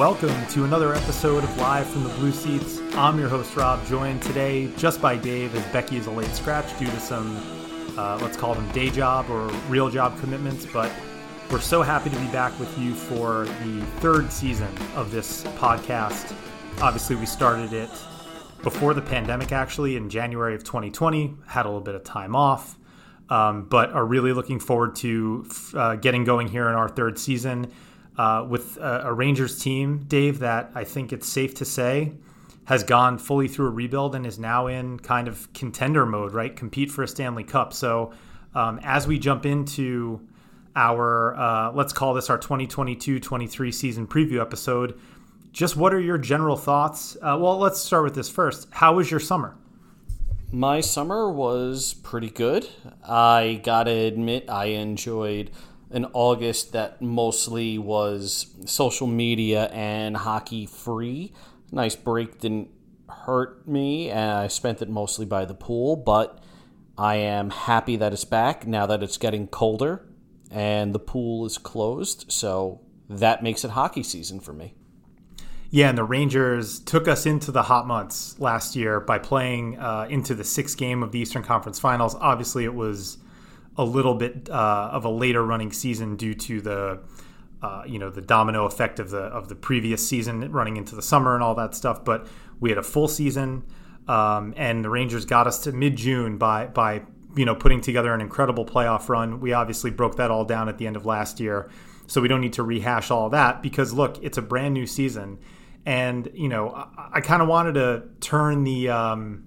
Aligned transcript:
Welcome 0.00 0.46
to 0.48 0.64
another 0.64 0.94
episode 0.94 1.44
of 1.44 1.58
Live 1.58 1.86
from 1.88 2.04
the 2.04 2.10
Blue 2.10 2.32
Seats. 2.32 2.80
I'm 2.94 3.18
your 3.18 3.28
host, 3.28 3.54
Rob, 3.54 3.84
joined 3.86 4.22
today 4.22 4.70
just 4.76 5.02
by 5.02 5.16
Dave 5.16 5.54
as 5.54 5.64
Becky 5.72 5.96
is 5.96 6.06
a 6.06 6.10
late 6.10 6.34
scratch 6.34 6.78
due 6.78 6.86
to 6.86 7.00
some, 7.00 7.36
uh, 7.98 8.18
let's 8.22 8.36
call 8.36 8.54
them 8.54 8.66
day 8.72 8.90
job 8.90 9.28
or 9.28 9.48
real 9.68 9.90
job 9.90 10.18
commitments. 10.20 10.64
But 10.64 10.90
we're 11.50 11.60
so 11.60 11.82
happy 11.82 12.08
to 12.10 12.16
be 12.16 12.28
back 12.28 12.56
with 12.60 12.78
you 12.78 12.94
for 12.94 13.44
the 13.44 13.80
third 13.98 14.30
season 14.30 14.68
of 14.94 15.10
this 15.10 15.42
podcast. 15.58 16.32
Obviously, 16.80 17.16
we 17.16 17.26
started 17.26 17.72
it 17.72 17.90
before 18.62 18.94
the 18.94 19.02
pandemic, 19.02 19.50
actually, 19.50 19.96
in 19.96 20.08
January 20.08 20.54
of 20.54 20.62
2020, 20.62 21.34
had 21.48 21.66
a 21.66 21.68
little 21.68 21.80
bit 21.80 21.96
of 21.96 22.04
time 22.04 22.36
off. 22.36 22.78
Um, 23.30 23.64
but 23.64 23.90
are 23.92 24.04
really 24.04 24.32
looking 24.32 24.58
forward 24.58 24.96
to 24.96 25.46
uh, 25.74 25.96
getting 25.96 26.24
going 26.24 26.48
here 26.48 26.68
in 26.68 26.74
our 26.74 26.88
third 26.88 27.16
season 27.16 27.70
uh, 28.16 28.44
with 28.48 28.76
a, 28.78 29.02
a, 29.06 29.12
Rangers 29.12 29.60
team, 29.60 30.04
Dave, 30.08 30.40
that 30.40 30.72
I 30.74 30.82
think 30.82 31.12
it's 31.12 31.28
safe 31.28 31.54
to 31.54 31.64
say 31.64 32.12
has 32.64 32.82
gone 32.82 33.18
fully 33.18 33.46
through 33.46 33.66
a 33.66 33.70
rebuild 33.70 34.16
and 34.16 34.26
is 34.26 34.38
now 34.38 34.66
in 34.66 34.98
kind 34.98 35.28
of 35.28 35.52
contender 35.52 36.04
mode, 36.06 36.32
right? 36.32 36.54
Compete 36.56 36.90
for 36.90 37.04
a 37.04 37.08
Stanley 37.08 37.44
Cup. 37.44 37.72
So 37.72 38.12
um, 38.54 38.80
as 38.82 39.06
we 39.06 39.18
jump 39.18 39.46
into 39.46 40.20
our, 40.76 41.36
uh, 41.36 41.72
let's 41.72 41.92
call 41.92 42.14
this 42.14 42.30
our 42.30 42.38
2022 42.38 43.20
23 43.20 43.72
season 43.72 44.06
preview 44.06 44.40
episode, 44.40 44.98
just 45.52 45.76
what 45.76 45.92
are 45.92 46.00
your 46.00 46.18
general 46.18 46.56
thoughts? 46.56 47.16
Uh, 47.16 47.36
well, 47.40 47.58
let's 47.58 47.80
start 47.80 48.04
with 48.04 48.14
this 48.14 48.28
first. 48.28 48.68
How 48.70 48.94
was 48.94 49.10
your 49.10 49.20
summer? 49.20 49.56
My 50.52 50.80
summer 50.80 51.30
was 51.30 51.94
pretty 51.94 52.30
good. 52.30 52.68
I 53.08 53.60
gotta 53.62 53.92
admit, 53.92 54.48
I 54.48 54.66
enjoyed 54.66 55.50
an 55.90 56.06
August 56.12 56.72
that 56.72 57.02
mostly 57.02 57.78
was 57.78 58.46
social 58.64 59.06
media 59.06 59.66
and 59.66 60.16
hockey 60.16 60.66
free. 60.66 61.32
Nice 61.72 61.96
break 61.96 62.40
didn't 62.40 62.68
hurt 63.08 63.66
me, 63.66 64.10
and 64.10 64.32
I 64.32 64.48
spent 64.48 64.82
it 64.82 64.88
mostly 64.88 65.26
by 65.26 65.44
the 65.44 65.54
pool, 65.54 65.96
but 65.96 66.42
I 66.96 67.16
am 67.16 67.50
happy 67.50 67.96
that 67.96 68.12
it's 68.12 68.24
back 68.24 68.66
now 68.66 68.86
that 68.86 69.02
it's 69.02 69.18
getting 69.18 69.46
colder 69.46 70.04
and 70.50 70.94
the 70.94 70.98
pool 70.98 71.46
is 71.46 71.58
closed. 71.58 72.30
So 72.30 72.80
that 73.08 73.42
makes 73.42 73.64
it 73.64 73.70
hockey 73.70 74.02
season 74.02 74.40
for 74.40 74.52
me. 74.52 74.74
Yeah, 75.72 75.88
and 75.88 75.96
the 75.96 76.04
Rangers 76.04 76.80
took 76.80 77.06
us 77.06 77.26
into 77.26 77.52
the 77.52 77.62
hot 77.62 77.86
months 77.86 78.38
last 78.40 78.74
year 78.74 78.98
by 78.98 79.18
playing 79.18 79.78
uh, 79.78 80.08
into 80.10 80.34
the 80.34 80.42
sixth 80.42 80.76
game 80.76 81.04
of 81.04 81.12
the 81.12 81.20
Eastern 81.20 81.44
Conference 81.44 81.78
Finals. 81.78 82.16
Obviously, 82.16 82.64
it 82.64 82.74
was 82.74 83.18
a 83.76 83.84
little 83.84 84.14
bit 84.14 84.50
uh, 84.50 84.90
of 84.92 85.04
a 85.04 85.08
later 85.08 85.44
running 85.44 85.70
season 85.70 86.16
due 86.16 86.34
to 86.34 86.60
the 86.60 87.00
uh, 87.62 87.82
you 87.86 87.98
know 87.98 88.10
the 88.10 88.20
domino 88.20 88.64
effect 88.64 88.98
of 88.98 89.10
the 89.10 89.18
of 89.18 89.48
the 89.48 89.54
previous 89.54 90.06
season 90.06 90.50
running 90.50 90.76
into 90.76 90.96
the 90.96 91.02
summer 91.02 91.34
and 91.34 91.42
all 91.42 91.54
that 91.54 91.74
stuff. 91.74 92.04
But 92.04 92.26
we 92.58 92.70
had 92.70 92.78
a 92.78 92.82
full 92.82 93.06
season, 93.06 93.64
um, 94.08 94.52
and 94.56 94.84
the 94.84 94.90
Rangers 94.90 95.24
got 95.24 95.46
us 95.46 95.62
to 95.64 95.72
mid 95.72 95.94
June 95.94 96.36
by 96.36 96.66
by 96.66 97.02
you 97.36 97.44
know 97.44 97.54
putting 97.54 97.80
together 97.80 98.12
an 98.14 98.20
incredible 98.20 98.64
playoff 98.64 99.08
run. 99.08 99.40
We 99.40 99.52
obviously 99.52 99.90
broke 99.90 100.16
that 100.16 100.30
all 100.30 100.44
down 100.44 100.68
at 100.68 100.78
the 100.78 100.86
end 100.86 100.96
of 100.96 101.06
last 101.06 101.40
year, 101.40 101.70
so 102.06 102.20
we 102.20 102.28
don't 102.28 102.40
need 102.40 102.54
to 102.54 102.62
rehash 102.62 103.10
all 103.10 103.30
that 103.30 103.62
because 103.62 103.92
look, 103.92 104.22
it's 104.22 104.38
a 104.38 104.42
brand 104.42 104.74
new 104.74 104.86
season, 104.86 105.38
and 105.86 106.28
you 106.34 106.48
know 106.48 106.70
I, 106.70 107.08
I 107.14 107.20
kind 107.20 107.42
of 107.42 107.48
wanted 107.48 107.74
to 107.74 108.04
turn 108.20 108.64
the 108.64 108.88
um, 108.88 109.44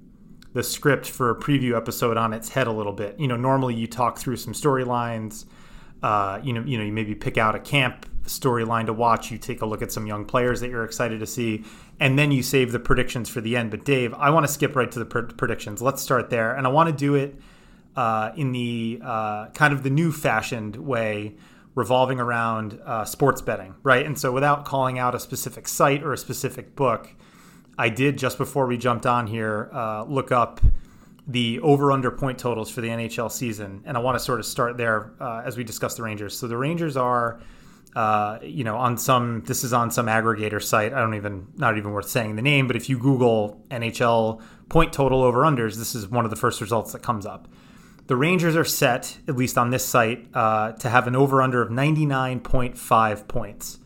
the 0.54 0.64
script 0.64 1.10
for 1.10 1.32
a 1.32 1.36
preview 1.36 1.76
episode 1.76 2.18
on 2.18 2.34
its 2.34 2.50
head 2.50 2.68
a 2.68 2.72
little 2.72 2.94
bit. 2.94 3.20
You 3.20 3.28
know, 3.28 3.38
normally 3.38 3.76
you 3.76 3.88
talk 3.88 4.18
through 4.18 4.38
some 4.38 4.54
storylines. 4.54 5.46
Uh, 6.02 6.40
you 6.44 6.52
know, 6.54 6.62
you 6.64 6.78
know, 6.78 6.84
you 6.84 6.92
maybe 6.92 7.16
pick 7.16 7.38
out 7.38 7.56
a 7.56 7.60
camp 7.60 8.06
storyline 8.26 8.86
to 8.86 8.94
watch. 8.94 9.32
You 9.32 9.38
take 9.38 9.62
a 9.62 9.66
look 9.66 9.82
at 9.82 9.92
some 9.92 10.06
young 10.06 10.26
players 10.26 10.60
that 10.62 10.70
you're 10.70 10.84
excited 10.84 11.20
to 11.20 11.28
see, 11.28 11.64
and 12.00 12.20
then 12.20 12.32
you 12.32 12.44
save 12.44 12.72
the 12.72 12.80
predictions 12.80 13.30
for 13.30 13.42
the 13.42 13.56
end. 13.56 13.72
But 13.72 13.86
Dave, 13.86 14.14
I 14.14 14.30
want 14.30 14.46
to 14.46 14.52
skip 14.52 14.76
right 14.76 14.92
to 14.92 15.00
the 15.00 15.06
pr- 15.06 15.22
predictions. 15.22 15.82
Let's 15.82 16.02
start 16.02 16.30
there, 16.30 16.54
and 16.54 16.68
I 16.68 16.70
want 16.70 16.90
to 16.90 16.96
do 16.96 17.16
it 17.16 17.36
uh, 17.96 18.32
in 18.36 18.52
the 18.52 19.00
uh, 19.04 19.48
kind 19.50 19.74
of 19.74 19.84
the 19.84 19.90
new 19.90 20.12
fashioned 20.12 20.76
way, 20.76 21.36
revolving 21.76 22.20
around 22.20 22.80
uh, 22.86 23.06
sports 23.06 23.42
betting, 23.42 23.76
right? 23.84 24.06
And 24.06 24.18
so, 24.18 24.32
without 24.32 24.66
calling 24.66 25.00
out 25.00 25.16
a 25.16 25.20
specific 25.20 25.68
site 25.68 26.04
or 26.04 26.14
a 26.14 26.18
specific 26.18 26.76
book, 26.76 27.10
I 27.78 27.90
did 27.90 28.18
just 28.18 28.38
before 28.38 28.66
we 28.68 28.78
jumped 28.78 29.06
on 29.06 29.28
here 29.28 29.70
uh, 29.74 30.04
look 30.06 30.32
up 30.32 30.62
the 31.26 31.60
over 31.62 31.92
under 31.92 32.12
point 32.12 32.38
totals 32.38 32.70
for 32.70 32.82
the 32.82 32.90
NHL 32.90 33.32
season, 33.32 33.84
and 33.86 33.96
I 33.96 34.00
want 34.02 34.18
to 34.18 34.24
sort 34.24 34.40
of 34.40 34.46
start 34.46 34.78
there 34.78 35.14
uh, 35.20 35.44
as 35.46 35.56
we 35.58 35.64
discuss 35.64 35.96
the 35.96 36.04
Rangers. 36.04 36.38
So 36.38 36.48
the 36.48 36.58
Rangers 36.58 36.98
are. 36.98 37.42
Uh, 37.96 38.40
you 38.42 38.64
know, 38.64 38.76
on 38.76 38.98
some, 38.98 39.44
this 39.46 39.64
is 39.64 39.72
on 39.72 39.92
some 39.92 40.08
aggregator 40.08 40.60
site. 40.60 40.94
I 40.94 41.00
don't 41.00 41.14
even, 41.14 41.46
not 41.58 41.78
even 41.78 41.92
worth 41.92 42.10
saying 42.10 42.36
the 42.36 42.42
name, 42.42 42.66
but 42.66 42.76
if 42.76 42.90
you 42.90 42.98
Google 42.98 43.64
NHL 43.70 44.42
point 44.68 44.92
total 44.92 45.22
over 45.22 45.42
unders, 45.42 45.76
this 45.76 45.94
is 45.94 46.08
one 46.08 46.26
of 46.26 46.32
the 46.32 46.36
first 46.36 46.60
results 46.60 46.94
that 46.94 47.04
comes 47.04 47.28
up. 47.28 47.48
The 48.08 48.16
Rangers 48.16 48.56
are 48.56 48.66
set, 48.66 49.18
at 49.28 49.36
least 49.36 49.58
on 49.58 49.70
this 49.70 49.86
site, 49.86 50.28
uh, 50.34 50.74
to 50.74 50.90
have 50.90 51.08
an 51.08 51.16
over 51.16 51.42
under 51.42 51.62
of 51.62 51.70
99.5 51.70 53.28
points 53.28 53.80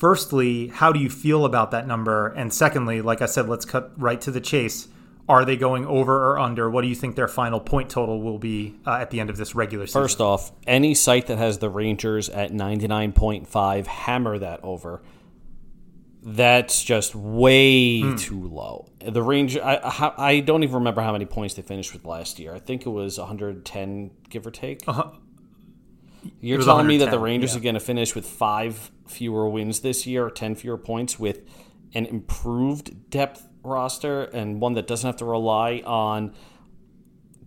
firstly, 0.00 0.68
how 0.68 0.92
do 0.92 0.98
you 0.98 1.10
feel 1.10 1.44
about 1.44 1.72
that 1.72 1.86
number? 1.86 2.28
And 2.28 2.52
secondly, 2.52 3.02
like 3.02 3.20
I 3.20 3.26
said, 3.26 3.48
let's 3.48 3.66
cut 3.66 3.92
right 4.00 4.20
to 4.22 4.30
the 4.30 4.40
chase. 4.40 4.88
Are 5.28 5.44
they 5.44 5.56
going 5.56 5.86
over 5.86 6.32
or 6.32 6.38
under? 6.38 6.68
What 6.70 6.82
do 6.82 6.88
you 6.88 6.94
think 6.94 7.14
their 7.14 7.28
final 7.28 7.60
point 7.60 7.90
total 7.90 8.20
will 8.20 8.38
be 8.38 8.74
uh, 8.86 8.94
at 8.94 9.10
the 9.10 9.20
end 9.20 9.30
of 9.30 9.36
this 9.36 9.54
regular 9.54 9.86
season? 9.86 10.02
First 10.02 10.20
off, 10.20 10.50
any 10.66 10.94
site 10.94 11.26
that 11.28 11.38
has 11.38 11.58
the 11.58 11.68
Rangers 11.68 12.28
at 12.30 12.50
99.5, 12.50 13.86
hammer 13.86 14.38
that 14.38 14.60
over. 14.64 15.02
That's 16.22 16.84
just 16.84 17.14
way 17.14 18.00
mm. 18.02 18.18
too 18.20 18.46
low. 18.48 18.90
The 19.00 19.22
range, 19.22 19.56
I, 19.56 20.12
I 20.18 20.40
don't 20.40 20.62
even 20.62 20.74
remember 20.76 21.00
how 21.00 21.12
many 21.12 21.24
points 21.24 21.54
they 21.54 21.62
finished 21.62 21.94
with 21.94 22.04
last 22.04 22.38
year. 22.38 22.54
I 22.54 22.58
think 22.58 22.84
it 22.84 22.90
was 22.90 23.18
110, 23.18 24.10
give 24.28 24.46
or 24.46 24.50
take. 24.50 24.86
Uh-huh. 24.86 25.12
You're 26.40 26.62
telling 26.62 26.86
me 26.86 26.98
that 26.98 27.10
the 27.10 27.18
Rangers 27.18 27.52
yeah. 27.54 27.58
are 27.58 27.62
going 27.62 27.74
to 27.74 27.80
finish 27.80 28.14
with 28.14 28.26
five 28.26 28.90
fewer 29.06 29.48
wins 29.48 29.80
this 29.80 30.06
year, 30.06 30.26
or 30.26 30.30
10 30.30 30.54
fewer 30.56 30.76
points, 30.76 31.18
with 31.18 31.40
an 31.94 32.04
improved 32.04 33.10
depth 33.10 33.46
roster 33.62 34.24
and 34.24 34.60
one 34.60 34.74
that 34.74 34.86
doesn't 34.86 35.06
have 35.06 35.16
to 35.16 35.24
rely 35.24 35.82
on 35.84 36.34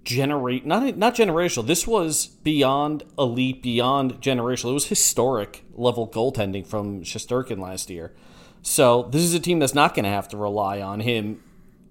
generate 0.03 0.65
not 0.65 0.97
not 0.97 1.15
generational. 1.15 1.65
This 1.65 1.87
was 1.87 2.27
beyond 2.27 3.03
elite, 3.17 3.63
beyond 3.63 4.21
generational. 4.21 4.71
It 4.71 4.73
was 4.73 4.87
historic 4.87 5.63
level 5.73 6.07
goaltending 6.07 6.67
from 6.67 7.03
Shesterkin 7.03 7.59
last 7.59 7.89
year. 7.89 8.13
So 8.63 9.03
this 9.11 9.21
is 9.21 9.33
a 9.33 9.39
team 9.39 9.59
that's 9.59 9.75
not 9.75 9.93
going 9.93 10.05
to 10.05 10.09
have 10.09 10.29
to 10.29 10.37
rely 10.37 10.81
on 10.81 11.01
him, 11.01 11.43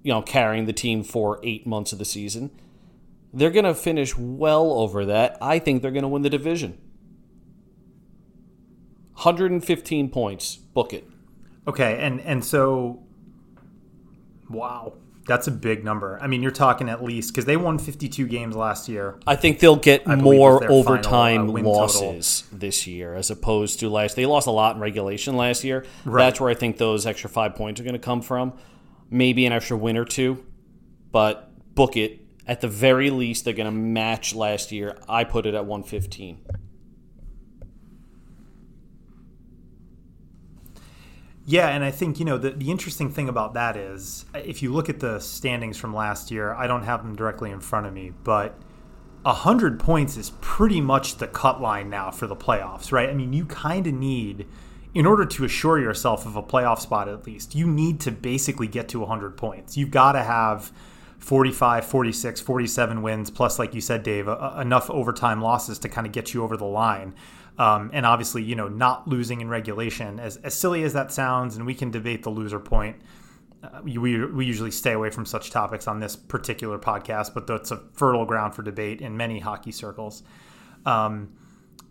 you 0.03 0.13
know, 0.13 0.23
carrying 0.23 0.65
the 0.65 0.73
team 0.73 1.05
for 1.05 1.39
eight 1.43 1.67
months 1.67 1.93
of 1.93 1.99
the 1.99 2.05
season. 2.05 2.51
They're 3.33 3.51
going 3.51 3.67
to 3.67 3.75
finish 3.75 4.17
well 4.17 4.73
over 4.73 5.05
that. 5.05 5.37
I 5.41 5.59
think 5.59 5.83
they're 5.83 5.91
going 5.91 6.03
to 6.03 6.09
win 6.09 6.23
the 6.23 6.31
division. 6.31 6.79
115 9.13 10.09
points. 10.09 10.57
Book 10.57 10.93
it. 10.93 11.07
Okay, 11.69 11.99
and 12.01 12.21
and 12.23 12.45
so 12.45 13.05
wow. 14.51 14.95
That's 15.27 15.47
a 15.47 15.53
big 15.53 15.85
number. 15.85 16.19
I 16.21 16.27
mean, 16.27 16.43
you're 16.43 16.51
talking 16.51 16.89
at 16.89 17.03
least 17.03 17.33
because 17.33 17.45
they 17.45 17.57
won 17.57 17.79
52 17.79 18.27
games 18.27 18.57
last 18.57 18.89
year. 18.89 19.19
I 19.27 19.37
think 19.37 19.61
they'll 19.61 19.77
get 19.77 20.07
more 20.07 20.69
overtime 20.71 21.47
final, 21.53 21.59
uh, 21.59 21.71
losses 21.71 22.43
total. 22.43 22.59
this 22.59 22.87
year 22.87 23.15
as 23.15 23.31
opposed 23.31 23.81
to 23.81 23.89
last. 23.89 24.17
They 24.17 24.27
lost 24.27 24.47
a 24.47 24.51
lot 24.51 24.75
in 24.75 24.83
regulation 24.83 25.37
last 25.37 25.63
year. 25.63 25.85
Right. 26.05 26.25
That's 26.25 26.41
where 26.41 26.51
I 26.51 26.55
think 26.55 26.77
those 26.77 27.07
extra 27.07 27.31
five 27.31 27.55
points 27.55 27.81
are 27.81 27.85
going 27.85 27.95
to 27.95 28.01
come 28.01 28.23
from. 28.23 28.55
Maybe 29.11 29.47
an 29.47 29.53
extra 29.53 29.77
win 29.77 29.97
or 29.97 30.05
two, 30.05 30.45
but 31.13 31.51
book 31.75 31.97
it 31.97 32.23
at 32.47 32.61
the 32.61 32.69
very 32.69 33.11
least, 33.11 33.45
they're 33.45 33.55
going 33.55 33.67
to 33.67 33.71
match 33.71 34.35
last 34.35 34.73
year. 34.73 34.99
I 35.09 35.25
put 35.25 35.47
it 35.47 35.55
at 35.55 35.65
115. 35.65 36.41
Yeah, 41.45 41.69
and 41.69 41.85
I 41.85 41.91
think, 41.91 42.21
you 42.21 42.25
know, 42.25 42.39
the, 42.39 42.51
the 42.51 42.71
interesting 42.71 43.11
thing 43.11 43.29
about 43.29 43.55
that 43.55 43.77
is 43.77 44.25
if 44.35 44.63
you 44.63 44.73
look 44.73 44.89
at 44.89 45.01
the 45.01 45.19
standings 45.19 45.77
from 45.77 45.95
last 45.95 46.31
year, 46.31 46.55
I 46.55 46.67
don't 46.67 46.85
have 46.85 47.03
them 47.03 47.17
directly 47.17 47.51
in 47.51 47.61
front 47.61 47.87
of 47.87 47.93
me, 47.93 48.13
but 48.23 48.57
100 49.23 49.81
points 49.81 50.17
is 50.17 50.31
pretty 50.41 50.81
much 50.81 51.17
the 51.17 51.27
cut 51.27 51.61
line 51.61 51.91
now 51.91 52.11
for 52.11 52.27
the 52.27 52.37
playoffs, 52.37 52.93
right? 52.93 53.09
I 53.09 53.15
mean, 53.15 53.33
you 53.33 53.45
kind 53.47 53.87
of 53.87 53.95
need, 53.95 54.47
in 54.95 55.05
order 55.05 55.25
to 55.25 55.45
assure 55.45 55.81
yourself 55.81 56.27
of 56.27 56.37
a 56.37 56.43
playoff 56.43 56.79
spot 56.79 57.09
at 57.09 57.27
least, 57.27 57.57
you 57.57 57.67
need 57.67 57.99
to 58.01 58.13
basically 58.13 58.69
get 58.69 58.89
to 58.91 59.01
100 59.01 59.37
points. 59.37 59.77
You've 59.77 59.91
got 59.91 60.13
to 60.13 60.23
have 60.23 60.73
45, 61.19 61.85
46, 61.85 62.41
47 62.41 63.03
wins, 63.03 63.31
plus, 63.31 63.59
like 63.59 63.75
you 63.75 63.81
said, 63.81 64.03
Dave, 64.03 64.29
enough 64.29 64.91
overtime 64.91 65.41
losses 65.41 65.79
to 65.81 65.89
kind 65.89 66.07
of 66.07 66.13
get 66.13 66.35
you 66.35 66.43
over 66.43 66.57
the 66.57 66.65
line. 66.65 67.15
Um, 67.59 67.91
and 67.93 68.07
obviously, 68.07 68.43
you 68.43 68.55
know, 68.55 68.69
not 68.69 69.07
losing 69.07 69.41
in 69.41 69.49
regulation, 69.49 70.19
as, 70.19 70.37
as 70.39 70.55
silly 70.55 70.85
as 70.85 70.95
that 70.95 71.13
sounds, 71.13 71.57
and 71.57 71.67
we 71.67 71.75
can 71.75 71.91
debate 71.91 72.23
the 72.23 72.31
loser 72.31 72.59
point. 72.59 72.97
Uh, 73.63 73.81
we, 73.85 73.99
we 73.99 74.45
usually 74.47 74.71
stay 74.71 74.93
away 74.93 75.11
from 75.11 75.27
such 75.27 75.51
topics 75.51 75.87
on 75.87 76.01
this 76.01 76.17
particular 76.17 76.79
podcast, 76.79 77.35
but 77.35 77.47
that's 77.47 77.71
a 77.71 77.77
fertile 77.93 78.25
ground 78.25 78.55
for 78.55 78.63
debate 78.63 79.01
in 79.01 79.17
many 79.17 79.39
hockey 79.39 79.71
circles. 79.71 80.23
Um, 80.87 81.35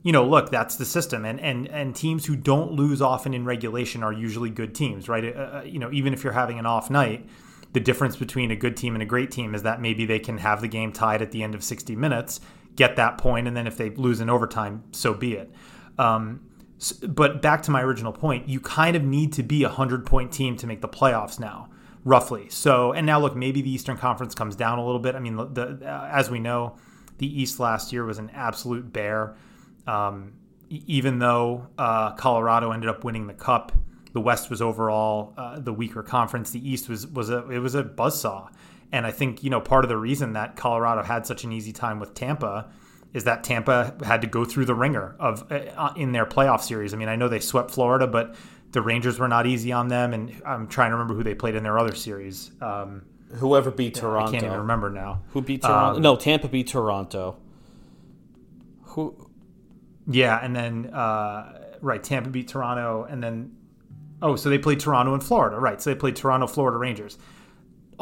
you 0.03 0.11
know, 0.11 0.25
look, 0.25 0.49
that's 0.49 0.77
the 0.77 0.85
system, 0.85 1.25
and 1.25 1.39
and 1.39 1.67
and 1.67 1.95
teams 1.95 2.25
who 2.25 2.35
don't 2.35 2.71
lose 2.71 3.03
often 3.03 3.35
in 3.35 3.45
regulation 3.45 4.01
are 4.01 4.11
usually 4.11 4.49
good 4.49 4.73
teams, 4.73 5.07
right? 5.07 5.23
Uh, 5.23 5.39
uh 5.39 5.61
you 5.63 5.77
know, 5.77 5.91
even 5.91 6.11
if 6.11 6.23
you're 6.23 6.33
having 6.33 6.57
an 6.57 6.65
off 6.65 6.89
night, 6.89 7.29
the 7.73 7.79
difference 7.79 8.15
between 8.15 8.49
a 8.49 8.55
good 8.55 8.75
team 8.75 8.95
and 8.95 9.03
a 9.03 9.05
great 9.05 9.29
team 9.29 9.53
is 9.53 9.61
that 9.61 9.79
maybe 9.79 10.05
they 10.05 10.19
can 10.19 10.39
have 10.39 10.59
the 10.61 10.67
game 10.67 10.91
tied 10.91 11.21
at 11.21 11.31
the 11.31 11.43
end 11.43 11.53
of 11.53 11.63
60 11.63 11.95
minutes 11.95 12.41
get 12.75 12.95
that 12.95 13.17
point, 13.17 13.47
and 13.47 13.55
then 13.55 13.67
if 13.67 13.77
they 13.77 13.89
lose 13.91 14.21
in 14.21 14.29
overtime, 14.29 14.83
so 14.91 15.13
be 15.13 15.33
it. 15.33 15.51
Um, 15.97 16.41
but 17.07 17.41
back 17.41 17.61
to 17.63 17.71
my 17.71 17.81
original 17.81 18.11
point, 18.11 18.49
you 18.49 18.59
kind 18.59 18.95
of 18.95 19.03
need 19.03 19.33
to 19.33 19.43
be 19.43 19.63
a 19.63 19.69
hundred 19.69 20.05
point 20.05 20.31
team 20.31 20.55
to 20.57 20.67
make 20.67 20.81
the 20.81 20.89
playoffs 20.89 21.39
now, 21.39 21.69
roughly. 22.03 22.49
So, 22.49 22.91
and 22.91 23.05
now 23.05 23.19
look, 23.19 23.35
maybe 23.35 23.61
the 23.61 23.69
Eastern 23.69 23.97
Conference 23.97 24.33
comes 24.33 24.55
down 24.55 24.79
a 24.79 24.85
little 24.85 24.99
bit. 24.99 25.15
I 25.15 25.19
mean, 25.19 25.35
the, 25.35 25.45
the 25.45 26.09
as 26.11 26.29
we 26.29 26.39
know, 26.39 26.77
the 27.19 27.41
East 27.41 27.59
last 27.59 27.93
year 27.93 28.03
was 28.03 28.17
an 28.17 28.31
absolute 28.31 28.91
bear. 28.91 29.35
Um, 29.85 30.33
even 30.69 31.19
though 31.19 31.67
uh, 31.77 32.13
Colorado 32.13 32.71
ended 32.71 32.89
up 32.89 33.03
winning 33.03 33.27
the 33.27 33.33
Cup, 33.33 33.73
the 34.13 34.21
West 34.21 34.49
was 34.49 34.61
overall 34.61 35.33
uh, 35.37 35.59
the 35.59 35.73
weaker 35.73 36.03
conference. 36.03 36.51
The 36.51 36.67
East 36.67 36.89
was 36.89 37.07
was 37.07 37.29
a 37.29 37.49
it 37.49 37.59
was 37.59 37.75
a 37.75 37.83
buzzsaw. 37.83 38.49
And 38.91 39.05
I 39.05 39.11
think, 39.11 39.43
you 39.43 39.49
know, 39.49 39.61
part 39.61 39.85
of 39.85 39.89
the 39.89 39.97
reason 39.97 40.33
that 40.33 40.57
Colorado 40.57 41.01
had 41.01 41.25
such 41.25 41.43
an 41.45 41.51
easy 41.53 41.71
time 41.71 41.99
with 41.99 42.13
Tampa 42.13 42.69
is 43.13 43.23
that 43.23 43.43
Tampa 43.43 43.95
had 44.03 44.21
to 44.21 44.27
go 44.27 44.43
through 44.45 44.65
the 44.65 44.75
ringer 44.75 45.15
of 45.19 45.49
uh, 45.51 45.93
in 45.95 46.11
their 46.11 46.25
playoff 46.25 46.61
series. 46.61 46.93
I 46.93 46.97
mean, 46.97 47.09
I 47.09 47.15
know 47.15 47.27
they 47.27 47.39
swept 47.39 47.71
Florida, 47.71 48.07
but 48.07 48.35
the 48.71 48.81
Rangers 48.81 49.19
were 49.19 49.27
not 49.27 49.45
easy 49.47 49.71
on 49.71 49.87
them, 49.89 50.13
and 50.13 50.41
I'm 50.45 50.67
trying 50.67 50.91
to 50.91 50.95
remember 50.95 51.13
who 51.13 51.23
they 51.23 51.35
played 51.35 51.55
in 51.55 51.63
their 51.63 51.77
other 51.77 51.95
series. 51.95 52.51
Um, 52.61 53.03
Whoever 53.35 53.71
beat 53.71 53.95
Toronto, 53.95 54.27
I 54.27 54.31
can't 54.31 54.43
even 54.43 54.59
remember 54.59 54.89
now. 54.89 55.23
Who 55.29 55.41
beat 55.41 55.61
Toronto? 55.61 55.97
Um, 55.97 56.01
no, 56.01 56.15
Tampa 56.17 56.49
beat 56.49 56.67
Toronto. 56.67 57.37
Who? 58.83 59.29
Yeah, 60.07 60.37
and 60.41 60.53
then 60.55 60.87
uh, 60.93 61.77
right, 61.81 62.03
Tampa 62.03 62.29
beat 62.29 62.49
Toronto, 62.49 63.07
and 63.09 63.23
then 63.23 63.55
oh, 64.21 64.35
so 64.35 64.49
they 64.49 64.57
played 64.57 64.79
Toronto 64.79 65.13
and 65.13 65.23
Florida, 65.23 65.59
right? 65.59 65.81
So 65.81 65.89
they 65.89 65.95
played 65.95 66.15
Toronto, 66.15 66.47
Florida 66.47 66.77
Rangers 66.77 67.17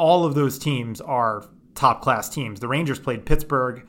all 0.00 0.24
of 0.24 0.34
those 0.34 0.58
teams 0.58 1.02
are 1.02 1.44
top 1.74 2.00
class 2.00 2.30
teams. 2.30 2.58
The 2.58 2.68
Rangers 2.68 2.98
played 2.98 3.26
Pittsburgh, 3.26 3.86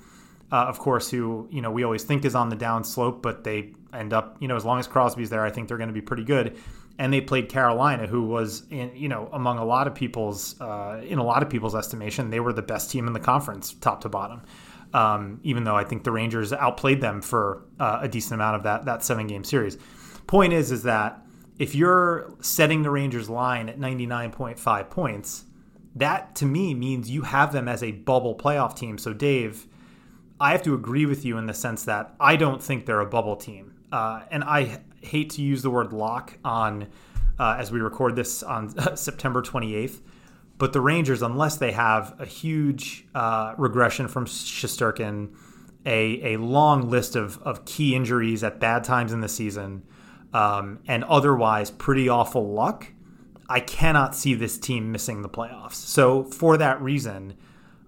uh, 0.52 0.66
of 0.66 0.78
course, 0.78 1.10
who 1.10 1.48
you 1.50 1.62
know 1.62 1.72
we 1.72 1.84
always 1.84 2.04
think 2.04 2.26
is 2.26 2.36
on 2.36 2.50
the 2.50 2.56
down 2.58 2.84
slope, 2.84 3.22
but 3.22 3.46
they 3.46 3.74
end 3.94 4.12
up 4.12 4.36
you 4.42 4.50
know 4.50 4.58
as 4.58 4.66
long 4.66 4.78
as 4.78 4.88
Crosby's 4.88 5.30
there, 5.30 5.46
I 5.46 5.50
think 5.50 5.70
they're 5.70 5.78
going 5.78 5.88
to 5.88 5.94
be 5.94 6.02
pretty 6.02 6.26
good. 6.26 6.58
And 7.00 7.12
they 7.12 7.22
played 7.22 7.48
Carolina, 7.48 8.06
who 8.08 8.24
was 8.24 8.64
in 8.70 8.92
you 8.94 9.08
know 9.08 9.30
among 9.32 9.58
a 9.58 9.64
lot 9.64 9.88
of 9.88 9.96
people's 9.96 10.60
uh, 10.60 11.02
in 11.02 11.18
a 11.18 11.24
lot 11.24 11.44
of 11.44 11.50
people's 11.50 11.76
estimation, 11.76 12.30
they 12.30 12.42
were 12.42 12.52
the 12.52 12.62
best 12.62 12.92
team 12.92 13.08
in 13.08 13.14
the 13.14 13.20
conference, 13.20 13.74
top 13.76 14.02
to 14.02 14.10
bottom. 14.10 14.42
Um, 14.94 15.40
even 15.44 15.64
though 15.64 15.78
I 15.78 15.86
think 15.86 16.04
the 16.04 16.12
Rangers 16.12 16.52
outplayed 16.52 17.00
them 17.00 17.22
for 17.22 17.64
uh, 17.80 18.00
a 18.02 18.10
decent 18.10 18.34
amount 18.34 18.58
of 18.58 18.64
that 18.64 18.84
that 18.84 19.02
seven 19.06 19.28
game 19.28 19.46
series. 19.46 19.78
Point 20.28 20.52
is, 20.52 20.74
is 20.74 20.84
that 20.84 21.26
if 21.62 21.76
you're 21.76 22.34
setting 22.42 22.82
the 22.82 22.90
Rangers 22.90 23.30
line 23.30 23.70
at 23.70 23.80
99.5 23.80 24.90
points, 24.90 25.46
that 25.96 26.34
to 26.38 26.46
me 26.48 26.74
means 26.74 27.12
you 27.12 27.22
have 27.22 27.54
them 27.54 27.68
as 27.68 27.84
a 27.84 27.92
bubble 27.92 28.34
playoff 28.36 28.76
team. 28.76 28.98
So, 28.98 29.14
Dave, 29.14 29.68
I 30.40 30.54
have 30.54 30.64
to 30.64 30.74
agree 30.74 31.06
with 31.06 31.24
you 31.24 31.38
in 31.38 31.46
the 31.46 31.54
sense 31.54 31.84
that 31.84 32.16
I 32.20 32.36
don't 32.36 32.64
think 32.64 32.88
they're 32.88 33.00
a 33.00 33.06
bubble 33.06 33.36
team. 33.36 33.76
Uh, 33.92 34.24
and 34.32 34.44
I 34.44 34.82
hate 35.02 35.30
to 35.32 35.44
use 35.44 35.62
the 35.62 35.70
word 35.70 35.94
lock 35.94 36.36
on 36.44 36.88
uh, 37.38 37.58
as 37.60 37.72
we 37.72 37.80
record 37.80 38.16
this 38.16 38.42
on 38.42 38.96
September 38.98 39.44
28th. 39.44 40.00
But 40.58 40.74
the 40.74 40.82
Rangers, 40.82 41.22
unless 41.22 41.58
they 41.58 41.74
have 41.74 42.16
a 42.20 42.26
huge 42.26 43.06
uh, 43.14 43.54
regression 43.60 44.08
from 44.08 44.26
Shesterkin, 44.26 45.36
a, 45.86 46.34
a 46.34 46.38
long 46.38 46.90
list 46.90 47.16
of, 47.16 47.40
of 47.44 47.66
key 47.66 47.94
injuries 47.94 48.44
at 48.44 48.60
bad 48.60 48.84
times 48.84 49.14
in 49.14 49.22
the 49.22 49.30
season, 49.30 49.84
um, 50.34 50.80
and 50.88 51.04
otherwise 51.04 51.72
pretty 51.72 52.10
awful 52.10 52.52
luck, 52.52 52.88
I 53.50 53.60
cannot 53.60 54.16
see 54.16 54.34
this 54.34 54.58
team 54.58 54.92
missing 54.92 55.22
the 55.22 55.30
playoffs. 55.30 55.74
So 55.74 56.24
for 56.24 56.58
that 56.58 56.82
reason, 56.82 57.36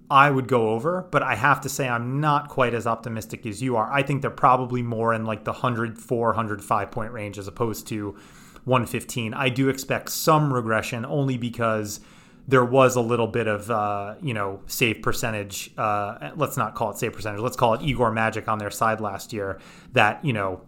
I 0.10 0.30
would 0.30 0.48
go 0.48 0.70
over, 0.70 1.08
but 1.10 1.24
I 1.24 1.36
have 1.36 1.62
to 1.62 1.70
say 1.70 1.88
I'm 1.88 2.20
not 2.20 2.50
quite 2.50 2.74
as 2.74 2.86
optimistic 2.86 3.46
as 3.46 3.62
you 3.62 3.78
are. 3.78 3.92
I 3.92 4.04
think 4.04 4.22
they're 4.22 4.32
probably 4.32 4.82
more 4.82 5.14
in 5.14 5.26
like 5.26 5.44
the 5.44 5.52
104, 5.52 6.28
105 6.28 6.92
point 6.92 7.12
range 7.12 7.38
as 7.38 7.48
opposed 7.48 7.88
to 7.88 8.12
115. 8.66 9.34
I 9.34 9.50
do 9.50 9.70
expect 9.70 10.10
some 10.10 10.54
regression 10.54 11.06
only 11.06 11.38
because 11.38 12.00
there 12.48 12.66
was 12.66 12.96
a 12.96 13.02
little 13.02 13.28
bit 13.28 13.48
of 13.48 13.72
uh, 13.72 14.16
you 14.22 14.34
know 14.34 14.62
save 14.68 15.02
percentage. 15.02 15.72
Uh, 15.78 16.32
let's 16.36 16.58
not 16.58 16.76
call 16.76 16.92
it 16.92 16.98
save 16.98 17.14
percentage. 17.14 17.40
Let's 17.40 17.56
call 17.56 17.74
it 17.76 17.82
Igor 17.82 18.12
Magic 18.12 18.48
on 18.48 18.60
their 18.60 18.72
side 18.72 19.00
last 19.00 19.34
year. 19.34 19.60
That 19.94 20.24
you 20.24 20.34
know, 20.34 20.62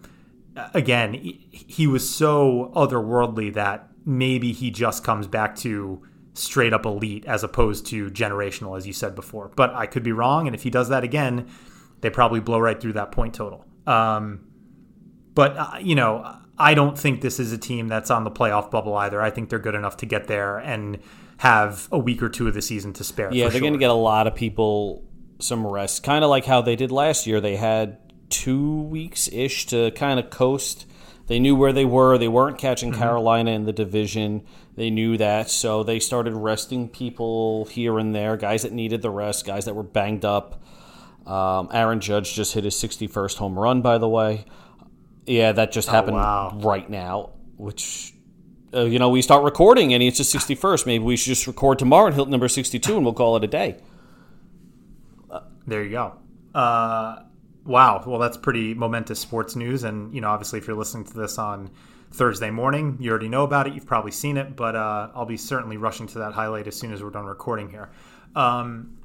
again, 0.73 1.13
he 1.13 1.87
was 1.87 2.09
so 2.09 2.71
otherworldly 2.75 3.53
that 3.53 3.89
maybe 4.05 4.51
he 4.51 4.71
just 4.71 5.03
comes 5.03 5.27
back 5.27 5.55
to 5.57 6.01
straight 6.33 6.73
up 6.73 6.85
elite 6.85 7.25
as 7.25 7.43
opposed 7.43 7.85
to 7.87 8.09
generational, 8.11 8.77
as 8.77 8.85
you 8.85 8.93
said 8.93 9.15
before. 9.15 9.51
But 9.55 9.73
I 9.73 9.85
could 9.85 10.03
be 10.03 10.11
wrong, 10.11 10.47
and 10.47 10.55
if 10.55 10.63
he 10.63 10.69
does 10.69 10.89
that 10.89 11.03
again, 11.03 11.49
they 12.01 12.09
probably 12.09 12.39
blow 12.39 12.59
right 12.59 12.79
through 12.79 12.93
that 12.93 13.11
point 13.11 13.33
total. 13.33 13.65
Um, 13.87 14.47
but 15.33 15.57
uh, 15.57 15.71
you 15.81 15.95
know, 15.95 16.37
I 16.57 16.73
don't 16.73 16.97
think 16.97 17.21
this 17.21 17.39
is 17.39 17.51
a 17.51 17.57
team 17.57 17.87
that's 17.87 18.11
on 18.11 18.23
the 18.23 18.31
playoff 18.31 18.71
bubble 18.71 18.95
either. 18.95 19.21
I 19.21 19.29
think 19.29 19.49
they're 19.49 19.59
good 19.59 19.75
enough 19.75 19.97
to 19.97 20.05
get 20.05 20.27
there 20.27 20.57
and 20.57 20.99
have 21.37 21.87
a 21.91 21.99
week 21.99 22.23
or 22.23 22.29
two 22.29 22.47
of 22.47 22.53
the 22.53 22.61
season 22.61 22.93
to 22.93 23.03
spare. 23.03 23.33
Yeah, 23.33 23.45
they're 23.45 23.53
sure. 23.53 23.61
going 23.61 23.73
to 23.73 23.79
get 23.79 23.89
a 23.89 23.93
lot 23.93 24.27
of 24.27 24.35
people 24.35 25.03
some 25.39 25.67
rest, 25.67 26.03
kind 26.03 26.23
of 26.23 26.29
like 26.29 26.45
how 26.45 26.61
they 26.61 26.75
did 26.75 26.91
last 26.91 27.27
year. 27.27 27.41
They 27.41 27.57
had 27.57 27.97
two 28.30 28.81
weeks 28.81 29.27
ish 29.31 29.66
to 29.68 29.92
kind 29.92 30.19
of 30.19 30.30
coast 30.30 30.86
they 31.27 31.39
knew 31.39 31.56
where 31.56 31.74
they 31.74 31.86
were. 31.86 32.18
They 32.18 32.27
weren't 32.27 32.57
catching 32.57 32.92
mm-hmm. 32.92 33.01
Carolina 33.01 33.51
in 33.51 33.66
the 33.66 33.74
division. 33.74 34.44
They 34.75 34.89
knew 34.89 35.18
that, 35.18 35.50
so 35.50 35.83
they 35.83 36.00
started 36.00 36.33
resting 36.33 36.89
people 36.89 37.66
here 37.66 37.98
and 37.98 38.13
there, 38.13 38.36
guys 38.36 38.63
that 38.63 38.74
needed 38.74 39.01
the 39.01 39.10
rest, 39.10 39.45
guys 39.45 39.66
that 39.66 39.74
were 39.74 39.83
banged 39.83 40.25
up. 40.25 40.62
Um, 41.25 41.69
Aaron 41.74 42.01
Judge 42.01 42.36
just 42.36 42.54
hit 42.54 42.66
his 42.66 42.75
61st 42.75 43.38
home 43.38 43.57
run, 43.57 43.81
by 43.81 43.98
the 43.98 44.10
way. 44.10 44.45
Yeah, 45.25 45.54
that 45.54 45.72
just 45.72 45.89
oh, 45.89 45.94
happened 45.94 46.18
wow. 46.18 46.60
right 46.62 46.88
now, 46.89 47.31
which 47.56 48.13
uh, 48.74 48.83
you 48.83 49.00
know, 49.00 49.10
we 49.10 49.22
start 49.22 49.44
recording 49.44 49.94
and 49.94 50.04
it's 50.04 50.18
just 50.18 50.36
61st. 50.36 50.86
Maybe 50.86 51.03
we 51.03 51.15
should 51.15 51.29
just 51.29 51.48
record 51.48 51.79
tomorrow 51.79 52.08
and 52.08 52.15
hit 52.15 52.27
number 52.27 52.50
62 52.50 52.96
and 52.96 53.05
we'll 53.05 53.13
call 53.13 53.38
it 53.38 53.44
a 53.44 53.48
day. 53.48 53.77
there 55.65 55.84
you 55.84 55.91
go. 55.91 56.15
Uh, 56.53 57.24
Wow. 57.65 58.03
Well, 58.05 58.19
that's 58.19 58.38
pretty 58.38 58.75
momentous 58.75 59.19
sports 59.19 59.55
news. 59.55 59.84
And, 59.84 60.13
you 60.13 60.22
know, 60.22 60.29
obviously, 60.29 60.60
if 60.60 60.67
you're 60.67 60.77
listening 60.77 61.05
to 61.05 61.13
this 61.13 61.39
on 61.39 61.72
Thursday 62.12 62.51
morning, 62.51 62.98
you 63.00 63.10
already 63.10 63.27
know 63.27 63.43
about 63.43 63.65
it. 63.65 63.74
You've 63.74 63.88
probably 63.88 64.12
seen 64.12 64.38
it, 64.38 64.55
but 64.55 64.75
uh, 64.75 65.10
I'll 65.15 65.25
be 65.25 65.38
certainly 65.38 65.77
rushing 65.77 66.05
to 66.07 66.19
that 66.19 66.34
highlight 66.34 66.67
as 66.67 66.75
soon 66.75 66.93
as 66.93 67.03
we're 67.03 67.10
done 67.10 67.25
recording 67.25 67.69
here. 67.69 67.89
Um, 68.36 69.00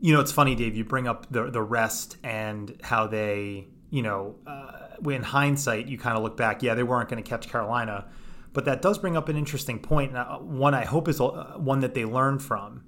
you 0.00 0.14
know, 0.14 0.20
it's 0.20 0.32
funny, 0.32 0.54
Dave, 0.54 0.76
you 0.76 0.84
bring 0.84 1.06
up 1.06 1.26
the, 1.30 1.50
the 1.50 1.62
rest 1.62 2.16
and 2.24 2.78
how 2.82 3.06
they, 3.06 3.68
you 3.90 4.02
know, 4.02 4.36
uh, 4.46 5.10
in 5.10 5.22
hindsight, 5.22 5.86
you 5.86 5.98
kind 5.98 6.16
of 6.16 6.22
look 6.22 6.36
back, 6.36 6.62
yeah, 6.62 6.74
they 6.74 6.82
weren't 6.82 7.08
going 7.08 7.22
to 7.22 7.28
catch 7.28 7.48
Carolina. 7.48 8.06
But 8.54 8.64
that 8.64 8.80
does 8.80 8.96
bring 8.96 9.16
up 9.16 9.28
an 9.28 9.36
interesting 9.36 9.78
point, 9.78 10.12
and 10.12 10.18
uh, 10.18 10.38
one 10.38 10.72
I 10.72 10.86
hope 10.86 11.08
is 11.08 11.20
uh, 11.20 11.54
one 11.58 11.80
that 11.80 11.92
they 11.92 12.06
learned 12.06 12.42
from 12.42 12.84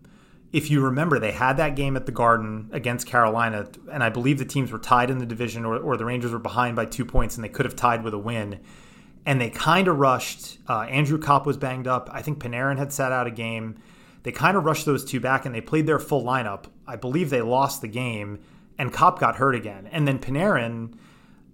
if 0.52 0.71
you 0.71 0.83
remember, 0.83 1.19
they 1.19 1.33
had 1.33 1.59
that 1.59 1.76
game 1.76 1.97
at 1.97 2.07
the 2.07 2.12
Garden 2.12 2.71
against 2.73 3.07
Carolina, 3.07 3.69
and 3.93 4.02
I 4.02 4.09
believe 4.09 4.38
the 4.38 4.45
teams 4.45 4.73
were 4.73 4.78
tied 4.78 5.11
in 5.11 5.19
the 5.19 5.26
division, 5.26 5.64
or, 5.64 5.76
or 5.76 5.97
the 5.97 6.07
Rangers 6.07 6.33
were 6.33 6.38
behind 6.38 6.75
by 6.75 6.87
two 6.87 7.05
points, 7.05 7.37
and 7.37 7.45
they 7.45 7.50
could 7.50 7.67
have 7.67 7.76
tied 7.76 8.02
with 8.02 8.14
a 8.14 8.19
win. 8.19 8.61
And 9.26 9.40
they 9.40 9.50
kind 9.50 9.88
of 9.88 9.99
rushed. 9.99 10.59
Uh, 10.67 10.83
Andrew 10.83 11.19
Copp 11.19 11.45
was 11.45 11.59
banged 11.59 11.87
up. 11.87 12.09
I 12.11 12.23
think 12.23 12.38
Panarin 12.38 12.78
had 12.78 12.95
sat 12.95 13.12
out 13.12 13.26
a 13.26 13.31
game. 13.31 13.76
They 14.23 14.33
kind 14.33 14.57
of 14.57 14.64
rushed 14.64 14.87
those 14.87 15.05
two 15.05 15.21
back, 15.21 15.45
and 15.45 15.55
they 15.55 15.61
played 15.61 15.87
their 15.87 15.99
full 15.99 16.25
lineup. 16.25 16.64
I 16.87 16.97
believe 16.97 17.28
they 17.28 17.43
lost 17.43 17.83
the 17.83 17.88
game, 17.88 18.40
and 18.78 18.90
Copp 18.90 19.19
got 19.19 19.37
hurt 19.37 19.55
again. 19.55 19.87
And 19.93 20.09
then 20.09 20.19
Panarin, 20.19 20.95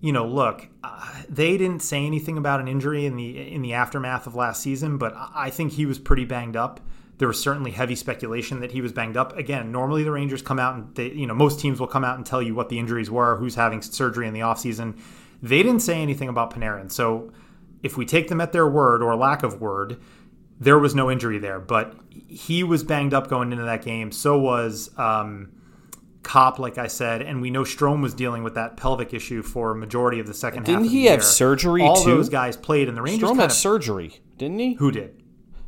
you 0.01 0.13
know, 0.13 0.27
look, 0.27 0.69
uh, 0.85 1.23
they 1.29 1.57
didn't 1.57 1.81
say 1.81 2.07
anything 2.07 2.39
about 2.39 2.61
an 2.61 2.69
injury 2.69 3.07
in 3.07 3.17
the 3.17 3.53
in 3.53 3.63
the 3.63 3.73
aftermath 3.73 4.29
of 4.29 4.37
last 4.37 4.63
season, 4.63 4.99
but 4.99 5.15
I 5.17 5.51
think 5.51 5.73
he 5.73 5.85
was 5.85 5.99
pretty 5.99 6.25
banged 6.25 6.57
up. 6.57 6.81
There 7.19 7.29
was 7.29 7.41
certainly 7.41 7.71
heavy 7.71 7.95
speculation 7.95 8.61
that 8.61 8.73
he 8.73 8.81
was 8.81 8.93
banged 8.93 9.17
up. 9.17 9.37
Again, 9.37 9.71
normally 9.71 10.03
the 10.03 10.11
Rangers 10.11 10.43
come 10.43 10.59
out 10.59 10.75
and 10.75 10.95
they, 10.95 11.11
you 11.11 11.27
know, 11.27 11.35
most 11.35 11.61
teams 11.61 11.79
will 11.79 11.87
come 11.87 12.05
out 12.05 12.17
and 12.17 12.27
tell 12.27 12.43
you 12.43 12.55
what 12.55 12.69
the 12.69 12.79
injuries 12.79 13.11
were, 13.11 13.37
who's 13.37 13.55
having 13.55 13.83
surgery 13.83 14.27
in 14.27 14.35
the 14.35 14.41
offseason. 14.41 14.99
They 15.43 15.63
didn't 15.63 15.81
say 15.81 16.03
anything 16.03 16.29
about 16.29 16.53
Panarin. 16.53 16.91
So 16.91 17.33
if 17.83 17.97
we 17.97 18.05
take 18.05 18.29
them 18.29 18.41
at 18.41 18.53
their 18.53 18.69
word 18.69 19.03
or 19.03 19.15
lack 19.15 19.43
of 19.43 19.61
word, 19.61 20.01
there 20.59 20.79
was 20.79 20.95
no 20.95 21.11
injury 21.11 21.39
there. 21.39 21.61
But 21.61 21.95
he 22.11 22.65
was 22.65 22.83
banged 22.83 23.15
up 23.15 23.29
going 23.29 23.53
into 23.53 23.65
that 23.65 23.85
game. 23.85 24.11
So 24.11 24.39
was 24.39 24.91
um, 24.99 25.53
Copp, 26.23 26.59
like 26.59 26.79
I 26.79 26.87
said, 26.87 27.23
and 27.23 27.41
we 27.41 27.51
know 27.51 27.63
Strome 27.63 28.03
was 28.03 28.15
dealing 28.15 28.43
with 28.43 28.55
that 28.55 28.77
pelvic 28.77 29.15
issue 29.15 29.43
for 29.43 29.73
a 29.73 29.75
majority 29.77 30.19
of 30.19 30.27
the 30.27 30.33
2nd 30.33 30.55
half. 30.55 30.65
Didn't 30.65 30.85
he 30.85 31.05
have 31.07 31.21
year. 31.21 31.23
surgery, 31.23 31.83
All 31.83 32.03
too? 32.03 32.17
those 32.17 32.29
guys 32.29 32.57
played, 32.57 32.89
and 32.89 32.97
the 32.97 33.03
Rangers 33.03 33.29
Strome 33.29 33.37
had 33.37 33.47
of 33.47 33.53
surgery, 33.53 34.21
didn't 34.39 34.59
he? 34.59 34.75
who 34.75 34.91
did. 34.91 35.23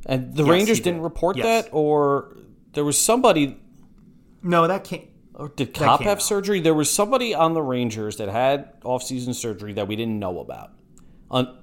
And 0.07 0.35
the 0.35 0.45
Yes, 0.45 0.51
Rangers 0.51 0.79
didn't 0.81 1.01
did. 1.01 1.05
report 1.05 1.37
Yes. 1.37 1.65
that, 1.65 1.71
or 1.73 2.37
there 2.73 2.85
was 2.85 2.99
somebody. 3.01 3.59
No, 4.43 4.67
that 4.69 4.85
can't. 4.85 5.03
Or 5.35 5.49
did 5.49 5.75
Copp 5.75 6.01
have 6.03 6.19
out. 6.19 6.23
surgery? 6.23 6.61
There 6.61 6.73
was 6.75 6.89
somebody 6.91 7.35
on 7.35 7.53
the 7.53 7.61
Rangers 7.61 8.17
that 8.17 8.29
had 8.29 8.71
off-season 8.85 9.35
surgery 9.35 9.73
that 9.75 9.87
we 9.89 9.95
didn't 9.97 10.19
know 10.19 10.39
about. 10.39 10.71
On, 11.31 11.59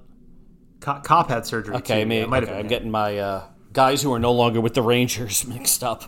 Copp 0.80 1.28
had 1.28 1.44
surgery. 1.46 1.74
okay, 1.76 2.02
too. 2.02 2.06
maybe 2.08 2.20
Yeah, 2.20 2.26
might 2.26 2.42
have 2.42 2.50
okay, 2.50 2.58
been 2.58 2.66
I'm 2.66 2.68
getting 2.68 2.90
my 2.92 3.18
uh, 3.18 3.44
guys 3.72 4.02
who 4.02 4.12
are 4.12 4.18
no 4.20 4.30
longer 4.32 4.60
with 4.60 4.74
the 4.74 4.82
Rangers 4.82 5.44
mixed 5.48 5.82
up. 5.82 6.04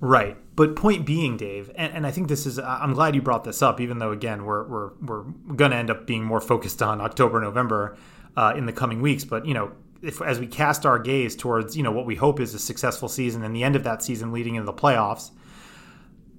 Right. 0.00 0.36
But 0.54 0.76
point 0.76 1.04
being, 1.06 1.36
Dave, 1.36 1.70
and, 1.74 1.92
and 1.92 2.06
I 2.06 2.10
think 2.10 2.28
this 2.28 2.46
is, 2.46 2.58
I'm 2.58 2.92
glad 2.94 3.14
you 3.14 3.22
brought 3.22 3.44
this 3.44 3.62
up, 3.62 3.80
even 3.80 3.98
though, 3.98 4.12
again, 4.12 4.44
we're, 4.44 4.66
we're, 4.66 4.90
we're 5.00 5.22
going 5.54 5.70
to 5.72 5.76
end 5.76 5.90
up 5.90 6.06
being 6.06 6.24
more 6.24 6.40
focused 6.40 6.82
on 6.82 7.00
October, 7.00 7.40
November 7.40 7.96
uh, 8.36 8.52
in 8.56 8.66
the 8.66 8.72
coming 8.72 9.00
weeks. 9.00 9.24
But, 9.24 9.46
you 9.46 9.54
know, 9.54 9.72
if 10.02 10.22
as 10.22 10.38
we 10.38 10.46
cast 10.46 10.86
our 10.86 10.98
gaze 10.98 11.34
towards, 11.36 11.76
you 11.76 11.82
know, 11.82 11.92
what 11.92 12.06
we 12.06 12.14
hope 12.14 12.40
is 12.40 12.54
a 12.54 12.58
successful 12.58 13.08
season 13.08 13.42
and 13.42 13.54
the 13.54 13.64
end 13.64 13.76
of 13.76 13.84
that 13.84 14.02
season 14.02 14.32
leading 14.32 14.54
into 14.54 14.66
the 14.66 14.72
playoffs, 14.72 15.30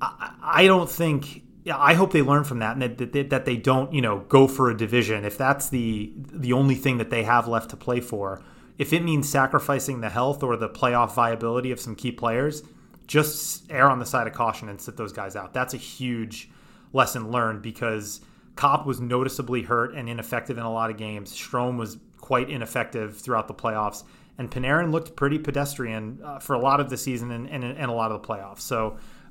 I, 0.01 0.34
I 0.42 0.68
don't 0.68 0.89
think. 0.89 1.44
I 1.72 1.94
hope 1.94 2.13
they 2.13 2.22
learn 2.22 2.46
from 2.46 2.60
that 2.60 2.74
and 2.74 2.82
that, 2.82 2.98
that, 2.98 3.12
they- 3.13 3.24
that 3.24 3.46
they 3.46 3.58
don't, 3.58 3.94
you 3.94 4.01
know, 4.01 4.20
go 4.30 4.48
for 4.48 4.70
a 4.72 4.78
division. 4.78 5.25
If 5.25 5.38
that's 5.38 5.70
the 5.70 6.12
the 6.16 6.54
only 6.54 6.75
thing 6.75 6.98
that 6.98 7.10
they 7.10 7.24
have 7.24 7.48
left 7.48 7.70
to 7.72 7.78
play 7.78 8.00
for, 8.00 8.42
if 8.78 8.94
it 8.94 9.04
means 9.04 9.28
sacrificing 9.30 10.00
the 10.01 10.10
health 10.10 10.42
or 10.42 10.56
the 10.56 10.70
playoff 10.70 11.13
viability 11.13 11.72
of 11.72 11.80
some 11.80 11.96
key 11.96 12.12
players, 12.12 12.63
just 13.08 13.70
err 13.70 13.89
on 13.89 14.00
the 14.00 14.06
side 14.06 14.25
of 14.25 14.34
caution 14.34 14.70
and 14.70 14.80
sit 14.80 14.96
those 14.98 15.12
guys 15.12 15.36
out. 15.36 15.54
That's 15.54 15.74
a 15.74 15.78
huge 15.78 16.50
lesson 16.94 17.30
learned 17.30 17.62
because 17.62 18.22
Copp 18.56 18.86
was 18.86 19.00
noticeably 19.01 19.62
hurt 19.63 19.94
and 19.94 20.10
ineffective 20.10 20.58
in 20.58 20.63
a 20.63 20.72
lot 20.72 20.89
of 20.89 20.98
games. 20.98 21.34
Strome 21.36 21.78
was 21.78 21.98
quite 22.30 22.48
ineffective 22.50 23.10
throughout 23.24 23.48
the 23.48 23.58
playoffs, 23.64 24.04
and 24.38 24.50
Panarin 24.50 24.92
looked 24.92 25.16
pretty 25.16 25.40
pedestrian 25.40 26.04
uh, 26.24 26.40
for 26.40 26.54
a 26.54 26.62
lot 26.70 26.80
of 26.80 26.88
the 26.90 26.98
season 26.98 27.32
and, 27.32 27.50
and, 27.54 27.64
and 27.64 27.88
a 27.96 27.96
lot 28.02 28.12
of 28.12 28.22
the 28.22 28.28
playoffs. 28.28 28.62
So. 28.62 28.80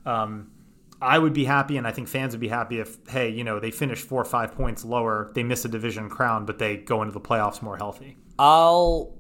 Um, 0.05 0.51
I 1.01 1.17
would 1.17 1.33
be 1.33 1.45
happy, 1.45 1.77
and 1.77 1.87
I 1.87 1.93
think 1.93 2.09
fans 2.09 2.33
would 2.35 2.41
be 2.41 2.49
happy 2.49 2.81
if, 2.81 2.99
hey, 3.09 3.29
you 3.29 3.45
know, 3.45 3.61
they 3.61 3.71
finish 3.71 4.01
four 4.01 4.21
or 4.21 4.25
five 4.25 4.51
points 4.57 4.85
lower, 4.85 5.31
they 5.33 5.45
miss 5.45 5.65
a 5.65 5.69
division 5.69 6.09
crown, 6.09 6.45
but 6.45 6.59
they 6.59 6.77
go 6.77 7.03
into 7.03 7.13
the 7.13 7.21
playoffs 7.21 7.63
more 7.63 7.77
healthy. 7.77 8.17
I'll 8.37 9.15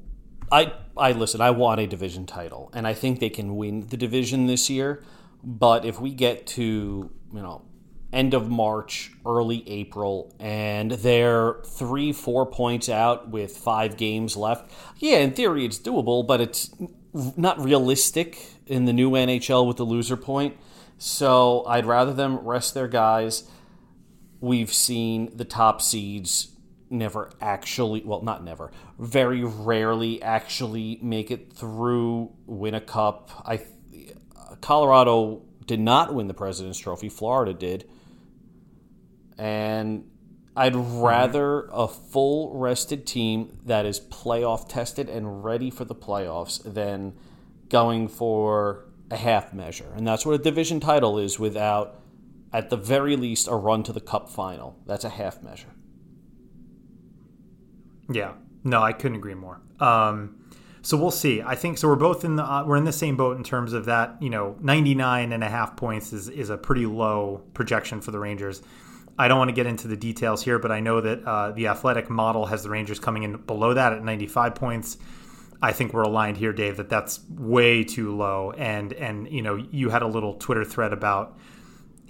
I 0.51 0.73
I 0.97 1.13
listen, 1.13 1.41
I 1.41 1.51
want 1.51 1.81
a 1.81 1.87
division 1.87 2.27
title 2.27 2.71
and 2.75 2.87
I 2.87 2.95
think 2.95 3.21
they 3.21 3.31
can 3.31 3.57
win 3.57 3.87
the 3.89 3.97
division 3.97 4.47
this 4.47 4.71
year, 4.71 5.03
but 5.45 5.85
if 5.85 6.01
we 6.01 6.11
get 6.13 6.47
to, 6.59 7.11
you 7.33 7.43
know, 7.47 7.63
end 8.13 8.35
of 8.35 8.49
March, 8.49 9.13
early 9.27 9.69
April 9.69 10.35
and 10.41 10.93
they're 10.93 11.57
3 11.67 12.13
4 12.13 12.47
points 12.47 12.89
out 12.89 13.29
with 13.29 13.57
5 13.57 13.97
games 13.97 14.37
left, 14.37 14.71
yeah, 14.99 15.19
in 15.19 15.33
theory 15.33 15.65
it's 15.65 15.79
doable, 15.79 16.27
but 16.27 16.41
it's 16.41 16.75
not 17.13 17.61
realistic 17.61 18.51
in 18.67 18.85
the 18.85 18.93
new 18.93 19.11
NHL 19.11 19.67
with 19.67 19.77
the 19.77 19.85
loser 19.85 20.17
point. 20.17 20.57
So, 20.99 21.65
I'd 21.67 21.87
rather 21.87 22.13
them 22.13 22.39
rest 22.39 22.75
their 22.75 22.89
guys. 22.89 23.49
We've 24.41 24.73
seen 24.73 25.37
the 25.37 25.45
top 25.45 25.81
seeds 25.81 26.49
never 26.91 27.31
actually 27.41 28.03
well 28.03 28.23
not 28.23 28.43
never 28.43 28.73
very 28.99 29.45
rarely 29.45 30.23
actually 30.23 30.99
make 31.03 31.31
it 31.31 31.53
through 31.53 32.33
win 32.47 32.75
a 32.75 32.81
cup. 32.81 33.31
I 33.45 33.61
colorado 34.61 35.43
did 35.67 35.81
not 35.81 36.15
win 36.15 36.29
the 36.29 36.35
president's 36.35 36.79
trophy. 36.79 37.09
Florida 37.09 37.53
did 37.53 37.89
and 39.39 40.05
i'd 40.57 40.75
rather 40.75 41.69
a 41.73 41.87
full 41.87 42.53
rested 42.59 43.07
team 43.07 43.59
that 43.65 43.87
is 43.87 44.01
playoff 44.01 44.69
tested 44.69 45.09
and 45.09 45.45
ready 45.45 45.71
for 45.71 45.85
the 45.85 45.95
playoffs 45.95 46.63
than 46.75 47.15
going 47.69 48.09
for 48.09 48.85
a 49.11 49.17
half 49.17 49.55
measure 49.55 49.93
and 49.97 50.07
that's 50.07 50.27
what 50.27 50.35
a 50.35 50.39
division 50.39 50.81
title 50.81 51.19
is 51.19 51.39
without 51.39 52.01
at 52.53 52.71
the 52.71 52.77
very 52.77 53.17
least 53.17 53.47
a 53.49 53.55
run 53.55 53.83
to 53.83 53.93
the 53.93 54.01
cup 54.01 54.29
final 54.29 54.79
that's 54.87 55.05
a 55.05 55.11
half 55.11 55.43
measure 55.43 55.69
Yeah, 58.11 58.33
no, 58.65 58.83
I 58.83 58.93
couldn't 58.93 59.17
agree 59.17 59.35
more. 59.35 59.61
Um, 59.81 60.37
so 60.83 60.97
we'll 60.97 61.11
see. 61.11 61.43
I 61.43 61.55
think 61.55 61.77
so. 61.79 61.89
We're 61.89 61.97
both 61.97 62.25
in 62.25 62.37
the 62.37 62.45
uh, 62.45 62.65
we're 62.65 62.77
in 62.77 62.85
the 62.85 62.93
same 62.93 63.17
boat 63.17 63.37
in 63.37 63.45
terms 63.45 63.73
of 63.73 63.85
that. 63.85 64.17
You 64.23 64.31
know, 64.31 64.57
99 64.61 65.33
and 65.33 65.45
a 65.45 65.49
half 65.49 65.77
points 65.77 66.13
is 66.13 66.29
is 66.29 66.51
a 66.51 66.57
pretty 66.57 66.87
low 66.87 67.43
projection 67.53 68.01
for 68.01 68.11
the 68.11 68.19
Rangers. 68.19 68.63
I 69.19 69.27
don't 69.29 69.39
want 69.39 69.49
to 69.49 69.55
get 69.55 69.67
into 69.67 69.89
the 69.89 69.97
details 69.97 70.43
here, 70.43 70.59
but 70.59 70.71
I 70.71 70.81
know 70.81 71.01
that 71.01 71.25
uh, 71.25 71.51
the 71.51 71.67
athletic 71.67 72.09
model 72.09 72.47
has 72.47 72.63
the 72.63 72.71
Rangers 72.71 73.01
coming 73.01 73.25
in 73.25 73.37
below 73.37 73.75
that 73.75 73.93
at 73.93 74.05
95 74.05 74.55
points. 74.55 74.97
I 75.61 75.73
think 75.73 75.93
we're 75.93 76.03
aligned 76.03 76.37
here, 76.37 76.53
Dave, 76.53 76.77
that 76.77 76.89
that's 76.89 77.21
way 77.29 77.83
too 77.83 78.15
low. 78.15 78.53
And 78.53 78.93
and 78.93 79.29
you 79.29 79.43
know, 79.43 79.57
you 79.57 79.91
had 79.91 80.03
a 80.03 80.07
little 80.07 80.35
Twitter 80.35 80.65
thread 80.65 80.93
about 80.93 81.37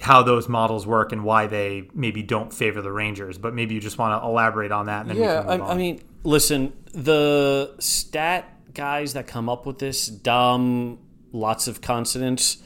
how 0.00 0.22
those 0.22 0.48
models 0.48 0.86
work 0.86 1.12
and 1.12 1.24
why 1.24 1.46
they 1.46 1.88
maybe 1.94 2.22
don't 2.22 2.52
favor 2.52 2.82
the 2.82 2.92
Rangers. 2.92 3.38
But 3.38 3.54
maybe 3.54 3.74
you 3.74 3.80
just 3.80 3.96
want 3.96 4.22
to 4.22 4.26
elaborate 4.26 4.70
on 4.70 4.86
that. 4.86 5.02
And 5.02 5.10
then 5.10 5.16
Yeah, 5.16 5.40
we 5.40 5.48
can 5.48 5.60
move 5.60 5.68
I. 5.68 5.72
I 5.72 5.76
mean, 5.76 6.02
listen, 6.24 6.74
the 6.92 7.74
stat 7.78 8.54
guys 8.74 9.14
that 9.14 9.26
come 9.26 9.48
up 9.48 9.64
with 9.64 9.78
this, 9.78 10.06
Dom, 10.06 10.98
lots 11.32 11.68
of 11.68 11.80
consonants. 11.80 12.58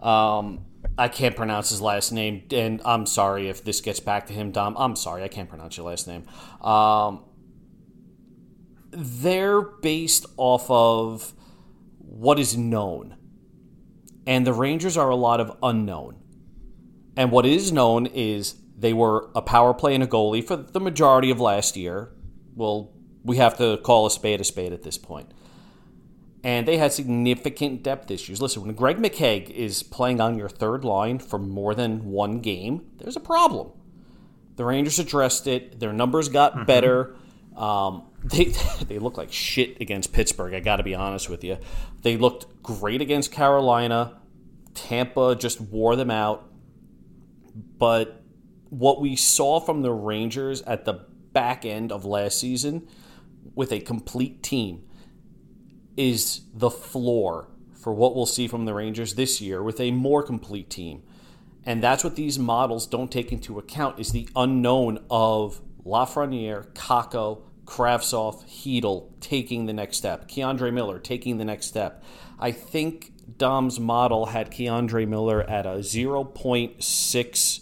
Um, 0.00 0.66
I 0.98 1.08
can't 1.08 1.36
pronounce 1.36 1.70
his 1.70 1.82
last 1.82 2.10
name, 2.10 2.44
and 2.50 2.80
I'm 2.84 3.04
sorry 3.06 3.48
if 3.48 3.62
this 3.62 3.80
gets 3.80 4.00
back 4.00 4.26
to 4.28 4.32
him, 4.32 4.50
Dom. 4.50 4.76
I'm 4.78 4.96
sorry, 4.96 5.22
I 5.22 5.28
can't 5.28 5.48
pronounce 5.48 5.76
your 5.76 5.86
last 5.86 6.08
name. 6.08 6.26
Um, 6.62 7.24
they're 8.90 9.60
based 9.60 10.24
off 10.38 10.70
of 10.70 11.34
what 11.98 12.38
is 12.38 12.56
known, 12.56 13.16
and 14.26 14.46
the 14.46 14.54
Rangers 14.54 14.96
are 14.96 15.10
a 15.10 15.16
lot 15.16 15.40
of 15.40 15.56
unknown. 15.62 16.16
And 17.16 17.30
what 17.30 17.44
is 17.46 17.72
known 17.72 18.06
is 18.06 18.56
they 18.78 18.92
were 18.92 19.30
a 19.34 19.42
power 19.42 19.74
play 19.74 19.94
and 19.94 20.04
a 20.04 20.06
goalie 20.06 20.44
for 20.44 20.56
the 20.56 20.80
majority 20.80 21.30
of 21.30 21.40
last 21.40 21.76
year. 21.76 22.12
Well, 22.54 22.92
we 23.24 23.36
have 23.38 23.58
to 23.58 23.78
call 23.78 24.06
a 24.06 24.10
spade 24.10 24.40
a 24.40 24.44
spade 24.44 24.72
at 24.72 24.82
this 24.82 24.98
point. 24.98 25.30
And 26.44 26.68
they 26.68 26.76
had 26.76 26.92
significant 26.92 27.82
depth 27.82 28.10
issues. 28.10 28.40
Listen, 28.40 28.62
when 28.62 28.74
Greg 28.74 28.98
McKegg 28.98 29.50
is 29.50 29.82
playing 29.82 30.20
on 30.20 30.38
your 30.38 30.48
third 30.48 30.84
line 30.84 31.18
for 31.18 31.38
more 31.38 31.74
than 31.74 32.04
one 32.04 32.40
game, 32.40 32.86
there's 32.98 33.16
a 33.16 33.20
problem. 33.20 33.72
The 34.56 34.64
Rangers 34.64 34.98
addressed 34.98 35.46
it. 35.46 35.80
Their 35.80 35.92
numbers 35.92 36.28
got 36.28 36.66
better. 36.66 37.16
Um, 37.56 38.04
they 38.24 38.52
they 38.86 38.98
look 38.98 39.16
like 39.16 39.32
shit 39.32 39.80
against 39.80 40.12
Pittsburgh. 40.12 40.54
I 40.54 40.60
got 40.60 40.76
to 40.76 40.82
be 40.82 40.94
honest 40.94 41.28
with 41.28 41.44
you. 41.44 41.58
They 42.02 42.16
looked 42.16 42.62
great 42.62 43.00
against 43.00 43.32
Carolina. 43.32 44.18
Tampa 44.74 45.34
just 45.36 45.60
wore 45.60 45.96
them 45.96 46.10
out. 46.10 46.50
But 47.78 48.22
what 48.68 49.00
we 49.00 49.16
saw 49.16 49.60
from 49.60 49.82
the 49.82 49.92
Rangers 49.92 50.62
at 50.62 50.84
the 50.84 51.06
back 51.32 51.64
end 51.64 51.92
of 51.92 52.04
last 52.04 52.38
season 52.38 52.88
with 53.54 53.72
a 53.72 53.80
complete 53.80 54.42
team 54.42 54.82
is 55.96 56.42
the 56.54 56.70
floor 56.70 57.48
for 57.74 57.92
what 57.92 58.16
we'll 58.16 58.26
see 58.26 58.48
from 58.48 58.64
the 58.64 58.74
Rangers 58.74 59.14
this 59.14 59.40
year 59.40 59.62
with 59.62 59.80
a 59.80 59.90
more 59.90 60.22
complete 60.22 60.68
team. 60.68 61.02
And 61.64 61.82
that's 61.82 62.04
what 62.04 62.16
these 62.16 62.38
models 62.38 62.86
don't 62.86 63.10
take 63.10 63.32
into 63.32 63.58
account 63.58 63.98
is 63.98 64.12
the 64.12 64.28
unknown 64.36 65.04
of 65.10 65.60
Lafreniere, 65.84 66.66
Kakko, 66.72 67.42
Kravtsov, 67.64 68.44
Chytil 68.48 69.08
taking 69.20 69.66
the 69.66 69.72
next 69.72 69.96
step, 69.96 70.28
K'Andre 70.28 70.72
Miller 70.72 70.98
taking 70.98 71.38
the 71.38 71.44
next 71.44 71.66
step. 71.66 72.02
I 72.38 72.52
think 72.52 73.12
Dom's 73.38 73.80
model 73.80 74.26
had 74.26 74.50
K'Andre 74.50 75.06
Miller 75.06 75.42
at 75.42 75.66
a 75.66 75.78
0.6 75.78 77.60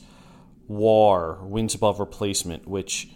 WAR, 0.68 1.44
wins 1.44 1.74
above 1.74 2.00
replacement, 2.00 2.66
which 2.66 3.08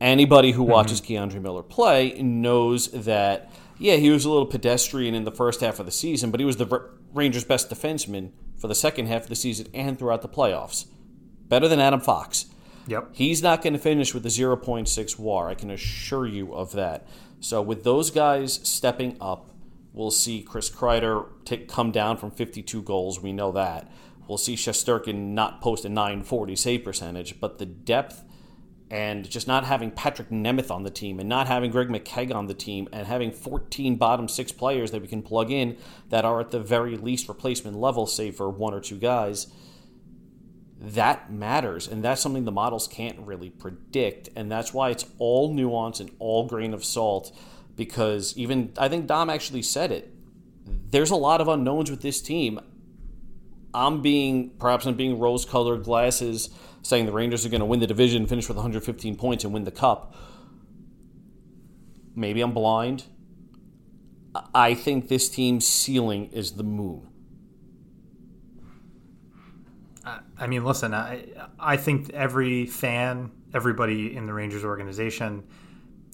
anybody 0.00 0.52
who 0.52 0.62
mm-hmm. 0.62 0.72
watches 0.72 1.00
K'Andre 1.00 1.40
Miller 1.40 1.62
play 1.62 2.12
knows 2.20 2.88
that, 2.90 3.50
yeah, 3.78 3.96
he 3.96 4.10
was 4.10 4.24
a 4.24 4.30
little 4.30 4.46
pedestrian 4.46 5.14
in 5.14 5.24
the 5.24 5.32
first 5.32 5.60
half 5.60 5.78
of 5.78 5.86
the 5.86 5.92
season, 5.92 6.30
but 6.30 6.40
he 6.40 6.46
was 6.46 6.56
the 6.56 6.90
Rangers' 7.12 7.44
best 7.44 7.70
defenseman 7.70 8.32
for 8.56 8.68
the 8.68 8.74
second 8.74 9.06
half 9.06 9.24
of 9.24 9.28
the 9.28 9.36
season 9.36 9.68
and 9.72 9.98
throughout 9.98 10.22
the 10.22 10.28
playoffs. 10.28 10.86
Better 11.48 11.68
than 11.68 11.80
Adam 11.80 12.00
Fox. 12.00 12.46
Yep. 12.88 13.10
He's 13.12 13.42
not 13.42 13.62
going 13.62 13.74
to 13.74 13.78
finish 13.78 14.14
with 14.14 14.24
a 14.26 14.30
0.6 14.30 15.18
WAR. 15.18 15.48
I 15.48 15.54
can 15.54 15.70
assure 15.70 16.26
you 16.26 16.54
of 16.54 16.72
that. 16.72 17.06
So 17.40 17.62
with 17.62 17.84
those 17.84 18.10
guys 18.10 18.60
stepping 18.62 19.16
up, 19.20 19.50
we'll 19.92 20.10
see 20.10 20.42
Chris 20.42 20.70
Kreider 20.70 21.26
take, 21.44 21.68
come 21.68 21.92
down 21.92 22.16
from 22.16 22.30
52 22.30 22.82
goals. 22.82 23.20
We 23.20 23.32
know 23.32 23.52
that. 23.52 23.90
We'll 24.26 24.38
see 24.38 24.56
Shesterkin 24.56 25.14
not 25.32 25.60
post 25.60 25.84
a 25.84 25.88
940 25.88 26.56
save 26.56 26.84
percentage, 26.84 27.40
but 27.40 27.58
the 27.58 27.66
depth 27.66 28.24
and 28.90 29.28
just 29.28 29.46
not 29.46 29.64
having 29.64 29.90
Patrick 29.90 30.30
Nemeth 30.30 30.70
on 30.70 30.82
the 30.82 30.90
team 30.90 31.20
and 31.20 31.28
not 31.28 31.46
having 31.46 31.70
Greg 31.70 31.88
McKegg 31.88 32.34
on 32.34 32.46
the 32.46 32.54
team 32.54 32.88
and 32.92 33.06
having 33.06 33.30
14 33.30 33.96
bottom 33.96 34.28
six 34.28 34.50
players 34.50 34.90
that 34.92 35.02
we 35.02 35.08
can 35.08 35.22
plug 35.22 35.50
in 35.50 35.76
that 36.08 36.24
are 36.24 36.40
at 36.40 36.50
the 36.50 36.60
very 36.60 36.96
least 36.96 37.28
replacement 37.28 37.76
level, 37.76 38.06
save 38.06 38.36
for 38.36 38.48
one 38.48 38.72
or 38.72 38.80
two 38.80 38.96
guys, 38.96 39.48
that 40.80 41.30
matters. 41.30 41.86
And 41.86 42.02
that's 42.02 42.22
something 42.22 42.44
the 42.44 42.52
models 42.52 42.88
can't 42.88 43.18
really 43.20 43.50
predict. 43.50 44.30
And 44.34 44.50
that's 44.50 44.72
why 44.72 44.90
it's 44.90 45.04
all 45.18 45.52
nuance 45.52 46.00
and 46.00 46.10
all 46.18 46.46
grain 46.46 46.72
of 46.72 46.84
salt 46.84 47.36
because 47.76 48.36
even, 48.36 48.72
I 48.76 48.88
think 48.88 49.06
Dom 49.06 49.30
actually 49.30 49.62
said 49.62 49.92
it. 49.92 50.12
There's 50.90 51.10
a 51.10 51.16
lot 51.16 51.40
of 51.40 51.48
unknowns 51.48 51.90
with 51.90 52.02
this 52.02 52.20
team. 52.20 52.58
I'm 53.72 54.02
being, 54.02 54.50
perhaps 54.58 54.86
I'm 54.86 54.96
being 54.96 55.18
rose 55.18 55.44
colored 55.44 55.84
glasses 55.84 56.50
saying 56.88 57.04
the 57.04 57.12
Rangers 57.12 57.44
are 57.44 57.50
going 57.50 57.60
to 57.60 57.66
win 57.66 57.80
the 57.80 57.86
division, 57.86 58.26
finish 58.26 58.48
with 58.48 58.56
115 58.56 59.14
points, 59.16 59.44
and 59.44 59.52
win 59.52 59.64
the 59.64 59.70
cup. 59.70 60.14
Maybe 62.16 62.40
I'm 62.40 62.52
blind. 62.52 63.04
I 64.54 64.72
think 64.72 65.08
this 65.08 65.28
team's 65.28 65.66
ceiling 65.66 66.30
is 66.32 66.52
the 66.52 66.62
moon. 66.62 67.08
I 70.38 70.46
mean, 70.46 70.64
listen, 70.64 70.94
I 70.94 71.26
I 71.60 71.76
think 71.76 72.08
every 72.10 72.64
fan, 72.64 73.32
everybody 73.52 74.16
in 74.16 74.24
the 74.24 74.32
Rangers 74.32 74.64
organization, 74.64 75.44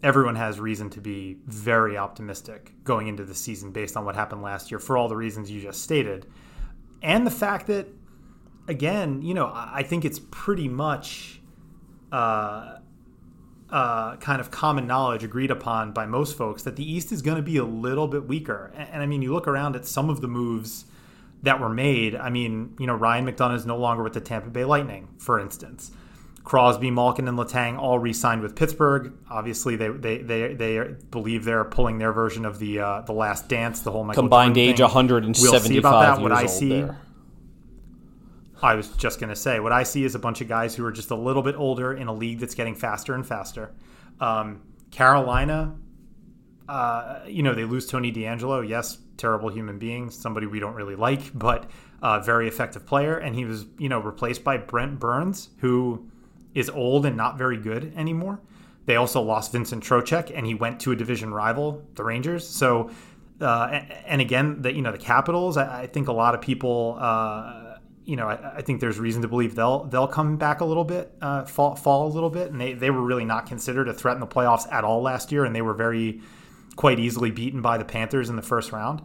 everyone 0.03 0.35
has 0.35 0.59
reason 0.59 0.91
to 0.91 1.01
be 1.01 1.39
very 1.47 1.97
optimistic 1.97 2.73
going 2.83 3.07
into 3.07 3.25
the 3.25 3.35
season 3.35 3.71
based 3.71 3.97
on 3.97 4.05
what 4.05 4.17
happened 4.17 4.43
last 4.43 4.73
year 4.73 4.81
for 4.81 4.99
all 4.99 5.07
the 5.07 5.17
reasons 5.17 5.49
you 5.53 5.61
just 5.61 5.83
stated. 5.83 6.27
And 7.01 7.25
the 7.25 7.31
fact 7.31 7.69
that 7.69 7.87
again, 8.69 9.23
you 9.23 9.35
know, 9.35 9.51
I 9.55 9.83
think 9.83 10.05
it's 10.05 10.21
pretty 10.31 10.69
much 10.69 11.41
uh, 12.13 12.79
uh, 13.71 14.17
kind 14.17 14.41
of 14.41 14.51
common 14.51 14.87
knowledge 14.87 15.25
agreed 15.25 15.51
upon 15.51 15.93
by 15.93 16.07
most 16.07 16.37
folks 16.37 16.63
that 16.63 16.77
the 16.77 16.91
East 16.91 17.13
is 17.13 17.23
going 17.23 17.37
to 17.37 17.43
be 17.43 17.57
a 17.57 17.65
little 17.65 18.09
bit 18.09 18.27
weaker. 18.27 18.73
And, 18.75 18.89
and, 18.91 19.03
I 19.03 19.07
mean, 19.07 19.23
you 19.23 19.33
look 19.33 19.49
around 19.49 19.77
at 19.77 19.87
some 19.87 20.09
of 20.11 20.21
the 20.21 20.29
moves 20.29 20.87
that 21.43 21.61
were 21.61 21.69
made. 21.69 22.15
I 22.15 22.31
mean, 22.31 22.75
you 22.79 22.87
know, 22.87 22.95
Ryan 22.95 23.27
McDonagh 23.27 23.57
is 23.57 23.67
no 23.67 23.77
longer 23.77 24.03
with 24.03 24.15
the 24.15 24.21
Tampa 24.21 24.49
Bay 24.49 24.65
Lightning, 24.65 25.09
for 25.19 25.39
instance. 25.39 25.91
Crosby, 26.45 26.91
Malkin, 26.91 27.27
and 27.27 27.39
Letang 27.39 27.79
all 27.79 27.99
re-signed 27.99 28.43
with 28.43 28.55
Pittsburgh. 28.55 29.15
Obviously, 29.31 29.77
they 29.77 29.89
they 29.89 30.19
they, 30.19 30.55
they 30.55 30.95
believe 31.11 31.45
they're 31.45 31.65
pulling 31.65 31.99
their 31.99 32.13
version 32.13 32.45
of 32.45 32.59
the 32.59 32.81
uh, 32.81 33.01
the 33.01 33.15
Last 33.15 33.49
Dance, 33.49 33.81
the 33.81 33.91
whole 33.91 34.05
Michael 34.05 34.25
combined 34.25 34.59
age 34.59 34.79
175 34.79 35.51
we'll 35.51 35.61
see 35.61 35.79
about 35.79 36.17
that. 36.17 36.23
What 36.23 36.33
I 36.33 36.45
see, 36.45 36.83
there. 36.83 36.99
I 38.63 38.75
was 38.75 38.89
just 38.91 39.21
going 39.21 39.31
to 39.31 39.37
say, 39.37 39.61
what 39.61 39.73
I 39.73 39.83
see 39.83 40.05
is 40.05 40.15
a 40.15 40.19
bunch 40.19 40.41
of 40.41 40.49
guys 40.49 40.75
who 40.75 40.85
are 40.85 40.93
just 40.93 41.11
a 41.11 41.17
little 41.17 41.43
bit 41.43 41.57
older 41.57 41.93
in 41.93 42.09
a 42.09 42.13
league 42.13 42.39
that's 42.41 42.55
getting 42.55 42.75
faster 42.75 43.15
and 43.15 43.27
faster. 43.27 43.73
Um, 44.21 44.63
Carolina, 44.91 45.75
uh, 46.69 47.21
you 47.27 47.43
know, 47.43 47.55
they 47.55 47.65
lose 47.65 47.87
Tony 47.87 48.13
DeAngelo. 48.13 48.67
Yes, 48.67 48.99
terrible 49.17 49.49
human 49.49 49.79
being, 49.79 50.11
somebody 50.11 50.47
we 50.47 50.61
don't 50.61 50.75
really 50.75 50.97
like, 50.97 51.37
but 51.37 51.71
uh, 52.03 52.21
very 52.21 52.49
effective 52.49 52.87
player. 52.87 53.19
And 53.19 53.35
he 53.35 53.45
was, 53.45 53.67
you 53.79 53.89
know, 53.89 53.99
replaced 53.99 54.45
by 54.45 54.57
Brent 54.57 55.01
Burns, 55.01 55.51
who 55.59 56.09
is 56.55 56.71
old 56.71 57.07
and 57.07 57.17
not 57.17 57.37
very 57.37 57.57
good 57.57 57.93
anymore. 57.97 58.41
They 58.87 58.97
also 58.97 59.21
lost 59.23 59.53
Vincent 59.53 59.83
Trocheck, 59.83 60.31
and 60.35 60.47
he 60.47 60.55
went 60.55 60.81
to 60.81 60.93
a 60.93 60.97
division 60.97 61.33
rival, 61.33 61.83
the 61.95 62.05
Rangers. 62.05 62.47
So, 62.47 62.91
uh, 63.41 63.81
and 64.07 64.21
again, 64.21 64.61
the 64.61 64.75
you 64.75 64.83
know 64.83 64.93
the 64.93 64.99
Capitals. 64.99 65.57
I, 65.57 65.83
I 65.83 65.87
think 65.87 66.09
a 66.09 66.13
lot 66.13 66.35
of 66.35 66.43
people 66.43 66.97
uh, 67.01 67.64
you 68.05 68.17
know, 68.17 68.29
I, 68.29 68.57
I, 68.57 68.63
think 68.63 68.81
there's 68.81 68.99
reason 68.99 69.23
to 69.23 69.29
believe 69.29 69.55
they'll 69.55 69.85
they'll 69.85 70.07
come 70.07 70.37
back 70.37 70.61
a 70.61 70.65
little 70.65 70.85
bit, 70.85 71.13
uh, 71.23 71.45
fall 71.45 71.75
fall 71.75 72.07
a 72.07 72.13
little 72.13 72.31
bit, 72.31 72.51
and 72.51 72.61
they, 72.61 72.73
they 72.75 72.91
were 72.91 73.03
really 73.03 73.25
not 73.25 73.47
considered 73.47 73.89
a 73.89 73.95
threat 73.95 74.15
in 74.15 74.21
the 74.21 74.27
playoffs 74.27 74.71
at 74.71 74.85
all 74.85 75.03
last 75.03 75.33
year, 75.33 75.45
and 75.45 75.55
they 75.55 75.63
were 75.63 75.75
very 75.75 76.21
quite 76.77 76.99
easily 76.99 77.31
beaten 77.31 77.63
by 77.63 77.79
the 77.79 77.85
Panthers 77.85 78.29
in 78.29 78.37
the 78.37 78.43
first 78.43 78.73
round. 78.73 79.01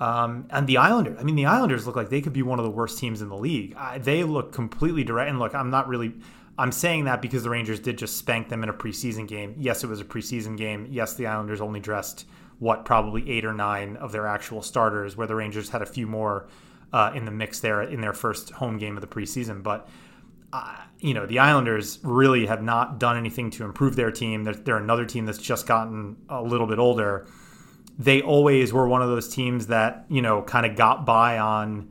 Um, 0.00 0.46
and 0.50 0.66
the 0.66 0.78
Islanders, 0.78 1.16
I 1.20 1.22
mean, 1.22 1.36
the 1.36 1.46
Islanders 1.46 1.86
look 1.86 1.96
like 1.96 2.10
they 2.10 2.20
could 2.20 2.32
be 2.32 2.42
one 2.42 2.58
of 2.58 2.64
the 2.64 2.70
worst 2.70 2.98
teams 2.98 3.22
in 3.22 3.28
the 3.28 3.36
league. 3.36 3.74
I, 3.76 3.98
they 3.98 4.24
look 4.24 4.52
completely 4.52 5.04
direct. 5.04 5.30
And 5.30 5.38
look, 5.38 5.54
I'm 5.54 5.70
not 5.70 5.88
really, 5.88 6.14
I'm 6.58 6.72
saying 6.72 7.04
that 7.04 7.22
because 7.22 7.44
the 7.44 7.50
Rangers 7.50 7.80
did 7.80 7.96
just 7.96 8.18
spank 8.18 8.48
them 8.48 8.62
in 8.62 8.68
a 8.68 8.72
preseason 8.72 9.28
game. 9.28 9.54
Yes, 9.56 9.84
it 9.84 9.86
was 9.86 10.00
a 10.00 10.04
preseason 10.04 10.56
game. 10.56 10.88
Yes, 10.90 11.14
the 11.14 11.26
Islanders 11.26 11.60
only 11.60 11.80
dressed 11.80 12.26
what 12.58 12.84
probably 12.84 13.30
eight 13.30 13.44
or 13.44 13.52
nine 13.52 13.96
of 13.96 14.12
their 14.12 14.26
actual 14.26 14.62
starters, 14.62 15.16
where 15.16 15.26
the 15.26 15.34
Rangers 15.34 15.68
had 15.70 15.82
a 15.82 15.86
few 15.86 16.06
more 16.06 16.46
uh, 16.94 17.10
in 17.12 17.24
the 17.24 17.30
mix 17.32 17.58
there 17.58 17.82
in 17.82 18.00
their 18.00 18.12
first 18.12 18.50
home 18.50 18.78
game 18.78 18.96
of 18.96 19.00
the 19.00 19.08
preseason. 19.08 19.64
But 19.64 19.88
uh, 20.52 20.76
you 21.00 21.12
know, 21.12 21.26
the 21.26 21.40
Islanders 21.40 21.98
really 22.04 22.46
have 22.46 22.62
not 22.62 23.00
done 23.00 23.16
anything 23.16 23.50
to 23.50 23.64
improve 23.64 23.96
their 23.96 24.12
team. 24.12 24.44
They're, 24.44 24.54
they're, 24.54 24.76
another 24.76 25.04
team 25.04 25.26
that's 25.26 25.38
just 25.38 25.66
gotten 25.66 26.16
a 26.28 26.40
little 26.40 26.68
bit 26.68 26.78
older. 26.78 27.26
They 27.98 28.22
always 28.22 28.72
were 28.72 28.86
one 28.86 29.02
of 29.02 29.08
those 29.08 29.28
teams 29.28 29.66
that 29.66 30.06
you 30.08 30.22
know 30.22 30.42
kind 30.42 30.64
of 30.64 30.76
got 30.76 31.04
by 31.04 31.38
on 31.38 31.90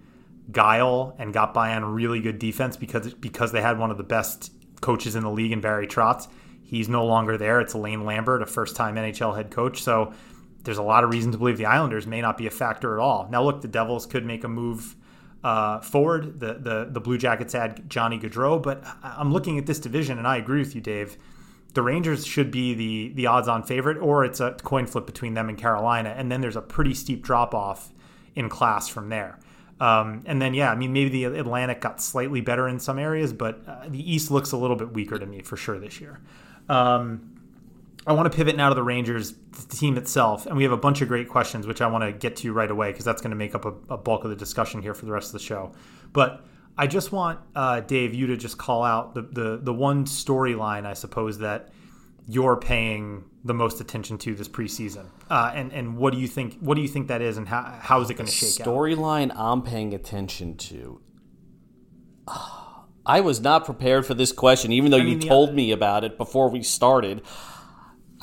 guile 0.50 1.16
and 1.20 1.34
got 1.34 1.54
by 1.54 1.76
on 1.76 1.84
really 1.84 2.22
good 2.22 2.40
defense 2.40 2.78
because 2.78 3.14
because 3.14 3.52
they 3.52 3.62
had 3.62 3.78
one 3.78 3.92
of 3.92 3.98
the 3.98 4.04
best 4.04 4.54
coaches 4.80 5.18
in 5.18 5.24
the 5.24 5.32
league 5.32 5.52
in 5.52 5.60
Barry 5.60 5.86
Trotz. 5.86 6.30
He's 6.64 6.88
no 6.88 7.06
longer 7.06 7.38
there. 7.38 7.60
It's 7.60 7.76
Lane 7.76 8.06
Lambert, 8.06 8.42
a 8.42 8.46
first 8.46 8.78
time 8.78 8.96
NHL 8.96 9.36
head 9.36 9.52
coach. 9.52 9.84
So 9.84 10.14
there's 10.64 10.78
a 10.78 10.84
lot 10.84 11.04
of 11.04 11.12
reason 11.12 11.32
to 11.32 11.38
believe 11.38 11.58
the 11.58 11.66
Islanders 11.66 12.08
may 12.08 12.22
not 12.22 12.38
be 12.38 12.48
a 12.48 12.52
factor 12.52 12.94
at 12.94 13.02
all. 13.02 13.28
Now, 13.30 13.44
look, 13.44 13.62
the 13.62 13.68
Devils 13.68 14.06
could 14.06 14.26
make 14.26 14.44
a 14.44 14.48
move 14.48 14.96
uh, 15.44 15.82
forward. 15.82 16.40
The, 16.40 16.54
the 16.54 16.88
the 16.90 17.02
Blue 17.02 17.18
Jackets 17.18 17.54
had 17.54 17.90
Johnny 17.90 18.18
Gaudreau, 18.18 18.62
but 18.62 18.84
I'm 19.04 19.34
looking 19.34 19.58
at 19.58 19.66
this 19.66 19.80
division, 19.80 20.18
and 20.18 20.28
I 20.28 20.38
agree 20.38 20.60
with 20.60 20.74
you, 20.74 20.82
Dave. 20.82 21.18
The 21.74 21.82
Rangers 21.82 22.26
should 22.26 22.52
be 22.52 22.74
the 22.74 23.14
the 23.14 23.28
odds-on 23.28 23.64
favorite, 23.64 23.98
or 23.98 24.24
it's 24.24 24.40
a 24.40 24.54
coin 24.64 24.86
flip 24.88 25.06
between 25.06 25.34
them 25.34 25.50
and 25.50 25.58
Carolina, 25.58 26.14
and 26.16 26.32
then 26.32 26.42
there's 26.42 26.56
a 26.56 26.62
pretty 26.62 26.94
steep 26.94 27.24
drop 27.24 27.54
off 27.54 27.92
in 28.36 28.48
class 28.48 28.88
from 28.88 29.10
there. 29.10 29.40
Um, 29.80 30.22
and 30.26 30.42
then, 30.42 30.54
yeah, 30.54 30.72
I 30.72 30.76
mean, 30.76 30.94
maybe 30.94 31.10
the 31.10 31.40
Atlantic 31.40 31.82
got 31.82 32.02
slightly 32.02 32.40
better 32.40 32.70
in 32.70 32.80
some 32.80 32.98
areas, 32.98 33.34
but 33.34 33.62
uh, 33.68 33.90
the 33.90 34.14
East 34.14 34.32
looks 34.32 34.54
a 34.54 34.58
little 34.58 34.78
bit 34.78 34.94
weaker 34.94 35.20
to 35.20 35.26
me 35.26 35.42
for 35.42 35.58
sure 35.58 35.78
this 35.78 36.00
year. 36.00 36.22
Um, 36.70 37.33
I 38.06 38.14
want 38.14 38.30
to 38.32 38.36
pivot 38.36 38.58
now 38.58 38.70
to 38.70 38.76
the 38.76 38.84
Rangers, 38.84 39.34
the 39.34 39.76
team 39.76 39.98
itself, 39.98 40.46
and 40.46 40.58
we 40.58 40.64
have 40.64 40.72
a 40.72 40.78
bunch 40.78 41.02
of 41.02 41.08
great 41.08 41.30
questions, 41.30 41.66
which 41.66 41.82
I 41.82 41.88
want 41.88 42.04
to 42.04 42.12
get 42.12 42.36
to 42.38 42.52
right 42.52 42.70
away 42.70 42.92
because 42.92 43.06
that's 43.06 43.22
going 43.22 43.32
to 43.32 43.38
make 43.38 43.56
up 43.56 43.66
a, 43.66 43.74
a, 43.90 43.98
bulk 43.98 44.26
of 44.26 44.30
the 44.30 44.36
discussion 44.36 44.82
here 44.82 44.94
for 44.94 45.06
the 45.06 45.12
rest 45.12 45.28
of 45.28 45.34
the 45.34 45.40
show. 45.40 45.72
But 46.12 46.44
I 46.78 46.88
just 46.88 47.12
want 47.12 47.40
uh, 47.56 47.80
Dave 47.82 48.14
you 48.14 48.28
to 48.28 48.38
just 48.38 48.58
call 48.58 48.84
out 48.84 49.14
the 49.14 49.22
the, 49.22 49.60
the 49.62 49.74
one 49.74 50.06
storyline 50.06 50.86
I 50.86 50.94
suppose 50.94 51.40
that 51.40 51.70
you're 52.28 52.58
paying 52.58 53.26
the 53.44 53.54
most 53.54 53.80
attention 53.82 54.18
to 54.18 54.36
this 54.36 54.50
preseason, 54.50 55.08
uh, 55.30 55.52
and 55.54 55.72
and 55.72 55.98
what 55.98 56.14
do 56.14 56.20
you 56.20 56.28
think? 56.28 56.58
What 56.60 56.76
do 56.76 56.82
you 56.82 56.88
think 56.90 57.08
that 57.08 57.22
is, 57.22 57.38
and 57.38 57.48
how 57.48 57.64
how 57.80 58.02
is 58.02 58.10
it 58.10 58.16
going 58.16 58.28
to 58.28 58.34
shake 58.34 58.50
storyline 58.50 59.32
out? 59.32 59.38
Storyline 59.38 59.40
I'm 59.40 59.62
paying 59.62 59.94
attention 59.94 60.58
to. 60.58 61.02
I 63.06 63.20
was 63.20 63.42
not 63.42 63.66
prepared 63.66 64.06
for 64.06 64.14
this 64.14 64.32
question, 64.32 64.72
even 64.72 64.90
though 64.90 64.98
I 64.98 65.04
mean, 65.04 65.22
you 65.22 65.28
told 65.28 65.50
other- 65.50 65.56
me 65.56 65.72
about 65.72 66.04
it 66.06 66.18
before 66.18 66.50
we 66.50 66.64
started. 66.64 67.22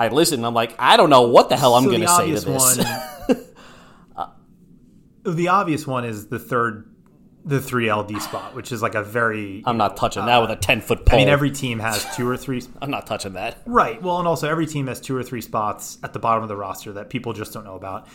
I 0.01 0.09
listen 0.09 0.41
and 0.41 0.47
I'm 0.47 0.55
like, 0.55 0.75
I 0.79 0.97
don't 0.97 1.11
know 1.11 1.29
what 1.29 1.51
the 1.51 1.59
hell 1.59 1.75
I'm 1.75 1.85
so 1.85 1.91
going 1.91 2.01
to 2.01 2.09
say 2.09 2.29
to 2.29 2.41
this. 2.41 2.79
One, 4.17 4.27
the 5.37 5.49
obvious 5.49 5.87
one 5.87 6.07
is 6.07 6.29
the 6.29 6.39
third, 6.39 6.91
the 7.45 7.59
3LD 7.59 8.19
spot, 8.23 8.55
which 8.55 8.73
is 8.73 8.81
like 8.81 8.95
a 8.95 9.03
very. 9.03 9.63
I'm 9.67 9.77
not 9.77 9.91
know, 9.91 9.97
touching 9.99 10.23
uh, 10.23 10.27
that 10.27 10.39
with 10.39 10.53
a 10.53 10.57
10 10.57 10.81
foot 10.81 11.05
pole. 11.05 11.19
I 11.19 11.23
mean, 11.23 11.29
every 11.29 11.51
team 11.51 11.81
has 11.81 12.17
two 12.17 12.27
or 12.27 12.39
three. 12.39 12.63
I'm 12.81 12.91
not 12.91 13.07
touching 13.07 13.35
that. 13.35 13.59
Right. 13.67 14.01
Well, 14.01 14.19
and 14.19 14.27
also 14.27 14.49
every 14.49 14.67
team 14.67 14.87
has 14.87 15.03
two 15.03 15.15
or 15.15 15.23
three 15.23 15.43
spots 15.43 15.99
at 16.03 16.15
the 16.15 16.19
bottom 16.19 16.43
of 16.43 16.49
the 16.49 16.57
roster 16.57 16.93
that 16.93 17.11
people 17.11 17.35
just 17.35 17.53
don't 17.53 17.65
know 17.65 17.77
about. 17.77 18.09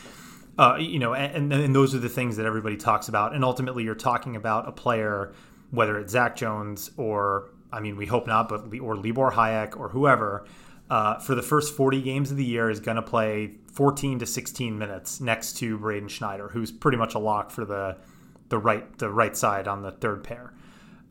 Uh, 0.58 0.78
you 0.80 0.98
know, 0.98 1.14
and, 1.14 1.54
and 1.54 1.76
those 1.76 1.94
are 1.94 2.00
the 2.00 2.10
things 2.10 2.38
that 2.38 2.48
everybody 2.48 2.78
talks 2.78 3.10
about. 3.10 3.36
And 3.36 3.44
ultimately, 3.44 3.84
you're 3.84 3.94
talking 3.94 4.36
about 4.36 4.68
a 4.68 4.72
player, 4.72 5.36
whether 5.70 6.00
it's 6.00 6.14
Zach 6.14 6.36
Jones 6.36 6.90
or, 6.98 7.52
I 7.72 7.80
mean, 7.80 7.96
we 7.96 8.08
hope 8.08 8.26
not, 8.26 8.50
but 8.50 8.74
or 8.80 8.96
Libor 8.96 9.30
Hajek 9.30 9.78
or 9.78 9.90
whoever 9.90 10.48
uh, 10.90 11.20
for 11.20 11.36
the 11.36 11.42
first 11.42 11.76
40 11.76 12.02
games 12.02 12.32
of 12.32 12.38
the 12.38 12.46
year 12.46 12.70
is 12.70 12.80
going 12.80 12.96
to 12.96 13.02
play 13.02 13.56
14 13.74 14.20
to 14.20 14.26
16 14.26 14.78
minutes 14.78 15.20
next 15.20 15.58
to 15.58 15.78
Braden 15.78 16.10
Schneider, 16.10 16.50
who's 16.50 16.72
pretty 16.72 16.98
much 16.98 17.16
a 17.16 17.20
lock 17.20 17.52
for 17.52 17.66
the 17.66 17.98
the 18.50 18.60
right 18.60 18.98
the 19.00 19.10
right 19.10 19.36
side 19.36 19.68
on 19.68 19.82
the 19.82 19.92
third 19.92 20.24
pair. 20.24 20.54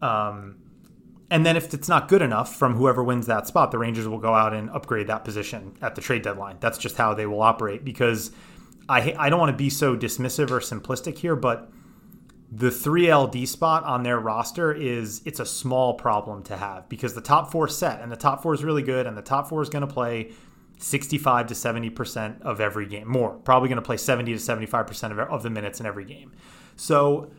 Um, 0.00 0.56
and 1.30 1.44
then 1.44 1.56
if 1.56 1.74
it's 1.74 1.88
not 1.88 2.06
good 2.06 2.22
enough 2.22 2.54
from 2.54 2.74
whoever 2.76 3.02
wins 3.02 3.26
that 3.26 3.48
spot, 3.48 3.72
the 3.72 3.78
Rangers 3.78 4.06
will 4.06 4.18
go 4.18 4.34
out 4.34 4.54
and 4.54 4.70
upgrade 4.70 5.08
that 5.08 5.24
position 5.24 5.76
at 5.82 5.96
the 5.96 6.00
trade 6.00 6.22
deadline. 6.22 6.58
That's 6.60 6.78
just 6.78 6.96
how 6.96 7.14
they 7.14 7.26
will 7.26 7.42
operate 7.42 7.84
because 7.84 8.30
I 8.88 9.14
I 9.18 9.30
don't 9.30 9.40
want 9.40 9.50
to 9.50 9.56
be 9.56 9.70
so 9.70 9.96
dismissive 9.96 10.50
or 10.50 10.60
simplistic 10.60 11.18
here, 11.18 11.34
but 11.34 11.70
the 12.54 12.68
3LD 12.68 13.48
spot 13.48 13.82
on 13.84 14.02
their 14.02 14.18
roster 14.18 14.72
is 14.72 15.22
it's 15.24 15.40
a 15.40 15.46
small 15.46 15.94
problem 15.94 16.42
to 16.44 16.56
have 16.56 16.88
because 16.88 17.14
the 17.14 17.20
top 17.20 17.50
four 17.50 17.66
set 17.66 18.00
and 18.00 18.12
the 18.12 18.16
top 18.16 18.42
four 18.42 18.54
is 18.54 18.62
really 18.62 18.82
good 18.82 19.06
and 19.06 19.16
the 19.16 19.22
top 19.22 19.48
four 19.48 19.60
is 19.62 19.68
going 19.68 19.86
to 19.86 19.92
play 19.92 20.30
65 20.78 21.48
to 21.48 21.54
70% 21.54 22.42
of 22.42 22.60
every 22.60 22.86
game 22.86 23.08
more 23.08 23.30
probably 23.30 23.68
going 23.68 23.76
to 23.76 23.82
play 23.82 23.96
70 23.96 24.32
to 24.32 24.38
75% 24.38 25.10
of, 25.10 25.18
of 25.18 25.42
the 25.42 25.50
minutes 25.50 25.80
in 25.80 25.86
every 25.86 26.04
game 26.04 26.32
so 26.76 27.30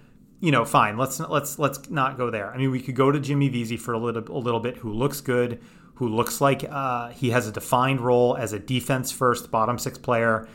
you 0.42 0.52
know 0.52 0.66
fine 0.66 0.98
let's 0.98 1.20
let's 1.20 1.58
let's 1.58 1.90
not 1.90 2.18
go 2.18 2.30
there 2.30 2.54
i 2.54 2.58
mean 2.58 2.70
we 2.70 2.82
could 2.82 2.96
go 2.96 3.10
to 3.10 3.20
jimmy 3.20 3.48
vesey 3.48 3.78
for 3.78 3.94
a 3.94 3.98
little 3.98 4.24
a 4.36 4.40
little 4.40 4.60
bit 4.60 4.78
who 4.78 4.92
looks 4.92 5.22
good 5.22 5.62
who 5.96 6.10
looks 6.10 6.42
like 6.42 6.66
uh, 6.70 7.10
he 7.10 7.32
has 7.32 7.48
a 7.48 7.52
defined 7.52 8.02
role 8.02 8.36
as 8.38 8.54
a 8.54 8.60
defense 8.60 9.12
first 9.12 9.50
bottom 9.50 9.80
six 9.80 9.98
player. 9.98 10.48